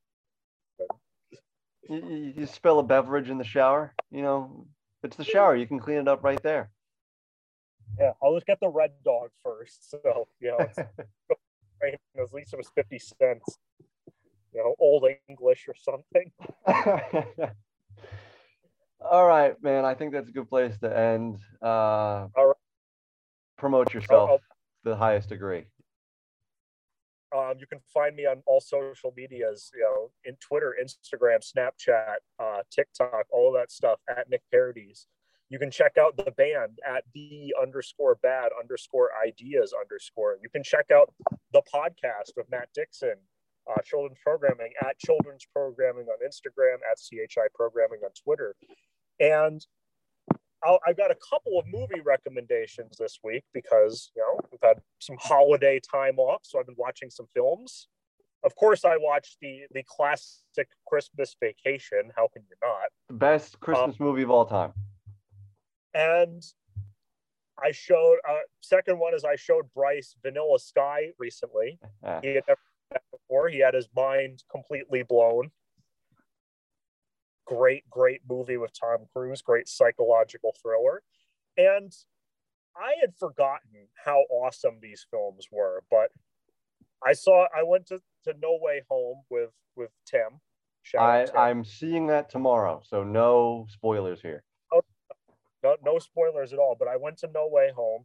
You, 1.89 1.97
you, 1.97 2.33
you 2.39 2.47
spill 2.47 2.79
a 2.79 2.83
beverage 2.83 3.31
in 3.31 3.39
the 3.39 3.45
shower, 3.45 3.95
you 4.11 4.23
know, 4.23 4.67
it's 5.03 5.17
the 5.17 5.25
shower. 5.25 5.55
You 5.55 5.67
can 5.67 5.79
clean 5.79 5.99
it 5.99 6.09
up 6.09 6.25
right 6.25 6.43
there. 6.43 6.71
Yeah, 7.99 8.13
I'll 8.23 8.35
just 8.35 8.47
get 8.47 8.59
the 8.61 8.69
red 8.69 8.91
dog 9.05 9.31
first. 9.43 9.91
So, 9.91 10.29
you 10.41 10.51
know, 10.51 10.59
it's, 10.59 10.79
right, 11.83 11.95
at 12.19 12.33
least 12.33 12.53
it 12.53 12.57
was 12.57 12.71
50 12.75 12.99
cents. 12.99 13.59
You 14.53 14.63
know, 14.63 14.75
old 14.79 15.05
English 15.29 15.67
or 15.69 15.75
something. 15.75 16.31
All 19.01 19.27
right, 19.27 19.61
man. 19.63 19.85
I 19.85 19.95
think 19.95 20.13
that's 20.13 20.29
a 20.29 20.33
good 20.33 20.49
place 20.49 20.79
to 20.79 20.97
end. 20.97 21.39
Uh, 21.61 22.29
All 22.37 22.47
right. 22.47 22.57
Promote 23.59 23.93
yourself 23.93 24.31
I'll- 24.31 24.39
to 24.39 24.45
the 24.85 24.97
highest 24.97 25.29
degree. 25.29 25.65
Um, 27.37 27.55
you 27.59 27.67
can 27.67 27.81
find 27.93 28.15
me 28.15 28.27
on 28.27 28.45
all 28.47 28.61
social 28.61 29.13
medias, 29.17 29.73
you 29.75 29.81
know, 29.81 30.13
in 30.25 30.37
Twitter, 30.37 30.77
Instagram, 30.81 31.41
Snapchat, 31.43 32.19
uh, 32.39 32.63
TikTok, 32.71 33.27
all 33.33 33.49
of 33.49 33.61
that 33.61 33.73
stuff 33.73 33.99
at 34.09 34.31
Nick 34.31 34.43
Parodies. 34.53 35.09
You 35.51 35.59
can 35.59 35.71
check 35.71 35.99
out 35.99 36.17
the 36.17 36.31
band 36.33 36.79
at 36.87 37.05
the 37.15 37.55
underscore 37.61 38.17
bad 38.17 38.51
underscore 38.59 39.11
ideas 39.25 39.75
underscore. 39.79 40.39
You 40.43 40.49
can 40.49 40.63
check 40.63 40.91
out 40.91 41.13
the 41.53 41.63
podcast 41.73 42.33
with 42.37 42.51
Matt 42.51 42.69
Dixon, 42.75 43.15
uh, 43.71 43.81
children's 43.85 44.19
programming 44.23 44.73
at 44.83 44.99
children's 44.99 45.47
programming 45.55 46.07
on 46.07 46.19
Instagram, 46.27 46.77
at 46.91 46.99
CHI 46.99 47.49
programming 47.55 48.01
on 48.05 48.11
Twitter. 48.25 48.55
And 49.21 49.65
I'll, 50.65 50.81
I've 50.87 50.97
got 50.97 51.11
a 51.11 51.17
couple 51.31 51.59
of 51.59 51.67
movie 51.71 52.01
recommendations 52.05 52.97
this 52.99 53.19
week 53.23 53.45
because 53.53 54.11
you 54.17 54.23
know 54.23 54.41
we've 54.51 54.61
had 54.63 54.81
some 54.99 55.17
holiday 55.21 55.81
time 55.81 56.19
off, 56.19 56.41
so 56.43 56.59
I've 56.59 56.67
been 56.67 56.75
watching 56.79 57.11
some 57.11 57.27
films. 57.35 57.89
Of 58.45 58.55
course, 58.57 58.85
I 58.85 58.97
watched 58.97 59.37
the 59.41 59.63
the 59.73 59.83
classic 59.87 60.69
Christmas 60.87 61.37
Vacation. 61.41 62.11
How 62.17 62.29
can 62.33 62.43
you 62.49 62.57
not? 62.63 62.91
The 63.09 63.15
best 63.15 63.61
Christmas 63.61 64.01
movie 64.01 64.23
of 64.23 64.31
all 64.31 64.47
time. 64.47 64.73
And 65.95 66.43
I 67.63 67.71
showed 67.71 68.17
uh, 68.29 68.39
second 68.61 68.99
one 68.99 69.15
is 69.15 69.25
I 69.25 69.37
showed 69.37 69.67
Bryce 69.75 70.17
Vanilla 70.23 70.59
Sky 70.59 71.11
recently. 71.19 71.79
Ah, 72.03 72.21
He 72.23 72.35
had 72.35 72.45
never 72.49 72.61
seen 72.61 72.89
that 72.93 73.03
before. 73.13 73.49
He 73.49 73.61
had 73.61 73.75
his 73.75 73.89
mind 73.95 74.43
completely 74.51 75.03
blown. 75.03 75.51
Great, 77.47 77.89
great 77.91 78.23
movie 78.29 78.57
with 78.57 78.73
Tom 78.79 79.07
Cruise. 79.13 79.43
Great 79.43 79.69
psychological 79.69 80.55
thriller. 80.61 81.03
And 81.57 81.93
I 82.77 82.95
had 83.01 83.15
forgotten 83.17 83.89
how 84.05 84.25
awesome 84.31 84.79
these 84.81 85.07
films 85.09 85.47
were, 85.53 85.85
but 85.91 86.11
I 87.07 87.13
saw. 87.13 87.47
I 87.57 87.63
went 87.63 87.87
to, 87.89 88.01
to 88.25 88.35
No 88.41 88.59
Way 88.61 88.83
Home 88.91 89.23
with 89.31 89.51
with 89.77 89.91
Tim. 90.07 90.41
Shout 90.83 91.03
out 91.03 91.11
I, 91.11 91.25
Tim. 91.27 91.37
I'm 91.37 91.65
seeing 91.65 92.07
that 92.09 92.31
tomorrow, 92.31 92.83
so 92.85 93.05
no 93.05 93.67
spoilers 93.71 94.21
here. 94.21 94.43
No, 95.65 95.77
no 95.83 95.99
spoilers 95.99 96.53
at 96.53 96.59
all, 96.59 96.77
but 96.79 96.89
I 96.89 96.97
went 96.97 97.19
to 97.19 97.31
No 97.35 97.49
Way 97.51 97.73
Home 97.75 98.05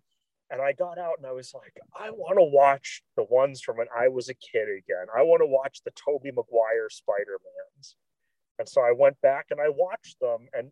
and 0.49 0.61
I 0.61 0.71
got 0.71 0.97
out 0.97 1.15
and 1.17 1.27
I 1.27 1.33
was 1.33 1.53
like, 1.53 1.73
I 1.99 2.09
want 2.09 2.37
to 2.39 2.43
watch 2.43 3.03
the 3.17 3.25
ones 3.29 3.61
from 3.61 3.77
when 3.77 3.87
I 3.95 4.07
was 4.07 4.29
a 4.29 4.33
kid 4.33 4.67
again. 4.69 5.07
I 5.15 5.23
want 5.23 5.41
to 5.41 5.45
watch 5.45 5.81
the 5.83 5.91
Tobey 5.91 6.31
Maguire 6.31 6.89
Spider-Mans. 6.89 7.95
And 8.57 8.67
so 8.67 8.81
I 8.81 8.93
went 8.97 9.19
back 9.21 9.47
and 9.51 9.59
I 9.59 9.69
watched 9.69 10.19
them 10.21 10.47
and 10.53 10.71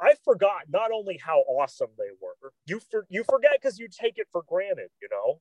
I 0.00 0.14
forgot 0.24 0.62
not 0.68 0.90
only 0.90 1.20
how 1.22 1.40
awesome 1.40 1.90
they 1.98 2.10
were. 2.20 2.52
You 2.66 2.80
for, 2.90 3.06
you 3.10 3.22
forget 3.22 3.52
because 3.60 3.78
you 3.78 3.88
take 3.88 4.14
it 4.16 4.26
for 4.32 4.42
granted, 4.48 4.88
you 5.00 5.08
know. 5.10 5.40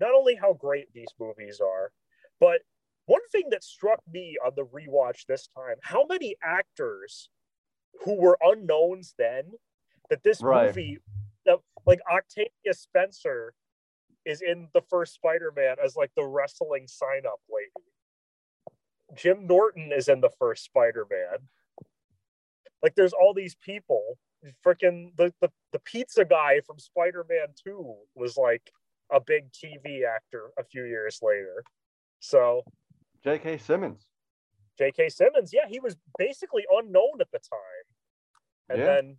Not 0.00 0.14
only 0.14 0.36
how 0.36 0.54
great 0.54 0.92
these 0.92 1.08
movies 1.20 1.60
are, 1.60 1.92
but 2.40 2.60
one 3.06 3.20
thing 3.30 3.48
that 3.50 3.62
struck 3.62 4.00
me 4.10 4.36
on 4.44 4.52
the 4.56 4.64
rewatch 4.64 5.26
this 5.26 5.48
time, 5.56 5.76
how 5.82 6.04
many 6.08 6.36
actors 6.42 7.28
who 8.02 8.14
were 8.20 8.38
unknowns 8.42 9.14
then 9.18 9.52
that 10.10 10.22
this 10.22 10.42
Right. 10.42 10.66
movie 10.66 10.98
that 11.46 11.58
like 11.86 12.00
Octavia 12.10 12.72
Spencer 12.72 13.54
is 14.24 14.40
in 14.42 14.68
the 14.72 14.80
first 14.82 15.14
Spider-Man 15.14 15.76
as 15.82 15.96
like 15.96 16.10
the 16.16 16.24
wrestling 16.24 16.86
sign-up 16.86 17.40
lady. 17.50 17.86
Jim 19.14 19.46
Norton 19.46 19.92
is 19.92 20.08
in 20.08 20.20
the 20.20 20.30
first 20.30 20.64
Spider-Man. 20.64 21.48
Like 22.82 22.94
there's 22.94 23.12
all 23.12 23.34
these 23.34 23.54
people. 23.56 24.18
Freaking 24.64 25.16
the, 25.16 25.32
the 25.40 25.50
the 25.72 25.78
pizza 25.80 26.24
guy 26.24 26.60
from 26.66 26.78
Spider-Man 26.78 27.48
2 27.64 27.94
was 28.14 28.36
like 28.36 28.70
a 29.10 29.20
big 29.20 29.50
TV 29.52 30.04
actor 30.06 30.50
a 30.58 30.64
few 30.64 30.84
years 30.84 31.20
later. 31.22 31.64
So 32.20 32.62
J.K. 33.22 33.58
Simmons. 33.58 34.06
J.K. 34.78 35.08
Simmons, 35.08 35.52
yeah, 35.52 35.66
he 35.68 35.80
was 35.80 35.96
basically 36.18 36.64
unknown 36.70 37.20
at 37.20 37.30
the 37.32 37.38
time, 37.38 37.86
and 38.68 38.78
Yeah. 38.80 38.86
then 38.86 39.16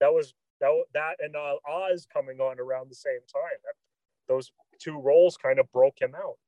that 0.00 0.12
was 0.12 0.34
that 0.60 0.70
that 0.94 1.16
and 1.20 1.34
uh, 1.36 1.56
Oz 1.68 2.06
coming 2.12 2.40
on 2.40 2.60
around 2.60 2.90
the 2.90 2.94
same 2.94 3.20
time. 3.32 3.58
That, 3.64 3.74
those 4.28 4.52
two 4.78 4.98
roles 4.98 5.36
kind 5.36 5.58
of 5.58 5.70
broke 5.72 6.00
him 6.00 6.14
out. 6.14 6.38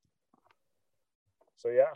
So 1.57 1.69
yeah, 1.69 1.93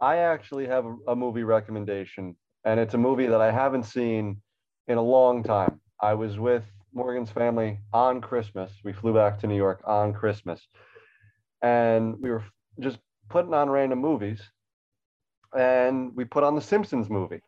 I 0.00 0.18
actually 0.18 0.66
have 0.66 0.86
a, 0.86 0.96
a 1.08 1.16
movie 1.16 1.42
recommendation, 1.42 2.36
and 2.64 2.78
it's 2.78 2.94
a 2.94 2.98
movie 2.98 3.26
that 3.26 3.40
I 3.40 3.50
haven't 3.50 3.84
seen 3.84 4.40
in 4.88 4.98
a 4.98 5.02
long 5.02 5.42
time. 5.42 5.80
I 6.00 6.14
was 6.14 6.38
with 6.38 6.64
Morgan's 6.92 7.30
family 7.30 7.80
on 7.92 8.20
Christmas. 8.20 8.72
We 8.84 8.92
flew 8.92 9.14
back 9.14 9.38
to 9.40 9.46
New 9.46 9.56
York 9.56 9.82
on 9.84 10.12
Christmas, 10.12 10.66
and 11.62 12.16
we 12.20 12.30
were 12.30 12.44
just 12.80 12.98
putting 13.28 13.54
on 13.54 13.70
random 13.70 14.00
movies, 14.00 14.40
and 15.56 16.14
we 16.14 16.24
put 16.24 16.44
on 16.44 16.54
the 16.54 16.60
Simpsons 16.60 17.10
movie. 17.10 17.40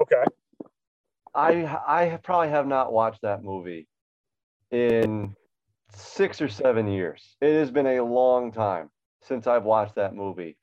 okay, 0.00 0.24
I 1.34 1.64
I 1.86 2.18
probably 2.22 2.48
have 2.50 2.66
not 2.66 2.92
watched 2.92 3.22
that 3.22 3.42
movie 3.42 3.88
in 4.70 5.34
six 5.92 6.40
or 6.40 6.48
seven 6.48 6.86
years. 6.88 7.36
It 7.40 7.54
has 7.54 7.70
been 7.70 7.86
a 7.86 8.00
long 8.02 8.52
time 8.52 8.90
since 9.22 9.46
I've 9.46 9.64
watched 9.64 9.94
that 9.96 10.14
movie. 10.14 10.56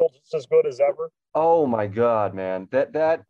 just 0.00 0.34
as 0.34 0.46
good 0.46 0.66
as 0.66 0.80
ever. 0.80 1.10
Oh 1.34 1.66
my 1.66 1.86
god, 1.86 2.34
man. 2.34 2.68
That 2.70 2.92
that 2.92 3.24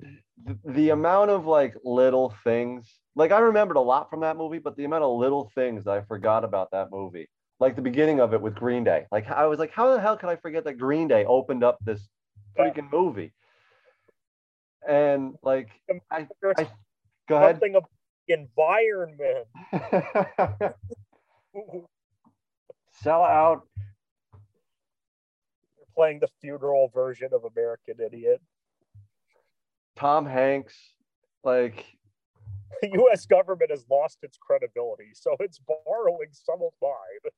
the, 0.44 0.58
the 0.64 0.90
amount 0.90 1.30
of 1.30 1.46
like 1.46 1.74
little 1.84 2.34
things. 2.44 2.98
Like 3.16 3.32
I 3.32 3.38
remembered 3.38 3.76
a 3.76 3.80
lot 3.80 4.10
from 4.10 4.20
that 4.20 4.36
movie, 4.36 4.58
but 4.58 4.76
the 4.76 4.84
amount 4.84 5.04
of 5.04 5.18
little 5.18 5.50
things 5.54 5.84
that 5.84 5.92
I 5.92 6.02
forgot 6.02 6.44
about 6.44 6.70
that 6.72 6.90
movie. 6.90 7.28
Like 7.64 7.76
the 7.76 7.82
beginning 7.82 8.20
of 8.20 8.34
it 8.34 8.42
with 8.42 8.54
Green 8.54 8.84
Day. 8.84 9.06
Like 9.10 9.30
I 9.30 9.46
was 9.46 9.58
like, 9.58 9.72
how 9.72 9.90
the 9.94 9.98
hell 9.98 10.18
could 10.18 10.28
I 10.28 10.36
forget 10.36 10.64
that 10.64 10.74
Green 10.74 11.08
Day 11.08 11.24
opened 11.24 11.64
up 11.64 11.78
this 11.82 12.06
freaking 12.58 12.92
movie? 12.92 13.32
And 14.86 15.36
like, 15.42 15.70
um, 15.90 15.98
I, 16.10 16.28
There's 16.42 16.56
I 16.58 16.68
go 17.26 17.36
ahead. 17.36 17.54
something 17.54 17.74
of 17.76 17.84
environment. 18.28 19.46
Sell 23.02 23.22
out. 23.22 23.66
playing 25.94 26.20
the 26.20 26.28
funeral 26.42 26.90
version 26.92 27.30
of 27.32 27.44
American 27.56 27.94
Idiot. 28.04 28.42
Tom 29.96 30.26
Hanks. 30.26 30.74
Like, 31.42 31.86
The 32.82 32.90
U.S. 32.92 33.24
government 33.24 33.70
has 33.70 33.86
lost 33.90 34.18
its 34.22 34.36
credibility, 34.36 35.12
so 35.14 35.34
it's 35.40 35.58
borrowing 35.60 36.28
some 36.32 36.60
of 36.60 36.72
mine. 36.82 37.32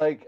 Like 0.00 0.26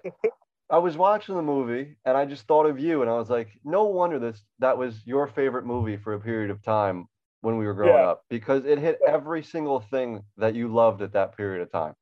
I 0.70 0.78
was 0.78 0.96
watching 0.96 1.34
the 1.34 1.42
movie 1.42 1.96
and 2.04 2.16
I 2.16 2.24
just 2.24 2.46
thought 2.46 2.66
of 2.66 2.78
you 2.78 3.02
and 3.02 3.10
I 3.10 3.14
was 3.14 3.30
like, 3.30 3.48
no 3.64 3.84
wonder 3.84 4.18
this 4.18 4.44
that 4.58 4.76
was 4.76 5.06
your 5.06 5.26
favorite 5.26 5.66
movie 5.66 5.96
for 5.96 6.14
a 6.14 6.20
period 6.20 6.50
of 6.50 6.62
time 6.62 7.08
when 7.40 7.56
we 7.56 7.66
were 7.66 7.74
growing 7.74 8.02
Yeah. 8.02 8.08
up 8.10 8.24
because 8.28 8.64
it 8.64 8.78
hit 8.78 8.98
every 9.06 9.42
single 9.42 9.80
thing 9.80 10.24
that 10.36 10.54
you 10.54 10.68
loved 10.68 11.02
at 11.02 11.12
that 11.12 11.36
period 11.36 11.62
of 11.62 11.70
time. 11.72 11.94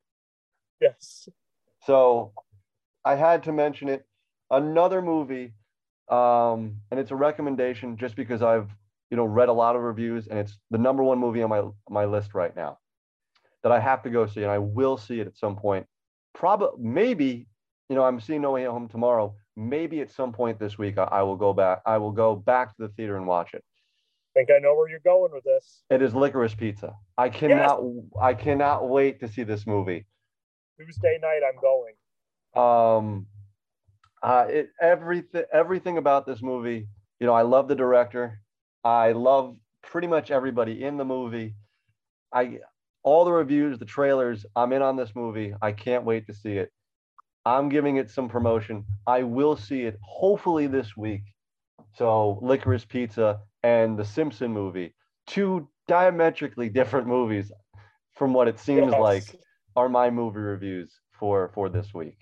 Yes. 0.81 1.29
So 1.85 2.33
I 3.05 3.15
had 3.15 3.43
to 3.45 3.53
mention 3.53 3.89
it. 3.89 4.07
Another 4.51 5.03
movie, 5.03 5.55
um, 6.09 6.77
and 6.91 7.01
it's 7.01 7.11
a 7.11 7.17
recommendation 7.17 7.97
just 7.97 8.17
because 8.17 8.43
I've 8.43 8.71
you 9.11 9.17
know 9.17 9.25
read 9.25 9.49
a 9.49 9.53
lot 9.53 9.77
of 9.77 9.83
reviews 9.83 10.27
and 10.27 10.39
it's 10.39 10.59
the 10.71 10.79
number 10.79 11.03
one 11.03 11.19
movie 11.19 11.43
on 11.43 11.51
my 11.51 11.63
my 11.89 12.05
list 12.05 12.35
right 12.35 12.55
now 12.57 12.79
that 13.63 13.73
I 13.73 13.81
have 13.81 14.03
to 14.03 14.11
go 14.11 14.27
see 14.27 14.43
and 14.43 14.51
I 14.51 14.59
will 14.59 14.97
see 14.97 15.21
it 15.21 15.27
at 15.27 15.37
some 15.37 15.57
point. 15.57 15.87
Probably 16.35 16.69
maybe 16.79 17.49
you 17.89 17.97
know 17.97 18.05
I'm 18.05 18.21
seeing 18.21 18.43
No 18.43 18.53
Way 18.53 18.65
Home 18.65 18.89
tomorrow. 18.89 19.35
Maybe 19.57 20.01
at 20.01 20.11
some 20.11 20.33
point 20.33 20.59
this 20.59 20.77
week 20.79 20.99
I, 20.99 21.05
I 21.05 21.23
will 21.23 21.37
go 21.37 21.53
back. 21.53 21.83
I 21.87 21.99
will 21.99 22.13
go 22.13 22.37
back 22.37 22.77
to 22.77 22.83
the 22.83 22.89
theater 22.89 23.17
and 23.17 23.27
watch 23.27 23.55
it. 23.55 23.65
I 24.35 24.41
think 24.41 24.51
I 24.51 24.59
know 24.61 24.75
where 24.75 24.89
you're 24.91 24.99
going 25.01 25.33
with 25.33 25.45
this. 25.45 25.83
It 25.91 26.03
is 26.03 26.15
Licorice 26.15 26.55
Pizza. 26.57 26.95
I 27.17 27.29
cannot. 27.31 27.81
I 28.21 28.35
cannot 28.35 28.89
wait 28.89 29.21
to 29.21 29.29
see 29.29 29.45
this 29.45 29.67
movie. 29.67 30.07
Tuesday 30.79 31.19
night, 31.23 31.41
I'm 31.49 31.61
going. 31.61 31.95
um 32.55 33.27
uh 34.23 34.47
it 34.49 34.71
everything 34.81 35.45
everything 35.53 35.99
about 35.99 36.27
this 36.27 36.43
movie 36.43 36.89
you 37.21 37.27
know 37.27 37.35
i 37.35 37.43
love 37.43 37.69
the 37.69 37.75
director 37.75 38.41
i 38.83 39.13
love 39.13 39.57
pretty 39.83 40.07
much 40.09 40.31
everybody 40.31 40.83
in 40.83 40.97
the 40.97 41.05
movie 41.05 41.55
i 42.33 42.59
all 43.03 43.25
the 43.27 43.33
reviews 43.33 43.79
the 43.79 43.85
trailers 43.85 44.47
i'm 44.57 44.73
in 44.73 44.81
on 44.81 44.97
this 44.97 45.15
movie 45.15 45.53
i 45.61 45.71
can't 45.71 46.05
wait 46.05 46.27
to 46.27 46.33
see 46.35 46.53
it 46.57 46.73
i'm 47.47 47.69
giving 47.71 47.97
it 47.97 48.11
some 48.11 48.29
promotion 48.29 48.85
i 49.07 49.23
will 49.23 49.57
see 49.57 49.83
it 49.83 49.97
hopefully 50.03 50.67
this 50.67 50.97
week 50.97 51.23
so 51.95 52.39
licorice 52.43 52.85
pizza 52.85 53.39
and 53.63 53.97
the 53.99 54.05
simpson 54.05 54.53
movie 54.53 54.95
two 55.27 55.67
diametrically 55.89 56.69
different 56.69 57.07
movies 57.07 57.51
from 58.15 58.35
what 58.35 58.49
it 58.49 58.59
seems 58.59 58.91
Yes. 58.93 59.01
like 59.01 59.41
are 59.77 59.89
my 59.89 60.11
movie 60.11 60.41
reviews 60.41 60.91
for 61.19 61.51
for 61.55 61.69
this 61.71 61.95
week 61.95 62.19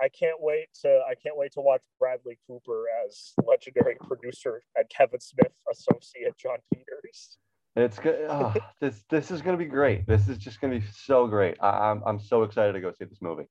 I 0.00 0.08
can't 0.08 0.40
wait 0.40 0.68
to 0.82 1.00
I 1.10 1.14
can't 1.16 1.36
wait 1.36 1.50
to 1.54 1.60
watch 1.60 1.82
Bradley 1.98 2.38
Cooper 2.46 2.84
as 3.04 3.32
legendary 3.44 3.96
producer 4.00 4.62
and 4.76 4.88
Kevin 4.88 5.18
Smith 5.18 5.50
associate 5.72 6.36
Jon 6.38 6.58
Peters. 6.72 7.38
It's 7.78 7.96
good. 7.96 8.26
Oh, 8.28 8.52
this 8.80 9.04
this 9.08 9.30
is 9.30 9.40
gonna 9.40 9.56
be 9.56 9.64
great. 9.64 10.04
This 10.06 10.28
is 10.28 10.36
just 10.36 10.60
gonna 10.60 10.80
be 10.80 10.86
so 10.92 11.28
great. 11.28 11.56
I, 11.60 11.90
I'm 11.90 12.02
I'm 12.04 12.18
so 12.18 12.42
excited 12.42 12.72
to 12.72 12.80
go 12.80 12.90
see 12.90 13.04
this 13.04 13.22
movie. 13.22 13.46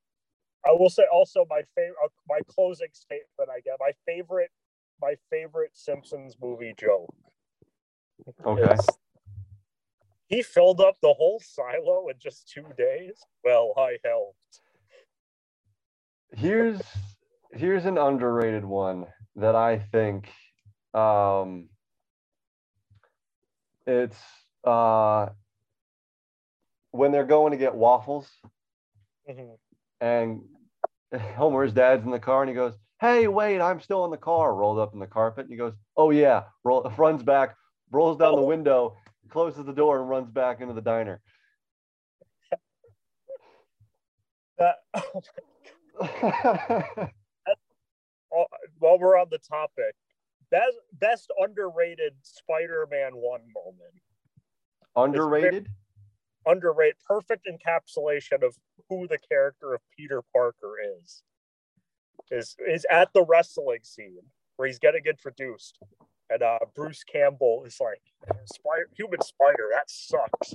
I 0.66 0.72
will 0.72 0.90
say 0.90 1.04
also 1.10 1.46
my 1.48 1.62
favorite 1.74 1.96
my 2.28 2.40
closing 2.46 2.88
statement 2.92 3.48
I 3.50 3.60
get 3.60 3.76
my 3.80 3.92
favorite 4.04 4.50
my 5.00 5.14
favorite 5.30 5.70
Simpsons 5.72 6.36
movie 6.42 6.74
joke. 6.78 7.14
Okay. 8.44 8.74
is, 8.74 8.86
he 10.26 10.42
filled 10.42 10.82
up 10.82 10.96
the 11.00 11.14
whole 11.14 11.40
silo 11.40 12.08
in 12.08 12.16
just 12.18 12.50
two 12.50 12.66
days. 12.76 13.14
Well, 13.44 13.72
I 13.78 13.96
helped. 14.04 14.60
Here's 16.32 16.82
here's 17.52 17.86
an 17.86 17.96
underrated 17.96 18.66
one 18.66 19.06
that 19.36 19.54
I 19.54 19.78
think 19.78 20.28
um 20.92 21.70
it's 23.88 24.18
uh 24.64 25.30
when 26.90 27.10
they're 27.10 27.24
going 27.24 27.52
to 27.52 27.58
get 27.58 27.74
waffles 27.74 28.28
Mhm. 29.28 29.58
and 30.00 30.42
Homer's 31.36 31.72
dad's 31.72 32.04
in 32.04 32.10
the 32.10 32.18
car 32.20 32.42
and 32.42 32.48
he 32.50 32.54
goes, 32.54 32.74
Hey, 33.00 33.28
wait, 33.28 33.60
I'm 33.60 33.80
still 33.80 34.04
in 34.04 34.10
the 34.10 34.16
car, 34.16 34.54
rolled 34.54 34.78
up 34.78 34.92
in 34.92 34.98
the 35.00 35.06
carpet. 35.06 35.44
And 35.44 35.50
he 35.52 35.56
goes, 35.56 35.74
Oh, 35.96 36.10
yeah, 36.10 36.44
roll, 36.64 36.82
runs 36.96 37.22
back, 37.22 37.56
rolls 37.90 38.18
down 38.18 38.34
the 38.36 38.42
window, 38.42 38.96
closes 39.30 39.64
the 39.64 39.72
door, 39.72 40.00
and 40.00 40.08
runs 40.08 40.30
back 40.30 40.60
into 40.60 40.74
the 40.74 40.82
diner. 40.82 41.20
That, 44.58 44.76
oh, 44.94 45.22
while 48.78 48.98
we're 48.98 49.18
on 49.18 49.28
the 49.30 49.38
topic, 49.38 49.94
best 50.50 50.76
best 50.92 51.32
underrated 51.38 52.14
Spider-Man 52.22 53.12
one 53.14 53.42
moment. 53.54 53.94
Underrated? 54.96 55.68
Underrated, 56.46 56.96
perfect 57.06 57.46
encapsulation 57.46 58.42
of 58.42 58.56
who 58.88 59.06
the 59.06 59.18
character 59.18 59.74
of 59.74 59.80
Peter 59.96 60.22
Parker 60.32 60.74
is. 61.00 61.22
Is 62.30 62.56
is 62.66 62.86
at 62.90 63.12
the 63.12 63.24
wrestling 63.24 63.80
scene 63.82 64.22
where 64.56 64.66
he's 64.66 64.78
getting 64.78 65.02
introduced, 65.06 65.78
and 66.28 66.42
uh, 66.42 66.58
Bruce 66.74 67.04
Campbell 67.04 67.64
is 67.66 67.78
like, 67.80 68.02
"Spider, 68.46 68.88
human 68.96 69.20
spider, 69.22 69.68
that 69.72 69.88
sucks." 69.88 70.54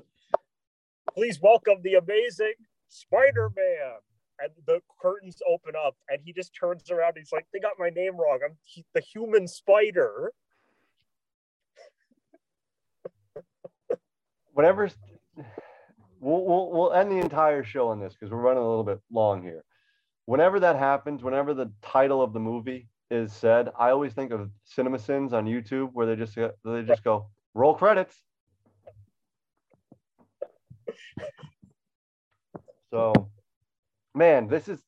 Please 1.13 1.39
welcome 1.41 1.77
the 1.83 1.93
amazing 1.93 2.53
Spider-Man. 2.89 3.99
And 4.39 4.51
the 4.65 4.81
curtains 5.01 5.37
open 5.47 5.73
up, 5.75 5.95
and 6.09 6.19
he 6.25 6.33
just 6.33 6.53
turns 6.53 6.89
around. 6.89 7.13
He's 7.17 7.31
like, 7.31 7.45
"They 7.53 7.59
got 7.59 7.73
my 7.77 7.89
name 7.89 8.17
wrong. 8.17 8.39
I'm 8.43 8.57
he- 8.63 8.85
the 8.93 9.01
human 9.01 9.47
spider." 9.47 10.33
Whatever's. 14.53 14.95
We'll, 16.19 16.45
we'll, 16.45 16.71
we'll 16.71 16.93
end 16.93 17.11
the 17.11 17.17
entire 17.17 17.63
show 17.63 17.89
on 17.89 17.99
this 17.99 18.13
because 18.13 18.31
we're 18.31 18.39
running 18.39 18.63
a 18.63 18.67
little 18.67 18.83
bit 18.83 18.99
long 19.11 19.43
here. 19.43 19.63
Whenever 20.25 20.59
that 20.61 20.77
happens, 20.77 21.21
whenever 21.21 21.53
the 21.53 21.71
title 21.81 22.21
of 22.21 22.31
the 22.33 22.39
movie 22.39 22.87
is 23.11 23.33
said, 23.33 23.69
I 23.77 23.89
always 23.89 24.13
think 24.13 24.31
of 24.31 24.49
CinemaSins 24.77 25.33
on 25.33 25.45
YouTube 25.45 25.89
where 25.93 26.05
they 26.05 26.15
just 26.15 26.35
they 26.35 26.81
just 26.83 27.03
go 27.03 27.27
roll 27.53 27.73
credits. 27.73 28.21
So, 32.89 33.29
man, 34.15 34.47
this 34.47 34.67
is 34.67 34.79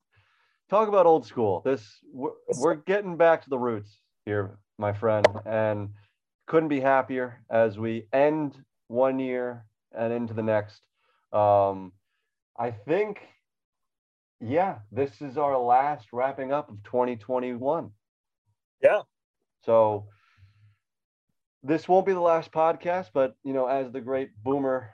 talk 0.70 0.88
about 0.88 1.06
old 1.06 1.26
school. 1.26 1.62
This 1.64 2.00
we're, 2.12 2.32
we're 2.58 2.76
getting 2.76 3.18
back 3.18 3.44
to 3.44 3.50
the 3.50 3.58
roots 3.58 4.00
here, 4.26 4.58
my 4.78 4.94
friend, 4.94 5.26
and 5.46 5.90
couldn't 6.48 6.70
be 6.70 6.80
happier 6.80 7.42
as 7.50 7.78
we 7.78 8.08
end 8.14 8.64
one 8.88 9.20
year 9.20 9.66
and 9.92 10.14
into 10.14 10.34
the 10.34 10.44
next. 10.44 10.82
Um, 11.34 11.92
I 12.58 12.72
think, 12.72 13.20
yeah, 14.40 14.80
this 14.92 15.22
is 15.22 15.38
our 15.38 15.58
last 15.58 16.08
wrapping 16.14 16.52
up 16.52 16.70
of 16.70 16.84
2021. 16.84 17.90
Yeah. 18.82 19.02
So 19.66 20.08
this 21.64 21.88
won't 21.88 22.06
be 22.06 22.14
the 22.14 22.20
last 22.20 22.52
podcast, 22.52 23.10
but 23.14 23.36
you 23.44 23.54
know, 23.54 23.66
as 23.66 23.92
the 23.92 24.02
great 24.02 24.30
boomer 24.44 24.92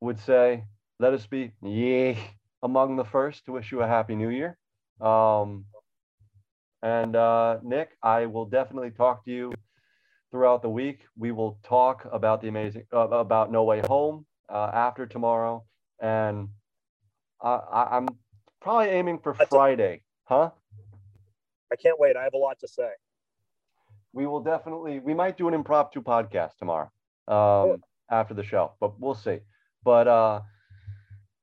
would 0.00 0.18
say, 0.18 0.64
let 0.98 1.12
us 1.14 1.26
be 1.26 1.52
yeah 1.62 2.14
among 2.62 2.96
the 2.96 3.04
first 3.04 3.44
to 3.46 3.52
wish 3.52 3.72
you 3.72 3.82
a 3.82 3.86
happy 3.86 4.14
new 4.14 4.28
year. 4.30 4.56
Um, 5.00 5.64
and 6.82 7.14
uh, 7.16 7.58
Nick, 7.62 7.90
I 8.02 8.26
will 8.26 8.46
definitely 8.46 8.90
talk 8.90 9.24
to 9.24 9.30
you 9.30 9.52
throughout 10.30 10.62
the 10.62 10.68
week. 10.70 11.00
We 11.16 11.32
will 11.32 11.58
talk 11.62 12.06
about 12.10 12.40
the 12.40 12.48
amazing 12.48 12.84
uh, 12.92 13.08
about 13.08 13.50
No 13.52 13.64
Way 13.64 13.82
Home 13.88 14.26
uh, 14.48 14.70
after 14.72 15.06
tomorrow, 15.06 15.64
and 16.00 16.48
I, 17.42 17.88
I'm 17.92 18.08
probably 18.60 18.88
aiming 18.88 19.18
for 19.20 19.32
That's 19.32 19.52
a- 19.52 19.56
Friday, 19.56 20.02
huh? 20.24 20.50
I 21.72 21.76
can't 21.76 21.98
wait. 21.98 22.16
I 22.16 22.24
have 22.24 22.34
a 22.34 22.38
lot 22.38 22.58
to 22.60 22.68
say. 22.68 22.90
we 24.12 24.26
will 24.26 24.40
definitely 24.42 25.00
we 25.00 25.14
might 25.14 25.36
do 25.38 25.48
an 25.48 25.54
impromptu 25.54 26.02
podcast 26.02 26.56
tomorrow 26.58 26.90
um, 27.28 27.82
after 28.10 28.34
the 28.34 28.44
show 28.44 28.72
but 28.78 29.00
we'll 29.00 29.14
see 29.14 29.38
but 29.84 30.06
uh, 30.06 30.40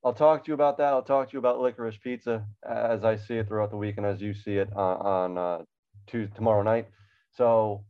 i'll 0.04 0.14
talk 0.14 0.44
to 0.44 0.50
you 0.50 0.54
about 0.54 0.78
that 0.78 0.94
i'll 0.94 1.02
talk 1.02 1.30
to 1.30 1.34
you 1.34 1.40
about 1.40 1.60
licorice 1.60 2.00
pizza 2.02 2.46
as 2.70 3.04
i 3.04 3.16
see 3.16 3.36
it 3.36 3.48
throughout 3.48 3.70
the 3.70 3.78
week 3.78 3.98
and 3.98 4.06
as 4.06 4.22
you 4.22 4.34
see 4.34 4.58
it 4.58 4.70
on, 4.76 4.98
on 4.98 5.38
uh, 5.38 5.64
Tuesday, 6.08 6.34
tomorrow 6.36 6.64
night 6.64 6.88
so 7.36 7.84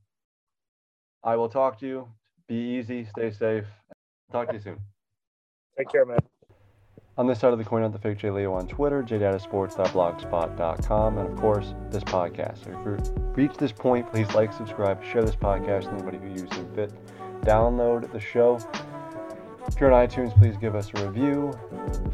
i 1.23 1.35
will 1.35 1.49
talk 1.49 1.79
to 1.79 1.87
you 1.87 2.07
be 2.47 2.55
easy 2.55 3.05
stay 3.05 3.31
safe 3.31 3.65
talk 4.31 4.47
to 4.47 4.55
you 4.55 4.61
soon 4.61 4.79
Take 5.79 5.89
care, 5.89 6.05
man. 6.05 6.19
On 7.17 7.25
this 7.25 7.39
side 7.39 7.51
of 7.53 7.57
the 7.57 7.63
coin, 7.63 7.81
I'm 7.83 7.93
the 7.93 7.99
fake 7.99 8.17
J 8.17 8.31
Leo 8.31 8.51
on 8.53 8.67
Twitter, 8.67 9.01
jdatasports.blogspot.com, 9.01 11.17
and 11.17 11.29
of 11.29 11.37
course, 11.37 11.73
this 11.89 12.03
podcast. 12.03 12.65
So 12.65 12.71
if 12.71 12.85
you 12.85 12.97
reach 13.33 13.53
this 13.53 13.71
point, 13.71 14.11
please 14.11 14.29
like, 14.35 14.51
subscribe, 14.51 15.01
share 15.05 15.23
this 15.23 15.37
podcast 15.37 15.83
to 15.83 15.91
anybody 15.91 16.17
who 16.17 16.31
you 16.31 16.39
see 16.39 16.65
fit. 16.75 16.91
Download 17.41 18.11
the 18.11 18.19
show. 18.19 18.59
If 19.69 19.79
you're 19.79 19.93
on 19.93 20.07
iTunes, 20.07 20.35
please 20.37 20.57
give 20.57 20.75
us 20.75 20.91
a 20.95 21.05
review. 21.07 21.53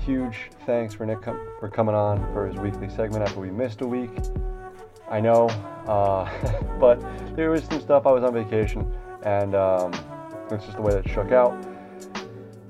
Huge 0.05 0.51
thanks 0.65 0.93
for 0.93 1.05
Nick 1.05 1.21
com- 1.21 1.39
for 1.59 1.69
coming 1.69 1.95
on 1.95 2.19
for 2.33 2.45
his 2.45 2.57
weekly 2.57 2.89
segment 2.89 3.23
after 3.23 3.39
we 3.39 3.49
missed 3.49 3.79
a 3.79 3.87
week. 3.87 4.11
I 5.09 5.21
know, 5.21 5.47
uh, 5.87 6.29
but 6.79 6.99
there 7.35 7.49
was 7.49 7.63
some 7.63 7.79
stuff. 7.79 8.05
I 8.05 8.11
was 8.11 8.23
on 8.25 8.33
vacation, 8.33 8.93
and 9.23 9.55
um, 9.55 9.93
it's 10.51 10.65
just 10.65 10.75
the 10.75 10.81
way 10.81 10.93
that 10.93 11.07
shook 11.09 11.31
out. 11.31 11.55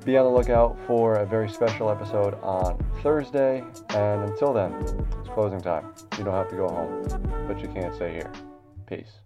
Be 0.06 0.18
on 0.18 0.26
the 0.26 0.32
lookout 0.32 0.78
for 0.86 1.16
a 1.16 1.26
very 1.26 1.50
special 1.50 1.90
episode 1.90 2.36
on 2.44 2.78
Thursday. 3.02 3.64
And 3.90 4.30
until 4.30 4.54
then, 4.54 4.72
it's 5.20 5.30
closing 5.30 5.62
time. 5.62 5.94
You 6.18 6.24
don't 6.24 6.36
have 6.36 6.50
to 6.52 6.56
go 6.56 6.70
home, 6.70 7.48
but 7.48 7.60
you 7.60 7.68
can't 7.70 7.94
stay 7.96 8.14
here. 8.14 8.32
Peace. 8.86 9.25